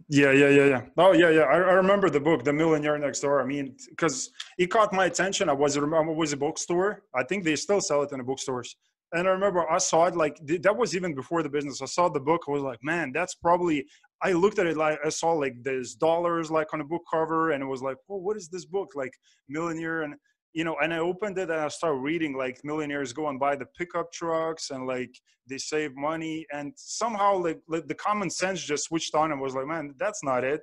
Yeah, 0.08 0.32
yeah, 0.32 0.48
yeah, 0.48 0.64
yeah. 0.64 0.82
Oh, 0.96 1.12
yeah, 1.12 1.28
yeah. 1.28 1.42
I, 1.42 1.54
I 1.54 1.72
remember 1.74 2.08
the 2.08 2.20
book, 2.20 2.44
The 2.44 2.52
Millionaire 2.52 2.98
Next 2.98 3.20
Door. 3.20 3.42
I 3.42 3.44
mean, 3.44 3.76
because 3.90 4.30
it 4.58 4.68
caught 4.68 4.92
my 4.92 5.06
attention. 5.06 5.48
I 5.48 5.52
was 5.52 5.76
I 5.76 5.80
was 5.80 6.32
a 6.32 6.36
bookstore. 6.36 7.02
I 7.14 7.24
think 7.24 7.44
they 7.44 7.56
still 7.56 7.80
sell 7.80 8.02
it 8.02 8.12
in 8.12 8.18
the 8.18 8.24
bookstores. 8.24 8.76
And 9.12 9.28
I 9.28 9.30
remember 9.30 9.70
I 9.70 9.76
saw 9.76 10.06
it 10.06 10.16
like 10.16 10.38
that 10.46 10.74
was 10.74 10.96
even 10.96 11.14
before 11.14 11.42
the 11.42 11.50
business. 11.50 11.82
I 11.82 11.86
saw 11.86 12.08
the 12.08 12.20
book. 12.20 12.42
I 12.48 12.52
was 12.52 12.62
like, 12.62 12.78
man, 12.82 13.12
that's 13.12 13.34
probably. 13.34 13.84
I 14.22 14.32
looked 14.32 14.58
at 14.58 14.66
it 14.66 14.76
like 14.76 14.98
I 15.04 15.10
saw 15.10 15.32
like 15.32 15.56
there's 15.62 15.94
dollars 15.94 16.50
like 16.50 16.72
on 16.72 16.78
the 16.78 16.86
book 16.86 17.02
cover, 17.12 17.50
and 17.50 17.62
it 17.62 17.66
was 17.66 17.82
like, 17.82 17.98
oh, 18.08 18.16
what 18.16 18.36
is 18.38 18.48
this 18.48 18.64
book? 18.64 18.92
Like 18.94 19.12
Millionaire 19.48 20.02
and 20.02 20.14
you 20.52 20.64
know, 20.64 20.76
and 20.82 20.92
I 20.92 20.98
opened 20.98 21.38
it 21.38 21.50
and 21.50 21.60
I 21.60 21.68
started 21.68 21.98
reading 21.98 22.36
like 22.36 22.60
millionaires 22.64 23.12
go 23.12 23.28
and 23.28 23.40
buy 23.40 23.56
the 23.56 23.66
pickup 23.76 24.12
trucks 24.12 24.70
and 24.70 24.86
like 24.86 25.14
they 25.48 25.58
save 25.58 25.96
money 25.96 26.46
and 26.52 26.72
somehow 26.76 27.38
like, 27.38 27.60
like 27.68 27.88
the 27.88 27.94
common 27.94 28.30
sense 28.30 28.62
just 28.62 28.84
switched 28.84 29.14
on 29.14 29.32
and 29.32 29.40
was 29.40 29.54
like, 29.54 29.66
man, 29.66 29.94
that's 29.98 30.22
not 30.22 30.44
it. 30.44 30.60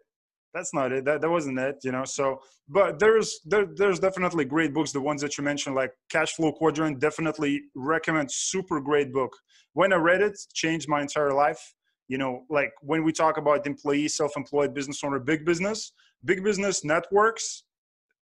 That's 0.54 0.74
not 0.74 0.92
it. 0.92 1.06
That, 1.06 1.22
that 1.22 1.30
wasn't 1.30 1.60
it, 1.60 1.78
you 1.84 1.92
know. 1.92 2.06
So, 2.06 2.42
but 2.68 3.00
there's 3.00 3.40
there, 3.46 3.68
there's 3.76 4.00
definitely 4.00 4.46
great 4.46 4.74
books. 4.74 4.92
The 4.92 5.02
ones 5.02 5.22
that 5.22 5.38
you 5.38 5.44
mentioned, 5.44 5.76
like 5.76 5.92
Cash 6.12 6.34
Flow 6.34 6.52
Quadrant, 6.52 7.00
definitely 7.00 7.62
recommend. 7.76 8.32
Super 8.32 8.82
great 8.82 9.14
book. 9.14 9.36
When 9.74 9.94
I 9.94 9.98
read 9.98 10.22
it, 10.22 10.40
changed 10.54 10.90
my 10.90 11.02
entire 11.02 11.34
life. 11.34 11.76
You 12.08 12.18
know, 12.18 12.46
like 12.50 12.72
when 12.82 13.04
we 13.04 13.12
talk 13.12 13.38
about 13.38 13.68
employee, 13.68 14.08
self-employed, 14.08 14.74
business 14.74 15.04
owner, 15.04 15.20
big 15.20 15.46
business, 15.46 15.92
big 16.26 16.44
business 16.44 16.84
networks 16.84 17.64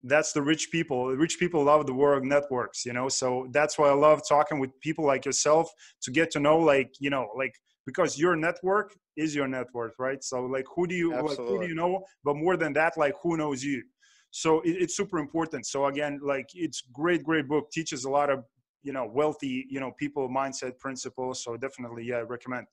that's 0.04 0.32
the 0.32 0.42
rich 0.42 0.70
people 0.70 1.08
rich 1.08 1.38
people 1.38 1.64
love 1.64 1.86
the 1.86 1.94
world 1.94 2.24
networks 2.24 2.84
you 2.84 2.92
know? 2.92 3.08
So 3.08 3.48
that's 3.52 3.78
why 3.78 3.88
i 3.88 3.94
love 3.94 4.22
talking 4.28 4.58
with 4.58 4.70
people 4.80 5.04
like 5.04 5.24
yourself 5.24 5.70
to 6.02 6.10
get 6.10 6.30
to 6.32 6.40
know 6.40 6.58
like 6.58 6.90
you 7.00 7.10
know 7.10 7.28
like 7.36 7.54
because 7.86 8.18
your 8.18 8.36
network 8.36 8.94
is 9.16 9.34
your 9.34 9.48
network 9.48 9.94
right? 9.98 10.22
So 10.22 10.44
like 10.44 10.66
who 10.74 10.86
do 10.86 10.94
you 10.94 11.10
like, 11.10 11.38
who 11.38 11.60
do 11.60 11.66
you 11.66 11.74
know? 11.74 12.04
But 12.24 12.36
more 12.36 12.56
than 12.56 12.72
that 12.74 12.96
like 12.96 13.14
who 13.22 13.36
knows 13.36 13.62
you? 13.62 13.82
So 14.30 14.60
it, 14.60 14.76
it's 14.82 14.96
super 14.96 15.18
important. 15.18 15.66
So 15.66 15.86
again 15.86 16.20
like 16.22 16.48
it's 16.54 16.82
great 16.92 17.22
great 17.22 17.48
book. 17.48 17.70
Teaches 17.70 18.04
a 18.04 18.10
lot 18.10 18.30
of 18.30 18.44
you 18.82 18.92
know 18.92 19.10
wealthy 19.12 19.66
you 19.68 19.80
know 19.80 19.92
people 19.98 20.28
mindset 20.28 20.78
principles. 20.78 21.42
So 21.44 21.56
definitely 21.56 22.04
yeah 22.04 22.16
I 22.16 22.22
recommend. 22.22 22.66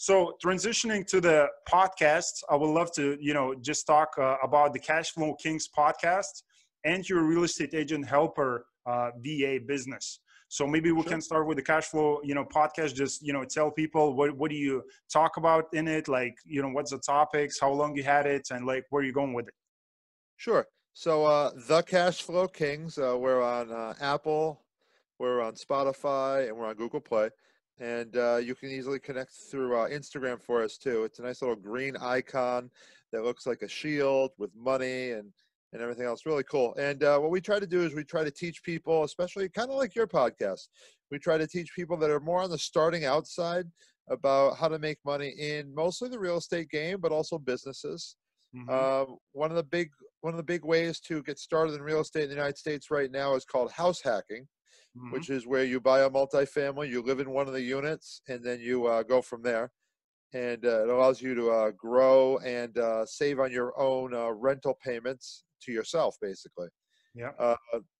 So 0.00 0.36
transitioning 0.44 1.04
to 1.08 1.20
the 1.20 1.48
podcast, 1.68 2.44
I 2.48 2.54
would 2.54 2.70
love 2.70 2.92
to, 2.92 3.18
you 3.20 3.34
know, 3.34 3.52
just 3.60 3.84
talk 3.84 4.10
uh, 4.16 4.36
about 4.40 4.72
the 4.72 4.78
Cash 4.78 5.10
Flow 5.10 5.34
Kings 5.34 5.68
podcast 5.76 6.44
and 6.84 7.08
your 7.08 7.22
real 7.22 7.44
estate 7.44 7.74
agent 7.74 8.06
helper 8.06 8.66
uh, 8.86 9.10
VA 9.18 9.58
business. 9.66 10.20
So 10.50 10.66
maybe 10.66 10.92
we 10.92 11.02
sure. 11.02 11.12
can 11.12 11.20
start 11.20 11.46
with 11.46 11.58
the 11.58 11.62
cash 11.62 11.86
flow, 11.86 12.20
you 12.24 12.34
know, 12.34 12.44
podcast. 12.44 12.94
Just 12.94 13.20
you 13.22 13.32
know, 13.34 13.44
tell 13.44 13.70
people 13.70 14.14
what 14.16 14.34
what 14.36 14.50
do 14.50 14.56
you 14.56 14.82
talk 15.12 15.36
about 15.36 15.66
in 15.74 15.86
it? 15.86 16.08
Like, 16.08 16.36
you 16.46 16.62
know, 16.62 16.68
what's 16.68 16.90
the 16.90 16.98
topics? 16.98 17.60
How 17.60 17.70
long 17.70 17.94
you 17.94 18.02
had 18.02 18.26
it, 18.26 18.48
and 18.50 18.66
like 18.66 18.84
where 18.90 19.02
you 19.02 19.12
going 19.12 19.34
with 19.34 19.48
it? 19.48 19.54
Sure. 20.36 20.66
So 20.94 21.26
uh, 21.26 21.52
the 21.68 21.82
Cash 21.82 22.22
Flow 22.22 22.48
Kings, 22.48 22.98
uh, 22.98 23.16
we're 23.16 23.40
on 23.42 23.70
uh, 23.70 23.94
Apple, 24.00 24.64
We're 25.18 25.40
on 25.40 25.54
Spotify 25.54 26.48
and 26.48 26.56
we're 26.56 26.66
on 26.66 26.74
Google 26.76 27.00
Play. 27.00 27.30
And 27.78 28.16
uh, 28.16 28.36
you 28.36 28.54
can 28.54 28.70
easily 28.70 28.98
connect 28.98 29.32
through 29.50 29.76
uh, 29.76 29.88
Instagram 29.88 30.42
for 30.42 30.62
us 30.62 30.76
too. 30.76 31.04
It's 31.04 31.20
a 31.20 31.22
nice 31.22 31.40
little 31.40 31.56
green 31.56 31.96
icon 31.96 32.70
that 33.12 33.22
looks 33.22 33.46
like 33.46 33.62
a 33.62 33.68
shield 33.68 34.32
with 34.38 34.50
money 34.56 35.12
and 35.12 35.32
and 35.72 35.82
everything 35.82 36.06
else. 36.06 36.26
Really 36.26 36.44
cool. 36.44 36.74
And 36.76 37.02
uh, 37.02 37.18
what 37.18 37.30
we 37.30 37.40
try 37.40 37.58
to 37.58 37.66
do 37.66 37.82
is 37.82 37.94
we 37.94 38.04
try 38.04 38.24
to 38.24 38.30
teach 38.30 38.62
people, 38.62 39.04
especially 39.04 39.48
kind 39.48 39.70
of 39.70 39.76
like 39.76 39.94
your 39.94 40.06
podcast, 40.06 40.68
we 41.10 41.18
try 41.18 41.38
to 41.38 41.46
teach 41.46 41.74
people 41.74 41.96
that 41.98 42.10
are 42.10 42.20
more 42.20 42.42
on 42.42 42.50
the 42.50 42.58
starting 42.58 43.04
outside 43.04 43.66
about 44.10 44.56
how 44.56 44.68
to 44.68 44.78
make 44.78 44.98
money 45.04 45.34
in 45.38 45.74
mostly 45.74 46.08
the 46.08 46.18
real 46.18 46.38
estate 46.38 46.70
game, 46.70 46.98
but 47.00 47.12
also 47.12 47.38
businesses. 47.38 48.16
Mm-hmm. 48.56 48.68
Uh, 48.70 49.14
one 49.32 49.50
of 49.50 49.56
the 49.56 49.62
big 49.62 49.90
one 50.20 50.32
of 50.32 50.38
the 50.38 50.42
big 50.42 50.64
ways 50.64 51.00
to 51.00 51.22
get 51.22 51.38
started 51.38 51.74
in 51.74 51.82
real 51.82 52.00
estate 52.00 52.24
in 52.24 52.30
the 52.30 52.34
United 52.34 52.58
States 52.58 52.90
right 52.90 53.10
now 53.10 53.34
is 53.34 53.44
called 53.44 53.70
house 53.70 54.00
hacking, 54.02 54.48
mm-hmm. 54.96 55.12
which 55.12 55.30
is 55.30 55.46
where 55.46 55.64
you 55.64 55.80
buy 55.80 56.00
a 56.00 56.10
multifamily, 56.10 56.88
you 56.88 57.02
live 57.02 57.20
in 57.20 57.30
one 57.30 57.46
of 57.46 57.52
the 57.52 57.62
units, 57.62 58.22
and 58.28 58.42
then 58.42 58.58
you 58.60 58.86
uh, 58.86 59.02
go 59.02 59.20
from 59.20 59.42
there. 59.42 59.70
And 60.32 60.64
uh, 60.64 60.82
it 60.82 60.88
allows 60.88 61.22
you 61.22 61.34
to 61.34 61.50
uh, 61.50 61.70
grow 61.70 62.38
and 62.38 62.76
uh, 62.76 63.06
save 63.06 63.38
on 63.38 63.52
your 63.52 63.78
own 63.78 64.12
uh, 64.12 64.30
rental 64.30 64.76
payments 64.84 65.44
to 65.62 65.72
yourself, 65.72 66.16
basically. 66.20 66.68
Yeah. 67.14 67.56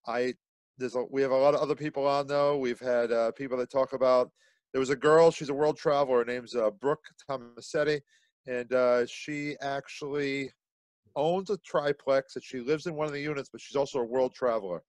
I 0.06 0.34
there's 0.78 0.94
a, 0.94 1.04
we 1.10 1.22
have 1.22 1.32
a 1.32 1.36
lot 1.36 1.54
of 1.54 1.60
other 1.60 1.74
people 1.74 2.06
on 2.06 2.26
though. 2.26 2.56
We've 2.56 2.78
had 2.78 3.10
people 3.36 3.58
that 3.58 3.70
talk 3.70 3.92
about. 3.92 4.30
There 4.72 4.80
was 4.80 4.90
a 4.90 4.96
girl. 4.96 5.30
She's 5.30 5.48
a 5.48 5.54
world 5.54 5.76
traveler. 5.76 6.18
Her 6.18 6.24
name's 6.24 6.54
Brooke 6.80 7.04
Tomasetti 7.28 8.00
and 8.48 8.72
uh, 8.72 9.06
she 9.06 9.56
actually 9.60 10.50
owns 11.14 11.50
a 11.50 11.58
triplex 11.58 12.34
and 12.34 12.44
she 12.44 12.60
lives 12.60 12.86
in 12.86 12.94
one 12.94 13.06
of 13.06 13.12
the 13.12 13.20
units, 13.20 13.50
but 13.52 13.60
she's 13.60 13.76
also 13.76 13.98
a 13.98 14.04
world 14.04 14.34
traveler. 14.34 14.82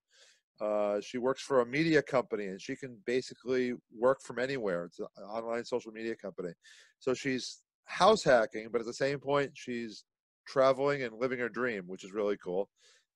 Uh, 0.61 0.99
she 1.01 1.17
works 1.17 1.41
for 1.41 1.61
a 1.61 1.65
media 1.65 2.01
company 2.01 2.47
and 2.47 2.61
she 2.61 2.75
can 2.75 2.97
basically 3.05 3.73
work 3.97 4.21
from 4.21 4.39
anywhere. 4.39 4.85
It's 4.85 4.99
an 4.99 5.23
online 5.23 5.65
social 5.65 5.91
media 5.91 6.15
company. 6.15 6.51
So 6.99 7.13
she's 7.13 7.61
house 7.85 8.23
hacking, 8.23 8.69
but 8.71 8.79
at 8.79 8.87
the 8.87 8.93
same 8.93 9.19
point, 9.19 9.51
she's 9.53 10.05
traveling 10.49 11.03
and 11.03 11.15
living 11.15 11.39
her 11.39 11.49
dream, 11.49 11.83
which 11.87 12.03
is 12.03 12.11
really 12.11 12.37
cool. 12.37 12.69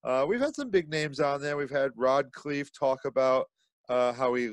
Uh, 0.04 0.26
we've 0.28 0.41
had 0.41 0.56
some 0.56 0.69
big 0.69 0.89
names 0.89 1.19
on 1.19 1.41
there. 1.41 1.58
We've 1.58 1.69
had 1.69 1.91
Rod 1.96 2.32
Khleif 2.32 2.69
talk 2.78 3.06
about 3.06 3.48
uh, 3.89 4.13
how 4.13 4.34
he 4.34 4.52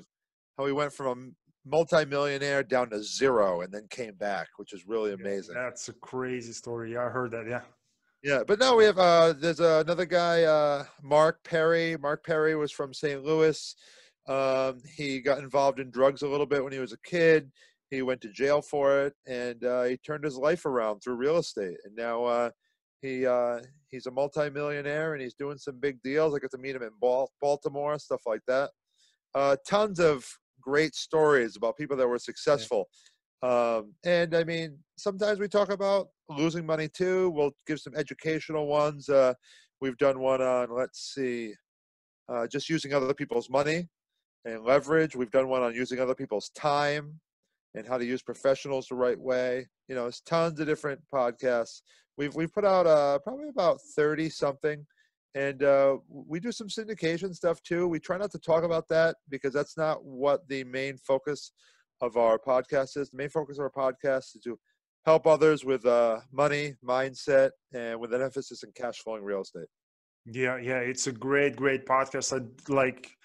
how 0.57 0.67
he 0.67 0.73
went 0.73 0.93
from 0.93 1.07
a 1.07 1.69
multimillionaire 1.69 2.63
down 2.63 2.91
to 2.91 3.03
zero 3.03 3.63
and 3.63 3.73
then 3.73 3.87
came 3.91 4.15
back, 4.15 4.49
which 4.57 4.73
is 4.73 4.87
really 4.87 5.13
amazing. 5.13 5.55
That's 5.55 5.89
a 5.89 5.93
crazy 5.95 6.53
story. 6.53 6.97
I 6.97 7.09
heard 7.09 7.33
that. 7.33 7.47
Yeah. 7.49 7.63
Yeah, 8.23 8.43
but 8.47 8.59
now 8.59 8.77
we 8.77 8.85
have 8.85 8.99
uh 8.99 9.33
there's 9.33 9.61
uh, 9.61 9.83
another 9.85 10.05
guy, 10.05 10.43
uh 10.43 10.85
Mark 11.03 11.43
Perry. 11.43 11.97
Mark 11.97 12.25
Perry 12.25 12.55
was 12.55 12.71
from 12.71 12.93
St. 12.93 13.25
Louis. 13.25 13.75
Um, 14.29 14.83
he 14.95 15.21
got 15.21 15.39
involved 15.39 15.81
in 15.81 15.91
drugs 15.91 16.23
a 16.23 16.29
little 16.29 16.47
bit 16.47 16.63
when 16.63 16.73
he 16.73 16.79
was 16.79 16.93
a 16.93 16.99
kid. 16.99 17.51
He 17.91 18.03
went 18.03 18.21
to 18.21 18.29
jail 18.29 18.63
for 18.63 19.01
it, 19.01 19.15
and 19.27 19.65
uh, 19.65 19.85
he 19.85 19.97
turned 19.97 20.23
his 20.23 20.37
life 20.37 20.67
around 20.67 21.01
through 21.01 21.15
real 21.15 21.39
estate. 21.39 21.79
And 21.85 21.97
now 21.97 22.25
uh, 22.25 22.51
he 23.03 23.27
uh, 23.27 23.61
he's 23.89 24.07
a 24.07 24.11
multimillionaire, 24.11 25.15
and 25.15 25.23
he's 25.23 25.35
doing 25.35 25.59
some 25.59 25.79
big 25.81 26.03
deals. 26.03 26.35
I 26.35 26.39
got 26.39 26.51
to 26.53 26.59
meet 26.59 26.77
him 26.77 26.83
in 26.83 26.91
Baltimore, 27.41 27.99
stuff 27.99 28.23
like 28.27 28.43
that. 28.47 28.71
Uh, 29.35 29.57
tons 29.67 30.01
of 30.01 30.27
great 30.61 30.95
stories 30.95 31.57
about 31.57 31.77
people 31.77 31.97
that 31.97 32.07
were 32.07 32.19
successful. 32.19 32.89
Um, 33.43 33.95
and 34.05 34.35
I 34.35 34.45
mean, 34.45 34.79
sometimes 34.99 35.39
we 35.39 35.49
talk 35.49 35.71
about 35.71 36.09
losing 36.29 36.67
money 36.67 36.89
too. 36.89 37.31
We'll 37.31 37.53
give 37.67 37.81
some 37.81 37.95
educational 37.97 38.67
ones. 38.67 39.09
Uh, 39.09 39.35
we've 39.81 39.97
done 39.97 40.21
one 40.21 40.43
on, 40.43 40.69
let's 40.71 41.15
see, 41.15 41.55
uh, 42.29 42.47
just 42.47 42.69
using 42.69 42.93
other 42.93 43.15
people's 43.15 43.49
money 43.49 43.89
and 44.45 44.63
leverage. 44.63 45.17
We've 45.17 45.31
done 45.31 45.49
one 45.49 45.63
on 45.63 45.75
using 45.75 46.01
other 46.01 46.15
people's 46.15 46.51
time 46.51 47.19
and 47.75 47.87
how 47.87 47.97
to 47.97 48.05
use 48.05 48.23
professionals 48.23 48.89
the 48.89 48.97
right 48.97 49.19
way. 49.19 49.69
You 49.89 49.95
know, 49.95 50.07
it's 50.07 50.21
tons 50.21 50.61
of 50.61 50.67
different 50.67 51.01
podcasts. 51.13 51.81
We've 52.21 52.35
we've 52.35 52.53
put 52.53 52.67
out 52.67 52.87
uh, 52.87 53.19
probably 53.21 53.49
about 53.49 53.81
thirty 53.97 54.29
something 54.29 54.87
and 55.35 55.63
uh, 55.63 55.97
we 56.09 56.41
do 56.41 56.53
some 56.53 56.69
syndication 56.69 57.35
stuff 57.35 57.63
too. 57.63 57.87
We 57.87 58.01
try 58.01 58.19
not 58.19 58.33
to 58.33 58.39
talk 58.39 58.65
about 58.65 58.89
that 58.89 59.17
because 59.29 59.53
that's 59.53 59.77
not 59.77 60.05
what 60.05 60.47
the 60.49 60.65
main 60.65 60.97
focus 60.99 61.53
of 62.01 62.17
our 62.17 62.39
podcast 62.39 62.97
is. 62.97 63.11
The 63.11 63.17
main 63.17 63.29
focus 63.29 63.59
of 63.59 63.65
our 63.65 63.93
podcast 63.93 64.35
is 64.35 64.41
to 64.45 64.59
help 65.07 65.27
others 65.27 65.65
with 65.65 65.87
uh, 65.87 66.19
money, 66.33 66.75
mindset, 66.85 67.51
and 67.73 68.01
with 68.01 68.13
an 68.13 68.23
emphasis 68.23 68.65
in 68.65 68.73
cash 68.73 68.99
flowing 68.99 69.23
real 69.23 69.43
estate. 69.43 69.69
Yeah, 70.27 70.59
yeah, 70.59 70.79
it's 70.79 71.07
a 71.07 71.13
great, 71.13 71.57
great 71.57 71.87
podcast. 71.87 72.37
I'd 72.37 72.69
like 72.69 73.17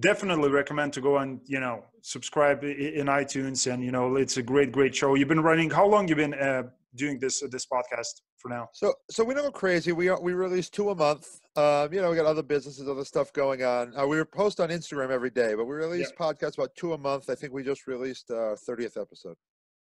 definitely 0.00 0.50
recommend 0.50 0.92
to 0.92 1.00
go 1.00 1.18
and 1.18 1.40
you 1.46 1.60
know 1.60 1.84
subscribe 2.02 2.62
in 2.62 3.06
iTunes, 3.06 3.70
and 3.70 3.84
you 3.84 3.90
know 3.90 4.16
it's 4.16 4.36
a 4.36 4.42
great, 4.42 4.70
great 4.70 4.94
show. 4.94 5.16
You've 5.16 5.28
been 5.28 5.42
running. 5.42 5.70
How 5.70 5.86
long 5.86 6.06
You've 6.06 6.18
been 6.18 6.34
uh, 6.34 6.62
doing 6.94 7.18
this 7.18 7.42
this 7.50 7.66
podcast 7.66 8.22
for 8.38 8.48
now? 8.48 8.68
So, 8.72 8.94
so 9.10 9.24
we 9.24 9.34
don't 9.34 9.44
go 9.44 9.50
crazy. 9.50 9.92
We 9.92 10.08
are, 10.08 10.20
we 10.20 10.32
release 10.32 10.68
two 10.68 10.90
a 10.90 10.94
month. 10.94 11.40
Um, 11.56 11.92
you 11.92 12.00
know, 12.00 12.10
we 12.10 12.16
got 12.16 12.26
other 12.26 12.42
businesses, 12.42 12.88
other 12.88 13.04
stuff 13.04 13.32
going 13.32 13.62
on. 13.64 13.96
Uh, 13.96 14.06
we 14.06 14.22
post 14.24 14.60
on 14.60 14.70
Instagram 14.70 15.10
every 15.10 15.30
day, 15.30 15.54
but 15.54 15.64
we 15.66 15.74
release 15.74 16.10
yeah. 16.12 16.26
podcasts 16.26 16.56
about 16.56 16.74
two 16.76 16.92
a 16.92 16.98
month. 16.98 17.28
I 17.30 17.34
think 17.34 17.52
we 17.52 17.62
just 17.62 17.86
released 17.86 18.30
our 18.30 18.56
thirtieth 18.56 18.96
episode. 18.96 19.36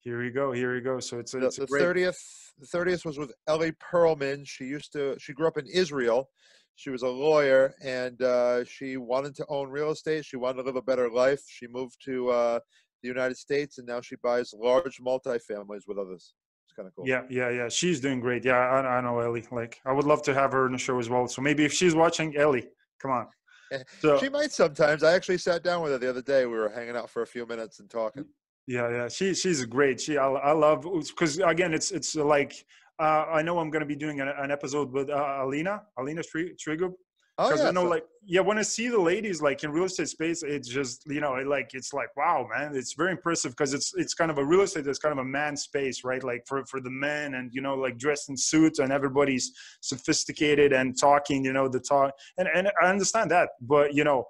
Here 0.01 0.23
we 0.23 0.31
go. 0.31 0.53
Here 0.53 0.75
we 0.75 0.81
go. 0.81 1.01
So 1.01 1.19
it's, 1.19 1.35
it's 1.35 1.57
the 1.57 1.67
thirtieth. 1.67 2.19
The 2.59 2.67
thirtieth 2.67 3.05
was 3.05 3.19
with 3.19 3.33
Ellie 3.47 3.73
Perlman. 3.73 4.47
She 4.47 4.65
used 4.65 4.93
to. 4.93 5.17
She 5.19 5.33
grew 5.33 5.47
up 5.47 5.59
in 5.59 5.67
Israel. 5.67 6.31
She 6.77 6.91
was 6.91 7.03
a 7.03 7.09
lawyer, 7.09 7.75
and 7.83 8.23
uh, 8.23 8.65
she 8.65 8.97
wanted 8.97 9.35
to 9.37 9.47
own 9.49 9.69
real 9.69 9.91
estate. 9.91 10.25
She 10.25 10.37
wanted 10.37 10.59
to 10.59 10.63
live 10.63 10.77
a 10.77 10.83
better 10.83 11.11
life. 11.11 11.43
She 11.49 11.67
moved 11.67 11.97
to 12.05 12.31
uh, 12.31 12.61
the 13.03 13.09
United 13.09 13.37
States, 13.37 13.79
and 13.79 13.87
now 13.89 14.01
she 14.01 14.15
buys 14.23 14.55
large 14.57 15.01
multifamilies 15.01 15.89
with 15.89 15.99
others 15.99 16.35
kind 16.79 16.87
of 16.89 16.95
cool. 16.95 17.07
Yeah, 17.07 17.23
yeah, 17.29 17.51
yeah. 17.51 17.69
She's 17.69 18.01
doing 18.01 18.21
great. 18.21 18.45
Yeah, 18.45 18.57
I, 18.57 18.99
I 18.99 19.01
know 19.01 19.19
Ellie. 19.19 19.47
Like, 19.51 19.81
I 19.85 19.93
would 19.93 20.07
love 20.07 20.23
to 20.23 20.35
have 20.35 20.53
her 20.53 20.67
in 20.67 20.73
the 20.73 20.79
show 20.79 20.99
as 20.99 21.11
well. 21.11 21.27
So 21.27 21.43
maybe 21.43 21.65
if 21.65 21.73
she's 21.73 21.95
watching, 21.95 22.37
Ellie, 22.37 22.69
come 23.01 23.11
on. 23.11 23.27
So 24.01 24.19
she 24.19 24.31
might 24.31 24.51
sometimes. 24.51 25.03
I 25.03 25.13
actually 25.13 25.37
sat 25.37 25.63
down 25.63 25.83
with 25.83 25.93
her 25.93 25.99
the 25.99 26.09
other 26.09 26.23
day. 26.23 26.47
We 26.47 26.55
were 26.55 26.71
hanging 26.71 26.97
out 26.97 27.11
for 27.11 27.21
a 27.21 27.27
few 27.27 27.45
minutes 27.45 27.81
and 27.81 27.91
talking. 27.91 28.25
Yeah, 28.67 28.89
yeah. 28.91 29.09
She 29.09 29.35
she's 29.35 29.63
great. 29.67 30.01
She 30.01 30.17
I, 30.17 30.27
I 30.27 30.53
love 30.53 30.87
because 31.07 31.37
again, 31.39 31.75
it's 31.75 31.91
it's 31.91 32.15
like 32.15 32.55
uh, 32.99 33.27
I 33.31 33.43
know 33.43 33.59
I'm 33.59 33.69
going 33.69 33.81
to 33.81 33.87
be 33.87 33.95
doing 33.95 34.23
an, 34.23 34.29
an 34.29 34.51
episode 34.51 34.91
with 34.91 35.11
uh, 35.11 35.41
Alina 35.43 35.83
Alina 35.99 36.23
Trigub 36.23 36.95
oh, 37.39 37.55
yeah, 37.55 37.69
I 37.69 37.71
know 37.71 37.85
so- 37.85 37.89
like 37.89 38.05
yeah 38.31 38.41
when 38.41 38.59
i 38.59 38.63
see 38.63 38.89
the 38.89 39.01
ladies 39.01 39.41
like 39.41 39.65
in 39.65 39.71
real 39.71 39.85
estate 39.85 40.09
space 40.09 40.43
it's 40.43 40.69
just 40.69 41.03
you 41.07 41.21
know 41.21 41.33
like 41.47 41.71
it's 41.73 41.95
like 41.95 42.15
wow 42.17 42.47
man 42.55 42.75
it's 42.75 42.93
very 42.93 43.13
impressive 43.13 43.53
because 43.53 43.73
it's 43.73 43.93
it's 43.97 44.13
kind 44.13 44.31
of 44.31 44.37
a 44.37 44.45
real 44.45 44.61
estate 44.61 44.85
that's 44.85 44.99
kind 44.99 45.13
of 45.13 45.19
a 45.19 45.25
man 45.25 45.57
space 45.57 46.05
right? 46.05 46.23
Like 46.23 46.45
for 46.47 46.65
for 46.67 46.81
the 46.81 46.91
men 46.91 47.35
and 47.35 47.51
you 47.55 47.63
know 47.63 47.75
like 47.75 47.97
dressed 47.97 48.29
in 48.29 48.37
suits 48.37 48.81
and 48.81 48.93
everybody's 48.93 49.53
sophisticated 49.81 50.73
and 50.73 50.99
talking 50.99 51.45
you 51.45 51.53
know 51.53 51.69
the 51.69 51.81
talk 51.81 52.13
and 52.37 52.49
and 52.55 52.71
i 52.83 52.87
understand 52.87 53.31
that 53.31 53.49
but 53.63 53.95
you 53.95 54.05
know 54.05 54.25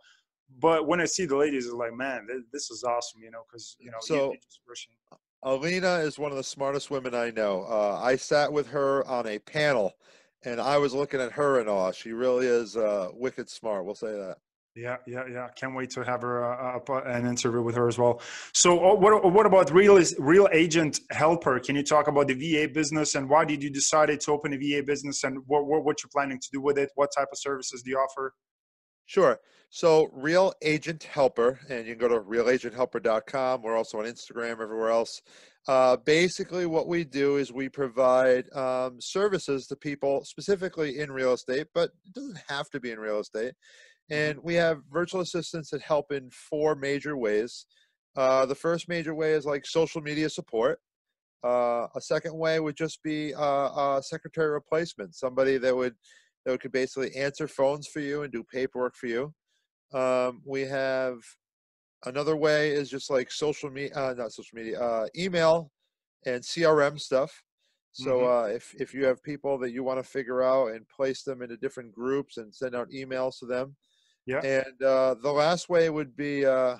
but 0.60 0.86
when 0.86 1.00
i 1.00 1.04
see 1.04 1.26
the 1.26 1.36
ladies 1.36 1.66
it's 1.66 1.74
like 1.74 1.92
man 1.94 2.26
this 2.52 2.70
is 2.70 2.84
awesome 2.84 3.20
you 3.22 3.30
know 3.30 3.42
because 3.50 3.76
you 3.80 3.90
know 3.90 3.98
so 4.00 4.32
alina 5.42 5.96
is 5.96 6.18
one 6.18 6.30
of 6.30 6.36
the 6.36 6.42
smartest 6.44 6.90
women 6.90 7.14
i 7.14 7.30
know. 7.30 7.64
Uh, 7.68 8.00
i 8.02 8.16
sat 8.16 8.52
with 8.52 8.68
her 8.68 9.06
on 9.06 9.26
a 9.26 9.38
panel 9.40 9.92
and 10.44 10.60
I 10.60 10.78
was 10.78 10.94
looking 10.94 11.20
at 11.20 11.32
her 11.32 11.60
in 11.60 11.68
awe. 11.68 11.92
She 11.92 12.12
really 12.12 12.46
is 12.46 12.76
uh, 12.76 13.08
wicked 13.12 13.48
smart. 13.48 13.84
We'll 13.84 13.94
say 13.94 14.12
that. 14.12 14.38
Yeah, 14.74 14.98
yeah, 15.08 15.24
yeah. 15.28 15.48
Can't 15.56 15.74
wait 15.74 15.90
to 15.90 16.04
have 16.04 16.22
her 16.22 16.44
uh, 16.44 16.76
up 16.76 16.88
uh, 16.88 17.02
an 17.02 17.26
interview 17.26 17.62
with 17.62 17.74
her 17.74 17.88
as 17.88 17.98
well. 17.98 18.20
So, 18.54 18.78
uh, 18.78 18.94
what 18.94 19.32
what 19.32 19.44
about 19.44 19.72
real 19.72 20.00
real 20.18 20.48
agent 20.52 21.00
helper? 21.10 21.58
Can 21.58 21.74
you 21.74 21.82
talk 21.82 22.06
about 22.06 22.28
the 22.28 22.34
VA 22.34 22.72
business 22.72 23.16
and 23.16 23.28
why 23.28 23.44
did 23.44 23.60
you 23.60 23.70
decide 23.70 24.20
to 24.20 24.30
open 24.30 24.52
a 24.52 24.56
VA 24.56 24.84
business 24.86 25.24
and 25.24 25.38
what, 25.46 25.66
what 25.66 25.84
what 25.84 25.96
you're 26.02 26.10
planning 26.14 26.38
to 26.38 26.48
do 26.52 26.60
with 26.60 26.78
it? 26.78 26.90
What 26.94 27.10
type 27.16 27.28
of 27.32 27.38
services 27.38 27.82
do 27.82 27.90
you 27.90 27.96
offer? 27.96 28.34
Sure. 29.06 29.40
So, 29.70 30.10
Real 30.12 30.52
Agent 30.62 31.02
Helper, 31.02 31.58
and 31.68 31.86
you 31.86 31.96
can 31.96 32.08
go 32.08 32.08
to 32.08 32.20
realagenthelper.com. 32.20 33.62
We're 33.62 33.76
also 33.76 33.98
on 33.98 34.04
Instagram, 34.04 34.60
everywhere 34.60 34.90
else. 34.90 35.20
Uh, 35.68 35.98
basically, 35.98 36.64
what 36.64 36.88
we 36.88 37.04
do 37.04 37.36
is 37.36 37.52
we 37.52 37.68
provide 37.68 38.50
um, 38.56 38.98
services 38.98 39.66
to 39.66 39.76
people 39.76 40.24
specifically 40.24 40.98
in 40.98 41.12
real 41.12 41.34
estate, 41.34 41.66
but 41.74 41.90
it 42.06 42.14
doesn't 42.14 42.40
have 42.48 42.70
to 42.70 42.80
be 42.80 42.90
in 42.90 42.98
real 42.98 43.20
estate. 43.20 43.52
Mm-hmm. 44.10 44.14
And 44.14 44.38
we 44.42 44.54
have 44.54 44.80
virtual 44.90 45.20
assistants 45.20 45.68
that 45.70 45.82
help 45.82 46.10
in 46.10 46.30
four 46.30 46.74
major 46.74 47.18
ways. 47.18 47.66
Uh, 48.16 48.46
the 48.46 48.54
first 48.54 48.88
major 48.88 49.14
way 49.14 49.32
is 49.32 49.44
like 49.44 49.66
social 49.66 50.00
media 50.00 50.30
support. 50.30 50.80
Uh, 51.44 51.86
a 51.94 52.00
second 52.00 52.36
way 52.36 52.58
would 52.58 52.76
just 52.76 53.02
be 53.02 53.32
a 53.36 54.00
secretary 54.02 54.50
replacement, 54.50 55.14
somebody 55.14 55.58
that 55.58 55.76
would 55.76 55.94
that 56.44 56.60
could 56.60 56.72
basically 56.72 57.14
answer 57.14 57.46
phones 57.46 57.86
for 57.86 58.00
you 58.00 58.22
and 58.22 58.32
do 58.32 58.42
paperwork 58.42 58.96
for 58.96 59.06
you. 59.06 59.34
Um, 59.92 60.40
we 60.46 60.62
have 60.62 61.18
Another 62.04 62.36
way 62.36 62.70
is 62.70 62.88
just 62.88 63.10
like 63.10 63.30
social 63.30 63.70
media, 63.70 63.94
uh, 63.94 64.14
not 64.16 64.32
social 64.32 64.56
media, 64.56 64.80
uh, 64.80 65.06
email 65.16 65.70
and 66.26 66.42
CRM 66.42 66.98
stuff. 66.98 67.42
So 67.92 68.18
mm-hmm. 68.18 68.26
uh, 68.26 68.54
if 68.54 68.74
if 68.78 68.94
you 68.94 69.04
have 69.06 69.22
people 69.22 69.58
that 69.58 69.72
you 69.72 69.82
want 69.82 69.98
to 69.98 70.08
figure 70.08 70.42
out 70.42 70.72
and 70.72 70.88
place 70.88 71.22
them 71.22 71.42
into 71.42 71.56
different 71.56 71.92
groups 71.92 72.36
and 72.36 72.54
send 72.54 72.76
out 72.76 72.90
emails 72.90 73.38
to 73.40 73.46
them, 73.46 73.76
Yeah. 74.26 74.40
And 74.44 74.82
uh, 74.82 75.14
the 75.22 75.32
last 75.32 75.70
way 75.70 75.88
would 75.88 76.14
be 76.14 76.44
uh, 76.44 76.76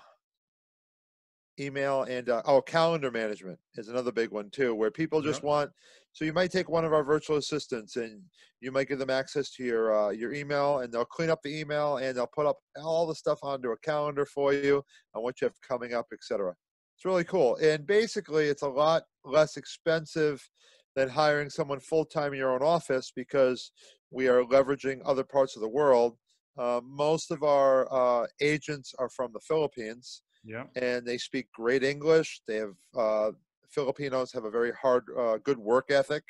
email 1.61 2.03
and 2.05 2.29
uh, 2.29 2.43
oh, 2.47 2.61
calendar 2.63 3.11
management 3.11 3.59
is 3.77 3.89
another 3.89 4.13
big 4.13 4.31
one 4.31 4.51
too, 4.51 4.75
where 4.75 4.91
people 4.91 5.21
just 5.23 5.43
Yeah. 5.43 5.49
want. 5.49 5.73
So 6.13 6.25
you 6.25 6.33
might 6.33 6.51
take 6.51 6.69
one 6.69 6.85
of 6.85 6.93
our 6.93 7.05
virtual 7.05 7.37
assistants 7.37 7.97
and 7.97 8.23
you 8.61 8.73
might 8.73 8.89
give 8.89 8.99
them 8.99 9.11
access 9.11 9.51
to 9.53 9.65
your 9.65 9.97
uh, 9.97 10.11
your 10.11 10.33
email, 10.33 10.81
and 10.81 10.93
they'll 10.93 11.05
clean 11.05 11.31
up 11.31 11.41
the 11.43 11.59
email 11.61 11.99
and 11.99 12.17
they'll 12.17 12.27
put 12.27 12.47
up 12.47 12.59
all 12.77 13.07
the 13.07 13.15
stuff 13.15 13.39
onto 13.43 13.71
a 13.71 13.79
calendar 13.79 14.27
for 14.27 14.53
you 14.53 14.83
and 15.15 15.23
what 15.23 15.41
you 15.41 15.47
have 15.47 15.61
coming 15.61 15.95
up, 15.95 16.07
etc. 16.13 16.55
It's 16.97 17.05
really 17.05 17.25
cool, 17.25 17.57
and 17.57 17.87
basically, 17.87 18.47
it's 18.47 18.63
a 18.63 18.69
lot 18.69 19.05
less 19.25 19.57
expensive 19.57 20.49
than 20.97 21.09
hiring 21.09 21.51
someone 21.51 21.79
full 21.79 22.05
time 22.05 22.33
in 22.33 22.39
your 22.41 22.53
own 22.53 22.63
office 22.63 23.13
because 23.15 23.71
we 24.11 24.27
are 24.27 24.43
leveraging 24.43 25.01
other 25.05 25.23
parts 25.25 25.55
of 25.55 25.63
the 25.63 25.69
world. 25.69 26.19
Uh, 26.59 26.81
most 26.83 27.31
of 27.31 27.45
our 27.45 27.87
uh, 27.93 28.27
agents 28.41 28.93
are 28.99 29.09
from 29.09 29.33
the 29.33 29.39
Philippines 29.41 30.23
Yeah. 30.45 30.67
and 30.77 31.07
they 31.07 31.19
speak 31.19 31.51
great 31.53 31.83
English. 31.85 32.43
They 32.47 32.57
have 32.57 32.77
uh, 32.97 33.33
Filipinos 33.69 34.33
have 34.33 34.45
a 34.45 34.51
very 34.51 34.73
hard, 34.73 35.05
uh, 35.17 35.39
good 35.39 35.59
work 35.59 35.91
ethic. 35.91 36.25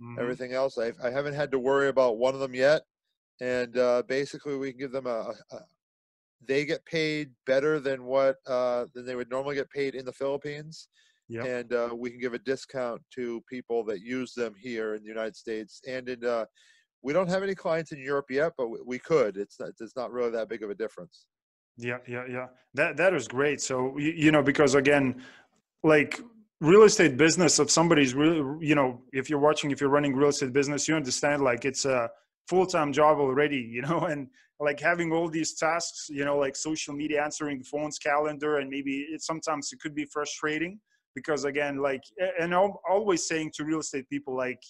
Mhm. 0.00 0.18
Everything 0.20 0.52
else, 0.52 0.78
I, 0.78 0.92
I 1.02 1.10
haven't 1.10 1.34
had 1.34 1.50
to 1.52 1.58
worry 1.58 1.88
about 1.88 2.18
one 2.18 2.34
of 2.34 2.40
them 2.40 2.54
yet. 2.54 2.82
And 3.40 3.76
uh, 3.78 4.02
basically, 4.04 4.56
we 4.56 4.70
can 4.72 4.78
give 4.78 4.92
them 4.92 5.06
a, 5.06 5.34
a, 5.52 5.58
They 6.40 6.64
get 6.64 6.84
paid 6.84 7.34
better 7.46 7.78
than 7.80 8.04
what 8.04 8.36
uh, 8.46 8.86
than 8.94 9.06
they 9.06 9.14
would 9.16 9.30
normally 9.30 9.54
get 9.54 9.70
paid 9.70 9.94
in 9.94 10.04
the 10.04 10.12
Philippines, 10.12 10.88
Yeah. 11.28 11.44
and 11.44 11.72
uh, 11.72 11.90
we 11.96 12.10
can 12.10 12.18
give 12.20 12.34
a 12.34 12.38
discount 12.38 13.02
to 13.12 13.40
people 13.42 13.84
that 13.84 14.00
use 14.02 14.34
them 14.34 14.54
here 14.54 14.94
in 14.96 15.02
the 15.02 15.08
United 15.08 15.36
States. 15.36 15.80
And 15.86 16.08
in 16.08 16.24
uh, 16.24 16.46
we 17.02 17.12
don't 17.12 17.28
have 17.28 17.42
any 17.44 17.54
clients 17.54 17.92
in 17.92 18.00
Europe 18.00 18.30
yet, 18.30 18.54
but 18.58 18.68
we, 18.68 18.80
we 18.86 18.98
could. 18.98 19.36
It's 19.36 19.60
not, 19.60 19.70
it's 19.80 19.96
not 19.96 20.12
really 20.12 20.30
that 20.32 20.48
big 20.48 20.62
of 20.64 20.70
a 20.70 20.74
difference. 20.74 21.26
Yeah, 21.76 21.98
yeah, 22.06 22.24
yeah. 22.28 22.46
That 22.74 22.96
that 22.98 23.14
is 23.14 23.28
great. 23.28 23.60
So 23.60 23.96
you, 23.98 24.12
you 24.12 24.32
know, 24.32 24.42
because 24.42 24.74
again, 24.74 25.22
like 25.82 26.20
real 26.60 26.82
estate 26.84 27.16
business, 27.16 27.58
if 27.58 27.70
somebody's 27.70 28.14
really, 28.14 28.66
you 28.66 28.74
know, 28.74 29.02
if 29.12 29.28
you're 29.28 29.40
watching, 29.40 29.70
if 29.70 29.80
you're 29.80 29.90
running 29.90 30.14
real 30.14 30.28
estate 30.28 30.52
business, 30.52 30.86
you 30.86 30.94
understand 30.94 31.42
like 31.42 31.64
it's 31.64 31.84
a 31.84 32.10
full 32.48 32.66
time 32.66 32.92
job 32.92 33.18
already, 33.18 33.56
you 33.70 33.82
know, 33.82 34.00
and 34.00 34.28
like 34.60 34.78
having 34.80 35.12
all 35.12 35.28
these 35.28 35.54
tasks, 35.54 36.06
you 36.08 36.24
know, 36.24 36.38
like 36.38 36.54
social 36.56 36.94
media, 36.94 37.22
answering 37.22 37.62
phones, 37.64 37.98
calendar, 37.98 38.58
and 38.58 38.70
maybe 38.70 39.06
it 39.10 39.22
sometimes 39.22 39.72
it 39.72 39.80
could 39.80 39.94
be 39.94 40.04
frustrating 40.04 40.78
because 41.14 41.44
again, 41.44 41.78
like, 41.78 42.02
and 42.38 42.54
I'm 42.54 42.72
always 42.88 43.26
saying 43.26 43.52
to 43.56 43.64
real 43.64 43.80
estate 43.80 44.08
people, 44.08 44.36
like, 44.36 44.62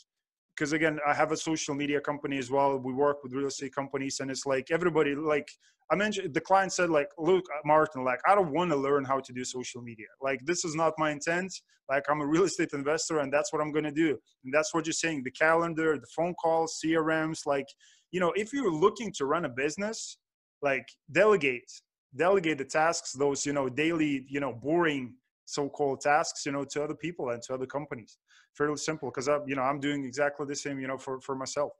because 0.63 0.75
again, 0.75 1.01
I 1.05 1.13
have 1.13 1.33
a 1.33 1.37
social 1.37 1.75
media 1.75 2.01
company 2.01 2.39
as 2.39 2.49
well. 2.49 2.79
We 2.79 2.93
work 2.93 3.25
with 3.25 3.33
real 3.33 3.49
estate 3.49 3.75
companies, 3.75 4.21
and 4.21 4.31
it's 4.31 4.47
like 4.47 4.71
everybody, 4.71 5.17
like 5.17 5.51
I 5.91 5.97
mentioned, 5.97 6.35
the 6.35 6.41
client 6.41 6.73
said, 6.73 6.89
like, 6.89 7.09
look, 7.19 7.45
uh, 7.53 7.59
Martin, 7.65 8.05
like 8.05 8.21
I 8.29 8.37
don't 8.37 8.53
want 8.53 8.71
to 8.71 8.77
learn 8.77 9.05
how 9.05 9.19
to 9.19 9.33
do 9.33 9.45
social 9.45 9.83
media. 9.83 10.07
Like 10.21 10.39
this 10.45 10.65
is 10.65 10.77
not 10.77 10.93
my 10.99 11.11
intent. 11.11 11.53
Like 11.91 12.05
I'm 12.09 12.21
a 12.21 12.27
real 12.27 12.45
estate 12.45 12.75
investor, 12.75 13.19
and 13.19 13.33
that's 13.33 13.53
what 13.53 13.61
I'm 13.61 13.73
going 13.73 13.87
to 13.87 13.91
do. 13.91 14.17
And 14.45 14.55
that's 14.55 14.73
what 14.73 14.87
you're 14.87 14.93
saying: 14.93 15.25
the 15.25 15.33
calendar, 15.33 15.99
the 15.99 16.07
phone 16.15 16.35
calls, 16.35 16.79
CRMs. 16.81 17.45
Like, 17.45 17.67
you 18.13 18.21
know, 18.21 18.33
if 18.37 18.53
you're 18.53 18.73
looking 18.73 19.13
to 19.17 19.27
run 19.27 19.45
a 19.45 19.49
business, 19.49 20.17
like 20.63 20.87
delegate, 21.11 21.73
delegate 22.15 22.59
the 22.59 22.65
tasks, 22.67 23.15
those 23.15 23.45
you 23.45 23.53
know 23.53 23.69
daily, 23.69 24.27
you 24.29 24.39
know, 24.39 24.53
boring 24.53 25.15
so-called 25.53 26.01
tasks, 26.01 26.47
you 26.47 26.53
know, 26.53 26.65
to 26.65 26.83
other 26.83 26.95
people 26.95 27.31
and 27.31 27.43
to 27.43 27.55
other 27.55 27.67
companies 27.67 28.19
fairly 28.55 28.77
simple 28.77 29.11
because 29.11 29.29
I'm, 29.29 29.43
you 29.47 29.57
know, 29.57 29.63
I'm 29.63 29.81
doing 29.81 30.05
exactly 30.05 30.47
the 30.47 30.57
same, 30.57 30.79
you 30.79 30.87
know, 30.87 30.99
for, 30.99 31.21
for 31.21 31.35
myself. 31.35 31.73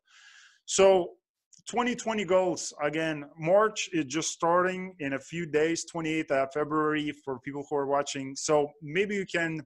So 0.65 1.11
2020 1.69 2.25
goals 2.25 2.73
again, 2.83 3.25
March 3.39 3.89
is 3.93 4.07
just 4.07 4.33
starting 4.33 4.95
in 5.01 5.15
a 5.15 5.19
few 5.19 5.47
days, 5.47 5.85
28th 5.95 6.31
of 6.31 6.53
February 6.53 7.13
for 7.25 7.39
people 7.41 7.65
who 7.69 7.77
are 7.77 7.87
watching. 7.87 8.35
So 8.35 8.71
maybe 8.83 9.15
you 9.15 9.27
can 9.27 9.61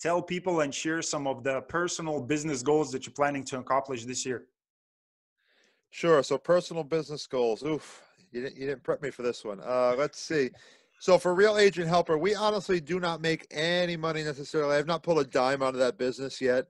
tell 0.00 0.22
people 0.22 0.60
and 0.60 0.74
share 0.74 1.02
some 1.02 1.26
of 1.26 1.42
the 1.44 1.60
personal 1.62 2.20
business 2.20 2.62
goals 2.62 2.90
that 2.92 3.06
you're 3.06 3.14
planning 3.14 3.44
to 3.44 3.58
accomplish 3.58 4.04
this 4.04 4.24
year. 4.24 4.46
Sure. 5.90 6.22
So 6.22 6.36
personal 6.36 6.84
business 6.84 7.26
goals. 7.26 7.62
Oof, 7.62 8.02
you 8.30 8.42
didn't 8.42 8.56
you 8.56 8.66
didn't 8.66 8.82
prep 8.82 9.00
me 9.00 9.10
for 9.10 9.22
this 9.22 9.44
one. 9.44 9.60
Uh, 9.60 9.94
let's 9.96 10.20
see. 10.20 10.50
So 11.00 11.18
for 11.18 11.34
real 11.34 11.58
agent 11.58 11.88
helper, 11.88 12.18
we 12.18 12.34
honestly 12.34 12.80
do 12.80 12.98
not 12.98 13.20
make 13.20 13.46
any 13.50 13.96
money 13.96 14.24
necessarily. 14.24 14.76
I've 14.76 14.86
not 14.86 15.02
pulled 15.02 15.20
a 15.20 15.24
dime 15.24 15.62
out 15.62 15.74
of 15.74 15.80
that 15.80 15.96
business 15.96 16.40
yet. 16.40 16.66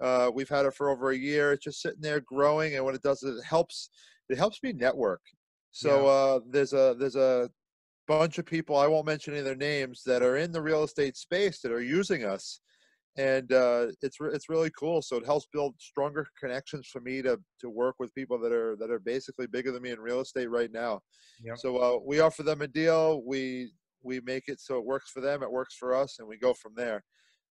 Uh, 0.00 0.30
we've 0.32 0.48
had 0.48 0.66
it 0.66 0.74
for 0.74 0.90
over 0.90 1.10
a 1.10 1.16
year. 1.16 1.52
It's 1.52 1.64
just 1.64 1.80
sitting 1.82 2.00
there 2.00 2.20
growing, 2.20 2.76
and 2.76 2.84
what 2.84 2.94
it 2.94 3.02
does 3.02 3.22
is 3.22 3.38
it 3.38 3.44
helps. 3.44 3.90
It 4.28 4.38
helps 4.38 4.62
me 4.62 4.72
network. 4.72 5.22
So 5.72 6.06
uh, 6.06 6.40
there's 6.48 6.72
a 6.72 6.96
there's 6.98 7.16
a 7.16 7.50
bunch 8.08 8.38
of 8.38 8.46
people 8.46 8.76
I 8.76 8.86
won't 8.86 9.06
mention 9.06 9.34
any 9.34 9.40
of 9.40 9.44
their 9.44 9.54
names 9.54 10.02
that 10.04 10.22
are 10.22 10.36
in 10.36 10.52
the 10.52 10.60
real 10.60 10.82
estate 10.82 11.16
space 11.16 11.60
that 11.60 11.72
are 11.72 11.82
using 11.82 12.24
us, 12.24 12.60
and 13.16 13.52
uh, 13.52 13.88
it's 14.02 14.20
re- 14.20 14.32
it's 14.32 14.48
really 14.48 14.70
cool. 14.78 15.02
So 15.02 15.16
it 15.16 15.26
helps 15.26 15.46
build 15.52 15.74
stronger 15.78 16.26
connections 16.38 16.88
for 16.88 17.00
me 17.00 17.22
to 17.22 17.38
to 17.60 17.70
work 17.70 17.96
with 17.98 18.14
people 18.14 18.38
that 18.40 18.52
are 18.52 18.76
that 18.76 18.90
are 18.90 18.98
basically 18.98 19.46
bigger 19.46 19.72
than 19.72 19.82
me 19.82 19.90
in 19.90 20.00
real 20.00 20.20
estate 20.20 20.50
right 20.50 20.70
now. 20.72 21.00
Yep. 21.44 21.58
So 21.58 21.76
uh, 21.78 21.98
we 22.04 22.20
offer 22.20 22.42
them 22.42 22.62
a 22.62 22.68
deal. 22.68 23.22
We 23.24 23.72
we 24.02 24.20
make 24.20 24.48
it 24.48 24.60
so 24.60 24.78
it 24.78 24.84
works 24.84 25.10
for 25.10 25.20
them, 25.20 25.42
it 25.42 25.50
works 25.50 25.74
for 25.74 25.94
us, 25.94 26.18
and 26.18 26.28
we 26.28 26.38
go 26.38 26.54
from 26.54 26.72
there. 26.74 27.04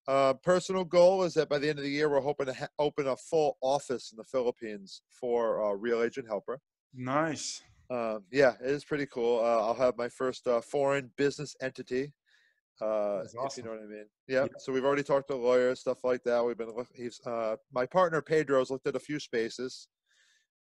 Uh, 0.07 0.33
personal 0.33 0.83
goal 0.83 1.23
is 1.23 1.35
that 1.35 1.49
by 1.49 1.59
the 1.59 1.69
end 1.69 1.77
of 1.77 1.83
the 1.83 1.91
year, 1.91 2.09
we're 2.09 2.21
hoping 2.21 2.47
to 2.47 2.53
ha- 2.53 2.67
open 2.79 3.07
a 3.07 3.15
full 3.15 3.57
office 3.61 4.11
in 4.11 4.17
the 4.17 4.23
Philippines 4.23 5.03
for 5.09 5.63
uh, 5.63 5.73
Real 5.73 6.01
Agent 6.01 6.27
Helper. 6.27 6.59
Nice. 6.95 7.61
Um, 7.91 8.23
yeah, 8.31 8.53
it 8.63 8.71
is 8.71 8.83
pretty 8.83 9.05
cool. 9.05 9.39
Uh, 9.39 9.59
I'll 9.59 9.75
have 9.75 9.97
my 9.97 10.09
first 10.09 10.47
uh, 10.47 10.61
foreign 10.61 11.11
business 11.15 11.55
entity. 11.61 12.11
Uh, 12.81 13.17
That's 13.23 13.33
if 13.57 13.57
you 13.57 13.63
know 13.63 13.71
what 13.71 13.83
I 13.83 13.87
mean. 13.87 14.05
Yeah. 14.27 14.45
So 14.57 14.71
we've 14.71 14.85
already 14.85 15.03
talked 15.03 15.27
to 15.29 15.35
lawyers, 15.35 15.79
stuff 15.81 16.03
like 16.03 16.23
that. 16.23 16.43
We've 16.45 16.57
been. 16.57 16.73
look- 16.75 16.87
He's 16.93 17.19
uh, 17.25 17.55
my 17.73 17.85
partner 17.85 18.21
Pedro's 18.21 18.69
looked 18.71 18.87
at 18.87 18.95
a 18.95 18.99
few 18.99 19.19
spaces. 19.19 19.87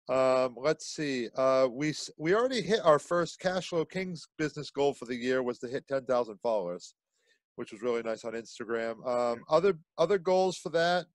Um, 0.09 0.55
let's 0.57 0.87
see. 0.87 1.29
Uh, 1.35 1.67
we 1.71 1.93
we 2.17 2.33
already 2.33 2.61
hit 2.61 2.79
our 2.83 2.97
first 2.99 3.39
cash 3.39 3.69
flow 3.69 3.85
kings 3.85 4.27
business 4.37 4.71
goal 4.71 4.93
for 4.93 5.05
the 5.05 5.15
year 5.15 5.43
was 5.43 5.59
to 5.59 5.67
hit 5.67 5.87
ten 5.87 6.05
thousand 6.05 6.37
followers, 6.41 6.95
which 7.57 7.71
was 7.71 7.81
really 7.81 8.01
nice 8.01 8.25
on 8.25 8.33
Instagram. 8.33 9.05
Um, 9.07 9.43
other 9.49 9.77
other 9.97 10.17
goals 10.17 10.57
for 10.57 10.69
that. 10.69 11.05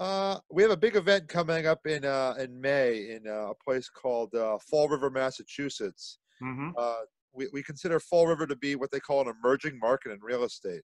Uh, 0.00 0.38
we 0.50 0.62
have 0.62 0.72
a 0.72 0.76
big 0.76 0.96
event 0.96 1.28
coming 1.28 1.66
up 1.66 1.86
in 1.86 2.04
uh, 2.04 2.34
in 2.40 2.60
May 2.60 3.10
in 3.14 3.26
uh, 3.28 3.50
a 3.50 3.54
place 3.54 3.88
called 3.88 4.34
uh, 4.34 4.58
Fall 4.68 4.88
River, 4.88 5.10
Massachusetts. 5.10 6.18
hmm 6.40 6.70
Uh, 6.76 7.02
we, 7.32 7.48
we 7.52 7.62
consider 7.62 8.00
Fall 8.00 8.26
River 8.26 8.46
to 8.46 8.56
be 8.56 8.76
what 8.76 8.90
they 8.90 9.00
call 9.00 9.20
an 9.20 9.34
emerging 9.42 9.78
market 9.78 10.12
in 10.12 10.18
real 10.20 10.44
estate. 10.44 10.82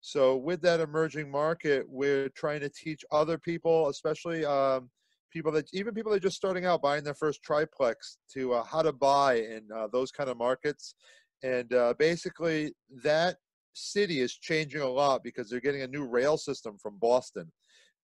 So 0.00 0.36
with 0.36 0.60
that 0.62 0.80
emerging 0.80 1.30
market, 1.30 1.84
we're 1.88 2.28
trying 2.30 2.60
to 2.60 2.68
teach 2.68 3.04
other 3.12 3.38
people, 3.38 3.88
especially 3.88 4.44
um, 4.44 4.90
people 5.32 5.52
that 5.52 5.66
even 5.72 5.94
people 5.94 6.10
that 6.10 6.16
are 6.16 6.28
just 6.28 6.36
starting 6.36 6.66
out 6.66 6.82
buying 6.82 7.04
their 7.04 7.14
first 7.14 7.42
triplex, 7.42 8.18
to 8.34 8.54
uh, 8.54 8.64
how 8.64 8.82
to 8.82 8.92
buy 8.92 9.36
in 9.36 9.62
uh, 9.74 9.86
those 9.92 10.10
kind 10.10 10.28
of 10.28 10.36
markets. 10.36 10.94
And 11.42 11.72
uh, 11.72 11.94
basically, 11.98 12.72
that 13.02 13.36
city 13.74 14.20
is 14.20 14.34
changing 14.34 14.82
a 14.82 14.88
lot 14.88 15.22
because 15.22 15.48
they're 15.48 15.60
getting 15.60 15.82
a 15.82 15.86
new 15.86 16.04
rail 16.04 16.36
system 16.36 16.76
from 16.78 16.98
Boston. 16.98 17.50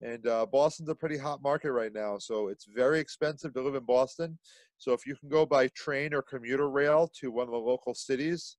And 0.01 0.27
uh, 0.29 0.47
Boston's 0.47 0.89
a 0.89 0.95
pretty 0.95 1.19
hot 1.19 1.43
market 1.43 1.73
right 1.73 1.93
now, 1.93 2.19
so 2.19 2.49
it's 2.49 2.67
very 2.73 3.01
expensive 3.01 3.53
to 3.55 3.63
live 3.63 3.75
in 3.75 3.85
Boston. 3.85 4.39
So 4.79 4.93
if 4.93 5.07
you 5.07 5.17
can 5.17 5.29
go 5.29 5.45
by 5.45 5.69
train 5.69 6.15
or 6.15 6.23
commuter 6.23 6.71
rail 6.71 7.11
to 7.21 7.31
one 7.31 7.47
of 7.47 7.53
the 7.53 7.59
local 7.59 7.95
cities, 7.95 8.57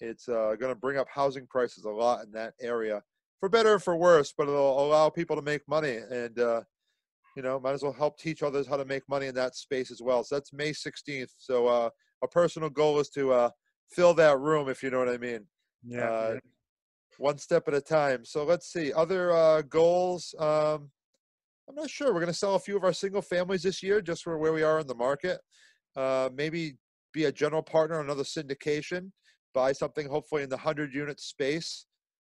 it's 0.00 0.28
uh, 0.28 0.54
going 0.58 0.72
to 0.72 0.78
bring 0.78 0.98
up 0.98 1.06
housing 1.12 1.46
prices 1.46 1.84
a 1.84 1.90
lot 1.90 2.24
in 2.24 2.32
that 2.32 2.54
area, 2.60 3.02
for 3.40 3.48
better 3.48 3.74
or 3.74 3.78
for 3.78 3.96
worse. 3.96 4.32
But 4.36 4.48
it'll 4.48 4.84
allow 4.84 5.10
people 5.10 5.36
to 5.36 5.42
make 5.42 5.62
money, 5.68 5.98
and 6.10 6.38
uh, 6.38 6.62
you 7.36 7.42
know, 7.42 7.60
might 7.60 7.72
as 7.72 7.82
well 7.82 7.92
help 7.92 8.18
teach 8.18 8.42
others 8.42 8.66
how 8.66 8.76
to 8.76 8.84
make 8.84 9.08
money 9.08 9.26
in 9.26 9.34
that 9.36 9.54
space 9.54 9.90
as 9.90 10.02
well. 10.02 10.24
So 10.24 10.36
that's 10.36 10.52
May 10.52 10.70
16th. 10.70 11.30
So 11.38 11.66
uh, 11.66 11.90
a 12.22 12.28
personal 12.28 12.70
goal 12.70 12.98
is 12.98 13.08
to 13.10 13.32
uh, 13.32 13.50
fill 13.90 14.14
that 14.14 14.40
room, 14.40 14.68
if 14.68 14.82
you 14.82 14.90
know 14.90 14.98
what 14.98 15.08
I 15.08 15.18
mean 15.18 15.46
Yeah. 15.86 16.08
Uh, 16.08 16.30
yeah. 16.34 16.50
one 17.18 17.38
step 17.38 17.68
at 17.68 17.74
a 17.74 17.80
time. 17.80 18.24
So 18.24 18.44
let's 18.44 18.72
see 18.72 18.92
other 18.92 19.32
uh, 19.32 19.62
goals. 19.62 20.34
Um, 20.38 20.90
I'm 21.68 21.74
not 21.74 21.90
sure. 21.90 22.08
We're 22.08 22.20
going 22.20 22.32
to 22.32 22.38
sell 22.38 22.54
a 22.54 22.58
few 22.58 22.76
of 22.76 22.84
our 22.84 22.92
single 22.94 23.20
families 23.20 23.62
this 23.62 23.82
year, 23.82 24.00
just 24.00 24.22
for 24.22 24.38
where 24.38 24.52
we 24.52 24.62
are 24.62 24.80
in 24.80 24.86
the 24.86 24.94
market. 24.94 25.40
Uh, 25.94 26.30
maybe 26.32 26.78
be 27.12 27.24
a 27.24 27.32
general 27.32 27.62
partner 27.62 27.98
on 27.98 28.06
another 28.06 28.22
syndication. 28.22 29.10
Buy 29.52 29.72
something 29.72 30.08
hopefully 30.08 30.42
in 30.42 30.48
the 30.48 30.56
hundred 30.56 30.94
unit 30.94 31.20
space. 31.20 31.86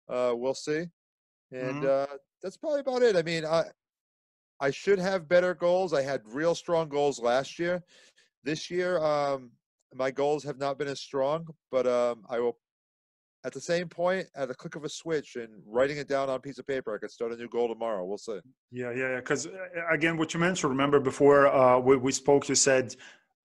Uh, 0.09 0.33
we'll 0.35 0.53
see. 0.53 0.85
And 1.51 1.75
Mhm. 1.75 1.87
uh, 1.87 2.17
that's 2.41 2.57
probably 2.57 2.81
about 2.81 3.03
it. 3.03 3.15
I 3.15 3.21
mean, 3.21 3.45
I 3.45 3.71
I 4.59 4.69
should 4.71 4.99
have 4.99 5.27
better 5.27 5.55
goals. 5.55 5.91
I 5.91 6.03
had 6.03 6.21
real 6.27 6.53
strong 6.53 6.87
goals 6.87 7.19
last 7.19 7.57
year. 7.57 7.83
This 8.43 8.69
year, 8.69 8.99
um, 8.99 9.51
my 9.93 10.11
goals 10.11 10.43
have 10.43 10.57
not 10.57 10.77
been 10.77 10.87
as 10.87 11.01
strong, 11.01 11.47
but 11.71 11.87
um, 11.87 12.25
I 12.29 12.39
will 12.39 12.59
at 13.43 13.53
the 13.53 13.61
same 13.61 13.87
point, 13.87 14.27
at 14.35 14.47
the 14.47 14.53
click 14.53 14.75
of 14.75 14.83
a 14.83 14.89
switch 14.89 15.35
and 15.35 15.49
writing 15.65 15.97
it 15.97 16.07
down 16.07 16.29
on 16.29 16.35
a 16.35 16.39
piece 16.39 16.59
of 16.59 16.67
paper, 16.67 16.93
I 16.93 16.99
could 16.99 17.11
start 17.11 17.31
a 17.31 17.35
new 17.35 17.49
goal 17.49 17.67
tomorrow. 17.67 18.05
We'll 18.05 18.17
see. 18.17 18.39
Yeah, 18.71 18.91
yeah, 18.91 19.09
yeah. 19.09 19.15
Because 19.15 19.47
again, 19.89 20.17
what 20.17 20.33
you 20.33 20.39
mentioned, 20.39 20.69
remember 20.69 20.99
before 20.99 21.47
uh, 21.47 21.79
we, 21.79 21.97
we 21.97 22.11
spoke, 22.11 22.49
you 22.49 22.55
said 22.55 22.95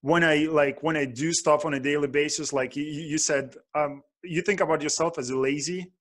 when 0.03 0.22
I 0.22 0.47
like 0.51 0.82
when 0.82 0.97
I 0.97 1.05
do 1.07 1.32
stuff 1.32 1.64
on 1.64 1.74
a 1.74 1.80
daily 1.80 2.09
basis, 2.09 2.53
like 2.53 2.76
you, 2.76 2.84
you 2.84 3.18
said, 3.18 3.55
um, 3.74 4.03
you 4.22 4.42
think 4.42 4.61
about 4.61 4.82
yourself 4.82 5.18
as 5.18 5.32
lazy, 5.32 5.92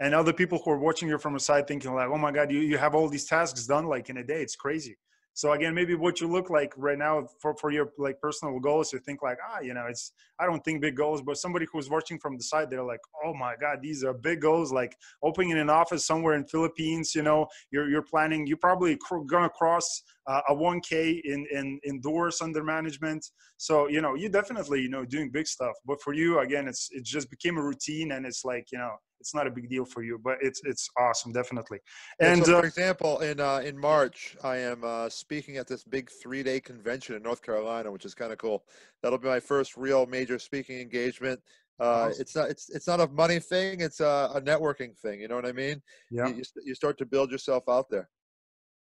and 0.00 0.14
other 0.14 0.32
people 0.32 0.60
who 0.64 0.70
are 0.72 0.78
watching 0.78 1.08
you 1.08 1.18
from 1.18 1.36
a 1.36 1.40
side 1.40 1.66
thinking 1.68 1.94
like, 1.94 2.08
oh 2.08 2.18
my 2.18 2.32
god, 2.32 2.50
you 2.50 2.58
you 2.58 2.76
have 2.76 2.94
all 2.94 3.08
these 3.08 3.26
tasks 3.26 3.66
done 3.66 3.86
like 3.86 4.10
in 4.10 4.16
a 4.16 4.24
day. 4.24 4.42
It's 4.42 4.56
crazy. 4.56 4.96
So 5.36 5.52
again, 5.52 5.74
maybe 5.74 5.96
what 5.96 6.20
you 6.20 6.28
look 6.28 6.48
like 6.48 6.72
right 6.76 6.96
now 6.96 7.26
for, 7.40 7.56
for 7.56 7.72
your 7.72 7.88
like 7.98 8.20
personal 8.20 8.58
goals, 8.60 8.92
you 8.92 9.00
think 9.00 9.20
like, 9.20 9.38
ah, 9.44 9.58
you 9.60 9.74
know, 9.74 9.86
it's 9.88 10.12
I 10.38 10.46
don't 10.46 10.64
think 10.64 10.80
big 10.80 10.96
goals, 10.96 11.22
but 11.22 11.36
somebody 11.36 11.66
who's 11.72 11.90
watching 11.90 12.20
from 12.20 12.36
the 12.36 12.44
side, 12.44 12.70
they're 12.70 12.84
like, 12.84 13.00
oh 13.24 13.34
my 13.34 13.54
God, 13.60 13.80
these 13.82 14.04
are 14.04 14.14
big 14.14 14.40
goals. 14.40 14.72
Like 14.72 14.96
opening 15.24 15.58
an 15.58 15.68
office 15.68 16.06
somewhere 16.06 16.34
in 16.34 16.44
Philippines, 16.44 17.14
you 17.16 17.22
know, 17.22 17.48
you're 17.72 17.88
you're 17.90 18.02
planning, 18.02 18.46
you're 18.46 18.56
probably 18.56 18.96
cr- 18.96 19.26
gonna 19.26 19.50
cross 19.50 20.02
uh, 20.28 20.40
a 20.48 20.54
1K 20.54 21.20
in 21.24 21.46
in 21.50 21.80
in 21.82 22.00
doors 22.00 22.40
under 22.40 22.62
management. 22.62 23.26
So 23.56 23.88
you 23.88 24.00
know, 24.00 24.14
you 24.14 24.28
definitely 24.28 24.82
you 24.82 24.88
know 24.88 25.04
doing 25.04 25.30
big 25.30 25.48
stuff. 25.48 25.74
But 25.84 26.00
for 26.00 26.12
you, 26.12 26.38
again, 26.38 26.68
it's 26.68 26.88
it 26.92 27.04
just 27.04 27.28
became 27.28 27.58
a 27.58 27.62
routine, 27.62 28.12
and 28.12 28.24
it's 28.24 28.44
like 28.44 28.68
you 28.70 28.78
know 28.78 28.94
it's 29.24 29.34
not 29.34 29.46
a 29.46 29.50
big 29.50 29.70
deal 29.70 29.86
for 29.86 30.02
you, 30.02 30.20
but 30.22 30.36
it's 30.42 30.60
it's 30.64 30.90
awesome, 30.98 31.32
definitely. 31.32 31.78
And 32.20 32.44
so 32.44 32.58
for 32.58 32.64
uh, 32.64 32.68
example, 32.68 33.20
in 33.20 33.40
uh, 33.40 33.62
in 33.64 33.78
March, 33.78 34.36
I 34.44 34.58
am 34.58 34.84
uh, 34.84 35.08
speaking 35.08 35.56
at 35.56 35.66
this 35.66 35.82
big 35.82 36.10
three 36.22 36.42
day 36.42 36.60
convention 36.60 37.16
in 37.16 37.22
North 37.22 37.40
Carolina, 37.40 37.90
which 37.90 38.04
is 38.04 38.14
kind 38.14 38.32
of 38.32 38.38
cool. 38.38 38.64
That'll 39.02 39.18
be 39.18 39.28
my 39.28 39.40
first 39.40 39.78
real 39.78 40.04
major 40.04 40.38
speaking 40.38 40.78
engagement. 40.78 41.40
Uh. 41.80 42.10
It's 42.18 42.36
not 42.36 42.50
it's 42.50 42.68
it's 42.68 42.86
not 42.86 43.00
a 43.00 43.06
money 43.06 43.38
thing; 43.38 43.80
it's 43.80 44.00
a, 44.00 44.30
a 44.34 44.42
networking 44.42 44.94
thing. 44.98 45.20
You 45.20 45.28
know 45.28 45.36
what 45.36 45.46
I 45.46 45.52
mean? 45.52 45.80
Yeah. 46.10 46.26
You, 46.26 46.42
you 46.62 46.74
start 46.74 46.98
to 46.98 47.06
build 47.06 47.30
yourself 47.30 47.64
out 47.66 47.88
there. 47.88 48.10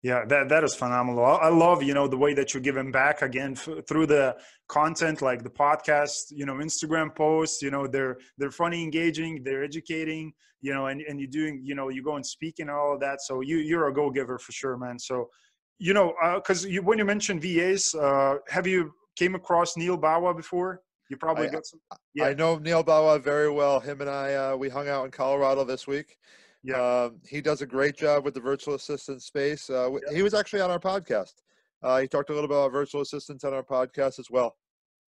Yeah, 0.04 0.26
that 0.30 0.50
that 0.50 0.64
is 0.64 0.74
phenomenal. 0.74 1.24
I 1.24 1.50
love 1.50 1.84
you 1.84 1.94
know 1.94 2.08
the 2.08 2.18
way 2.18 2.34
that 2.34 2.54
you're 2.54 2.62
giving 2.62 2.92
back 2.92 3.22
again 3.22 3.52
f- 3.52 3.86
through 3.88 4.08
the 4.08 4.36
content, 4.68 5.22
like 5.22 5.44
the 5.44 5.50
podcast, 5.50 6.32
you 6.32 6.46
know, 6.48 6.56
Instagram 6.56 7.16
posts. 7.16 7.62
You 7.62 7.70
know, 7.70 7.86
they're 7.86 8.18
they're 8.40 8.52
funny, 8.52 8.84
engaging, 8.84 9.44
they're 9.44 9.64
educating. 9.64 10.34
You 10.62 10.74
know, 10.74 10.88
and 10.88 11.02
and 11.02 11.20
you're 11.20 11.30
doing, 11.30 11.62
you 11.64 11.76
know, 11.76 11.90
you 11.90 12.04
go 12.04 12.16
and 12.16 12.26
speak 12.26 12.56
and 12.60 12.70
all 12.70 12.94
of 12.96 13.00
that. 13.02 13.22
So 13.22 13.42
you 13.42 13.58
you're 13.58 13.88
a 13.90 13.94
go 13.94 14.10
giver 14.10 14.40
for 14.40 14.52
sure, 14.52 14.76
man. 14.76 14.98
So, 14.98 15.30
you 15.78 15.94
know, 15.94 16.14
because 16.36 16.66
uh, 16.66 16.70
you, 16.70 16.82
when 16.82 16.98
you 16.98 17.06
mentioned 17.06 17.42
VAs, 17.42 17.94
uh, 17.94 18.36
have 18.50 18.66
you 18.66 18.94
came 19.16 19.36
across 19.36 19.78
Neil 19.78 19.98
Bawa 19.98 20.36
before? 20.36 20.82
You 21.12 21.18
probably 21.18 21.48
I, 21.48 21.52
got 21.52 21.66
some. 21.66 21.80
Yeah. 22.16 22.26
I 22.26 22.34
know 22.34 22.58
Neil 22.58 22.84
Bawa 22.84 23.22
very 23.22 23.52
well. 23.52 23.80
Him 23.80 24.02
and 24.02 24.10
I, 24.10 24.34
uh, 24.34 24.56
we 24.56 24.70
hung 24.70 24.88
out 24.88 25.06
in 25.06 25.12
Colorado 25.12 25.64
this 25.64 25.86
week. 25.86 26.18
Yeah. 26.64 27.06
Um, 27.06 27.20
he 27.28 27.42
does 27.42 27.62
a 27.62 27.66
great 27.66 27.98
job 27.98 28.24
with 28.24 28.34
the 28.34 28.40
virtual 28.40 28.76
assistant 28.76 29.22
space. 29.24 29.70
Uh, 29.70 29.92
yeah. 29.92 30.16
He 30.16 30.24
was 30.24 30.34
actually 30.34 30.62
on 30.62 30.72
our 30.72 30.80
podcast. 30.80 31.34
Uh, 31.84 32.00
he 32.00 32.08
talked 32.08 32.30
a 32.30 32.34
little 32.34 32.50
about 32.50 32.72
virtual 32.72 33.02
assistants 33.02 33.44
on 33.44 33.54
our 33.54 33.64
podcast 33.64 34.20
as 34.20 34.30
well. 34.30 34.56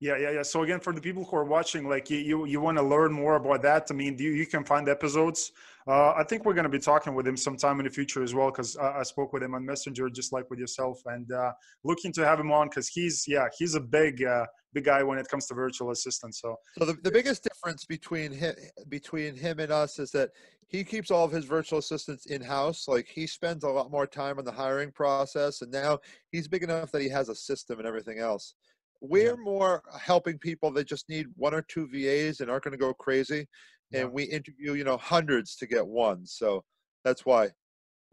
Yeah, 0.02 0.18
yeah, 0.18 0.32
yeah. 0.32 0.44
So 0.44 0.64
again, 0.64 0.80
for 0.80 0.94
the 0.94 1.02
people 1.02 1.26
who 1.26 1.36
are 1.36 1.44
watching, 1.44 1.90
like 1.90 2.10
you, 2.10 2.20
you, 2.20 2.46
you 2.46 2.62
want 2.62 2.78
to 2.78 2.84
learn 2.84 3.12
more 3.12 3.36
about 3.36 3.62
that. 3.64 3.88
I 3.90 3.94
mean, 3.94 4.18
you, 4.18 4.32
you 4.32 4.46
can 4.46 4.64
find 4.64 4.88
episodes. 4.88 5.52
Uh, 5.88 6.12
I 6.12 6.24
think 6.24 6.46
we're 6.46 6.54
going 6.54 6.64
to 6.64 6.70
be 6.70 6.80
talking 6.80 7.16
with 7.16 7.28
him 7.28 7.36
sometime 7.36 7.80
in 7.80 7.86
the 7.86 7.92
future 7.92 8.24
as 8.24 8.34
well, 8.34 8.50
because 8.50 8.78
I, 8.78 9.00
I, 9.00 9.04
spoke 9.04 9.34
with 9.34 9.44
him 9.44 9.56
on 9.56 9.66
Messenger, 9.66 10.10
just 10.12 10.32
like 10.32 10.50
with 10.50 10.60
yourself, 10.60 11.02
and 11.08 11.30
uh, 11.32 11.52
looking 11.84 12.14
to 12.14 12.26
have 12.26 12.40
him 12.40 12.52
on 12.52 12.70
because 12.70 12.88
he's, 12.88 13.26
yeah, 13.28 13.48
he's 13.58 13.76
a 13.76 13.80
big, 13.82 14.24
uh, 14.24 14.46
big 14.74 14.86
guy 14.86 15.04
when 15.04 15.18
it 15.18 15.28
comes 15.28 15.48
to 15.48 15.54
virtual 15.54 15.92
assistants. 15.92 16.42
So, 16.42 16.56
so 16.78 16.86
the, 16.86 16.94
the 17.04 17.12
biggest 17.12 17.44
difference 17.44 17.86
between 17.86 18.32
him, 18.32 18.56
between 18.88 19.36
him 19.36 19.60
and 19.60 19.72
us 19.72 20.00
is 20.00 20.12
that 20.12 20.30
he 20.68 20.84
keeps 20.84 21.10
all 21.10 21.26
of 21.26 21.32
his 21.32 21.46
virtual 21.46 21.80
assistants 21.80 22.28
in 22.28 22.42
house. 22.42 22.88
Like 22.88 23.08
he 23.08 23.26
spends 23.26 23.64
a 23.64 23.70
lot 23.70 23.92
more 23.92 24.06
time 24.06 24.38
on 24.38 24.46
the 24.46 24.52
hiring 24.52 24.92
process, 24.92 25.62
and 25.62 25.72
now 25.72 26.00
he's 26.32 26.48
big 26.48 26.64
enough 26.64 26.92
that 26.92 27.02
he 27.02 27.10
has 27.10 27.30
a 27.30 27.36
system 27.36 27.80
and 27.80 27.88
everything 27.88 28.20
else. 28.20 28.54
We're 29.02 29.32
yeah. 29.32 29.44
more 29.44 29.82
helping 30.00 30.38
people 30.38 30.72
that 30.74 30.88
just 30.88 31.10
need 31.10 31.28
one 31.36 31.54
or 31.54 31.64
two 31.64 31.88
VAs 31.88 32.42
and 32.42 32.52
aren't 32.52 32.64
going 32.64 32.74
to 32.74 32.78
go 32.78 32.94
crazy. 32.94 33.48
And 33.94 34.04
yeah. 34.04 34.06
we 34.06 34.24
interview, 34.24 34.74
you 34.74 34.84
know, 34.84 34.98
hundreds 34.98 35.56
to 35.56 35.66
get 35.66 35.88
one. 35.88 36.26
So 36.26 36.64
that's 37.04 37.26
why. 37.26 37.50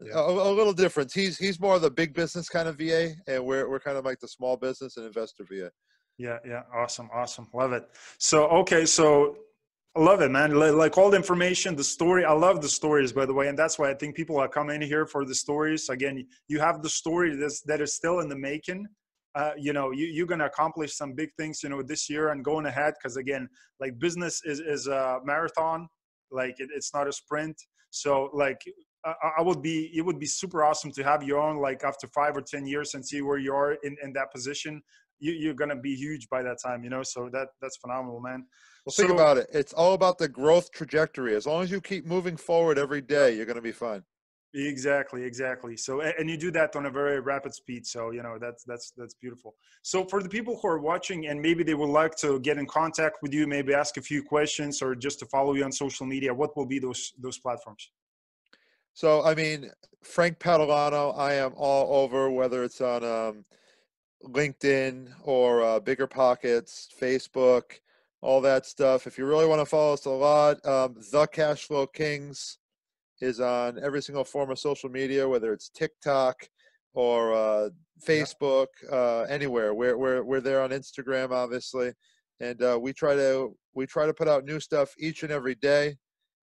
Yeah. 0.01 0.13
A, 0.15 0.29
a, 0.29 0.53
little 0.53 0.73
difference. 0.73 1.13
He's 1.13 1.37
he's 1.37 1.59
more 1.59 1.75
of 1.75 1.81
the 1.81 1.91
big 1.91 2.13
business 2.13 2.49
kind 2.49 2.67
of 2.67 2.77
VA, 2.77 3.13
and 3.27 3.43
we're 3.43 3.69
we're 3.69 3.79
kind 3.79 3.97
of 3.97 4.05
like 4.05 4.19
the 4.19 4.27
small 4.27 4.55
business 4.55 4.97
and 4.97 5.05
investor 5.05 5.43
VA. 5.43 5.71
Yeah, 6.17 6.39
yeah, 6.45 6.63
awesome, 6.73 7.09
awesome, 7.13 7.47
love 7.53 7.73
it. 7.73 7.87
So 8.17 8.47
okay, 8.47 8.85
so 8.85 9.37
I 9.95 10.01
love 10.01 10.21
it, 10.21 10.31
man. 10.31 10.55
Like 10.55 10.97
all 10.97 11.09
the 11.11 11.17
information, 11.17 11.75
the 11.75 11.83
story. 11.83 12.25
I 12.25 12.33
love 12.33 12.61
the 12.61 12.69
stories, 12.69 13.13
by 13.13 13.25
the 13.25 13.33
way, 13.33 13.47
and 13.47 13.57
that's 13.57 13.77
why 13.77 13.91
I 13.91 13.93
think 13.93 14.15
people 14.15 14.37
are 14.37 14.47
coming 14.47 14.81
here 14.81 15.05
for 15.05 15.25
the 15.25 15.35
stories. 15.35 15.89
Again, 15.89 16.25
you 16.47 16.59
have 16.59 16.81
the 16.81 16.89
story 16.89 17.35
that's, 17.35 17.61
that 17.61 17.81
is 17.81 17.93
still 17.93 18.19
in 18.19 18.29
the 18.29 18.35
making, 18.35 18.87
uh, 19.37 19.51
you 19.55 19.71
know 19.71 19.91
you, 19.91 20.07
you're 20.07 20.25
to 20.25 20.45
accomplish 20.45 20.95
some 20.95 21.13
big 21.13 21.29
things 21.37 21.61
you 21.61 21.69
know 21.69 21.83
this 21.83 22.09
year 22.09 22.29
and 22.29 22.43
going 22.43 22.65
ahead 22.65 22.93
because 22.97 23.17
again 23.17 23.47
like 23.79 23.97
business 23.99 24.41
is 24.45 24.59
is 24.59 24.87
a 24.87 25.19
marathon 25.23 25.87
like 26.31 26.55
it, 26.59 26.69
it's 26.75 26.91
not 26.93 27.07
a 27.07 27.11
sprint 27.11 27.55
so 27.91 28.29
like 28.33 28.59
I, 29.05 29.13
I, 29.37 29.41
would 29.43 29.61
be 29.61 29.91
it 29.93 30.01
would 30.01 30.19
be 30.19 30.25
super 30.25 30.63
awesome 30.63 30.91
to 30.91 31.03
have 31.03 31.21
your 31.23 31.39
own 31.39 31.57
like 31.57 31.83
after 31.83 32.07
five 32.07 32.35
or 32.35 32.41
ten 32.41 32.65
years 32.65 32.95
and 32.95 33.05
see 33.05 33.21
where 33.21 33.37
you 33.37 33.53
are 33.53 33.73
in, 33.83 33.95
in 34.03 34.11
that 34.13 34.31
position 34.33 34.81
you, 35.19 35.33
you're 35.33 35.53
going 35.53 35.69
to 35.69 35.75
be 35.75 35.95
huge 35.95 36.27
by 36.29 36.41
that 36.41 36.57
time 36.63 36.83
you 36.83 36.89
know 36.89 37.03
so 37.03 37.29
that 37.31 37.47
that's 37.61 37.77
phenomenal 37.77 38.19
man 38.19 38.45
well 38.85 38.93
think 38.93 39.11
about 39.11 39.37
it 39.37 39.47
it's 39.53 39.73
all 39.73 39.93
about 39.93 40.17
the 40.17 40.27
growth 40.27 40.71
trajectory 40.71 41.35
as 41.35 41.45
long 41.45 41.63
as 41.63 41.71
you 41.71 41.81
keep 41.81 42.05
moving 42.05 42.37
forward 42.37 42.77
every 42.77 43.01
day 43.01 43.35
you're 43.35 43.45
going 43.45 43.55
to 43.55 43.61
be 43.61 43.71
fine 43.71 44.03
Exactly, 44.53 45.23
exactly. 45.23 45.75
So, 45.75 46.01
and 46.01 46.29
you 46.29 46.37
do 46.37 46.51
that 46.51 46.75
on 46.75 46.85
a 46.85 46.89
very 46.89 47.19
rapid 47.19 47.53
speed. 47.53 47.85
So, 47.85 48.11
you 48.11 48.23
know, 48.23 48.37
that's 48.39 48.63
that's 48.63 48.91
that's 48.95 49.13
beautiful. 49.13 49.55
So, 49.83 50.05
for 50.05 50.23
the 50.23 50.29
people 50.29 50.57
who 50.59 50.67
are 50.69 50.79
watching 50.79 51.27
and 51.27 51.41
maybe 51.41 51.63
they 51.63 51.73
would 51.73 51.89
like 51.89 52.15
to 52.17 52.39
get 52.39 52.57
in 52.57 52.65
contact 52.65 53.17
with 53.21 53.33
you, 53.33 53.45
maybe 53.45 53.73
ask 53.73 53.97
a 53.97 54.01
few 54.01 54.23
questions 54.23 54.81
or 54.81 54.95
just 54.95 55.19
to 55.19 55.25
follow 55.25 55.53
you 55.53 55.65
on 55.65 55.71
social 55.71 56.05
media, 56.05 56.33
what 56.33 56.55
will 56.55 56.65
be 56.65 56.79
those 56.79 57.13
those 57.19 57.37
platforms? 57.37 57.91
So, 58.93 59.23
I 59.23 59.35
mean, 59.35 59.69
Frank 60.01 60.39
Padalano, 60.39 61.15
I 61.17 61.33
am 61.33 61.53
all 61.55 62.01
over, 62.01 62.31
whether 62.31 62.63
it's 62.63 62.79
on 62.79 63.03
um, 63.03 63.45
LinkedIn 64.23 65.09
or 65.23 65.61
uh, 65.61 65.79
Bigger 65.79 66.07
Pockets, 66.07 66.89
Facebook, 66.99 67.79
all 68.21 68.41
that 68.41 68.65
stuff. 68.65 69.07
If 69.07 69.17
you 69.17 69.25
really 69.25 69.45
want 69.45 69.61
to 69.61 69.65
follow 69.65 69.93
us 69.93 70.05
a 70.05 70.09
lot, 70.09 70.65
um, 70.65 70.95
the 71.11 71.27
Cashflow 71.27 71.91
Kings 71.93 72.57
is 73.21 73.39
on 73.39 73.79
every 73.83 74.01
single 74.01 74.23
form 74.23 74.51
of 74.51 74.59
social 74.59 74.89
media, 74.89 75.27
whether 75.27 75.53
it's 75.53 75.69
TikTok 75.69 76.35
or 76.93 77.33
uh, 77.33 77.69
Facebook, 78.05 78.67
uh, 78.91 79.21
anywhere. 79.23 79.73
We're, 79.73 79.97
we're, 79.97 80.23
we're 80.23 80.41
there 80.41 80.61
on 80.61 80.71
Instagram, 80.71 81.31
obviously. 81.31 81.93
And 82.39 82.61
uh, 82.61 82.77
we 82.79 82.93
try 82.93 83.15
to 83.15 83.55
we 83.73 83.87
try 83.87 84.05
to 84.05 84.13
put 84.13 84.27
out 84.27 84.45
new 84.45 84.59
stuff 84.59 84.93
each 84.99 85.23
and 85.23 85.31
every 85.31 85.55
day. 85.55 85.95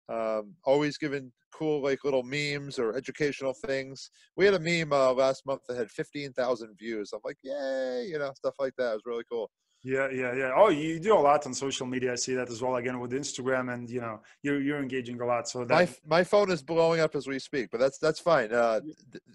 Um, 0.09 0.53
always 0.63 0.97
giving 0.97 1.31
cool 1.53 1.81
like 1.81 2.03
little 2.03 2.23
memes 2.23 2.79
or 2.79 2.95
educational 2.95 3.53
things. 3.53 4.09
We 4.35 4.45
had 4.45 4.53
a 4.53 4.59
meme 4.59 4.93
uh, 4.93 5.13
last 5.13 5.45
month 5.45 5.61
that 5.67 5.77
had 5.77 5.91
15,000 5.91 6.75
views. 6.77 7.11
I'm 7.13 7.19
like, 7.23 7.37
yay, 7.43 8.07
you 8.09 8.19
know, 8.19 8.31
stuff 8.35 8.55
like 8.59 8.73
that. 8.77 8.91
It 8.91 8.95
was 8.95 9.01
really 9.05 9.23
cool. 9.31 9.49
Yeah, 9.83 10.09
yeah, 10.11 10.35
yeah. 10.35 10.51
Oh, 10.55 10.69
you 10.69 10.99
do 10.99 11.15
a 11.15 11.19
lot 11.19 11.45
on 11.47 11.53
social 11.55 11.87
media. 11.87 12.11
I 12.11 12.15
see 12.15 12.35
that 12.35 12.49
as 12.51 12.61
well. 12.61 12.75
Again 12.75 12.99
with 12.99 13.11
Instagram, 13.11 13.73
and 13.73 13.89
you 13.89 13.99
know, 13.99 14.19
you're 14.43 14.61
you're 14.61 14.79
engaging 14.79 15.19
a 15.21 15.25
lot. 15.25 15.47
So 15.47 15.65
that... 15.65 15.73
my 15.73 15.89
my 16.05 16.23
phone 16.23 16.51
is 16.51 16.61
blowing 16.61 16.99
up 16.99 17.15
as 17.15 17.27
we 17.27 17.39
speak, 17.39 17.69
but 17.71 17.79
that's 17.79 17.97
that's 17.97 18.19
fine. 18.19 18.53
Uh, 18.53 18.81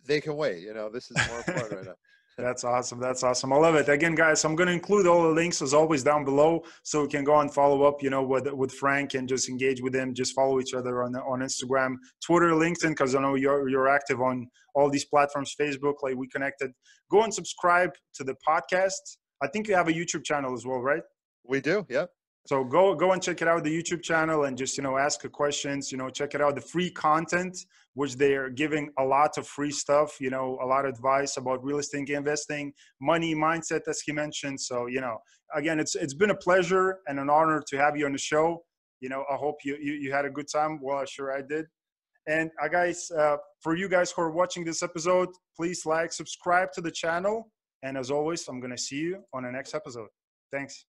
they 0.06 0.20
can 0.20 0.36
wait. 0.36 0.62
You 0.62 0.72
know, 0.72 0.88
this 0.88 1.10
is 1.10 1.16
more 1.28 1.38
important 1.38 1.72
right 1.72 1.86
now. 1.86 1.94
That's 2.38 2.64
awesome. 2.64 3.00
That's 3.00 3.22
awesome. 3.22 3.52
I 3.52 3.56
love 3.56 3.76
it. 3.76 3.88
Again, 3.88 4.14
guys, 4.14 4.44
I'm 4.44 4.54
going 4.54 4.66
to 4.66 4.72
include 4.74 5.06
all 5.06 5.22
the 5.22 5.30
links 5.30 5.62
as 5.62 5.72
always 5.72 6.04
down 6.04 6.24
below, 6.24 6.64
so 6.82 7.02
we 7.02 7.08
can 7.08 7.24
go 7.24 7.40
and 7.40 7.52
follow 7.52 7.84
up. 7.84 8.02
You 8.02 8.10
know, 8.10 8.22
with 8.22 8.46
with 8.52 8.72
Frank 8.72 9.14
and 9.14 9.26
just 9.26 9.48
engage 9.48 9.80
with 9.80 9.94
him. 9.94 10.12
Just 10.12 10.34
follow 10.34 10.60
each 10.60 10.74
other 10.74 11.02
on 11.02 11.16
on 11.16 11.40
Instagram, 11.40 11.96
Twitter, 12.22 12.50
LinkedIn, 12.50 12.90
because 12.90 13.14
I 13.14 13.22
know 13.22 13.36
you're 13.36 13.70
you're 13.70 13.88
active 13.88 14.20
on 14.20 14.48
all 14.74 14.90
these 14.90 15.06
platforms. 15.06 15.54
Facebook, 15.58 15.94
like 16.02 16.16
we 16.16 16.28
connected. 16.28 16.72
Go 17.10 17.22
and 17.22 17.32
subscribe 17.32 17.92
to 18.16 18.24
the 18.24 18.34
podcast 18.46 19.16
I 19.42 19.48
think 19.48 19.68
you 19.68 19.74
have 19.74 19.88
a 19.88 19.92
YouTube 19.92 20.24
channel 20.24 20.54
as 20.54 20.64
well, 20.66 20.80
right? 20.80 21.02
We 21.44 21.60
do. 21.60 21.86
Yep. 21.88 22.10
So 22.46 22.64
go 22.64 22.94
go 22.94 23.12
and 23.12 23.22
check 23.22 23.42
it 23.42 23.48
out 23.48 23.64
the 23.64 23.82
YouTube 23.82 24.02
channel 24.02 24.44
and 24.44 24.56
just 24.56 24.76
you 24.76 24.82
know 24.82 24.96
ask 24.96 25.28
questions. 25.32 25.90
You 25.90 25.98
know 25.98 26.10
check 26.10 26.34
it 26.34 26.40
out 26.40 26.54
the 26.54 26.60
free 26.60 26.90
content 26.90 27.58
which 27.96 28.16
they 28.16 28.34
are 28.34 28.48
giving 28.48 28.90
a 28.98 29.04
lot 29.04 29.36
of 29.38 29.46
free 29.46 29.72
stuff. 29.72 30.16
You 30.20 30.30
know 30.30 30.58
a 30.62 30.66
lot 30.66 30.84
of 30.86 30.94
advice 30.94 31.36
about 31.36 31.64
real 31.64 31.78
estate 31.78 32.08
investing, 32.10 32.72
money 33.00 33.34
mindset 33.34 33.82
as 33.88 34.00
he 34.04 34.12
mentioned. 34.12 34.60
So 34.60 34.86
you 34.86 35.00
know 35.00 35.18
again 35.54 35.80
it's 35.80 35.94
it's 35.94 36.14
been 36.14 36.30
a 36.30 36.40
pleasure 36.48 36.98
and 37.08 37.18
an 37.18 37.28
honor 37.28 37.62
to 37.68 37.76
have 37.76 37.96
you 37.96 38.06
on 38.06 38.12
the 38.12 38.18
show. 38.18 38.62
You 39.00 39.08
know 39.08 39.24
I 39.30 39.36
hope 39.36 39.56
you 39.64 39.76
you, 39.80 39.94
you 39.94 40.12
had 40.12 40.24
a 40.24 40.30
good 40.30 40.48
time. 40.58 40.78
Well, 40.80 41.04
sure 41.06 41.36
I 41.36 41.42
did. 41.42 41.66
And 42.28 42.50
uh, 42.60 42.68
guys, 42.68 43.08
uh, 43.16 43.36
for 43.60 43.76
you 43.76 43.88
guys 43.88 44.10
who 44.10 44.20
are 44.22 44.32
watching 44.32 44.64
this 44.64 44.82
episode, 44.82 45.28
please 45.56 45.86
like, 45.86 46.12
subscribe 46.12 46.72
to 46.72 46.80
the 46.80 46.90
channel 46.90 47.52
and 47.82 47.96
as 47.96 48.10
always, 48.10 48.46
I'm 48.48 48.60
going 48.60 48.72
to 48.72 48.78
see 48.78 48.96
you 48.96 49.22
on 49.32 49.44
the 49.44 49.50
next 49.50 49.74
episode. 49.74 50.08
Thanks. 50.50 50.86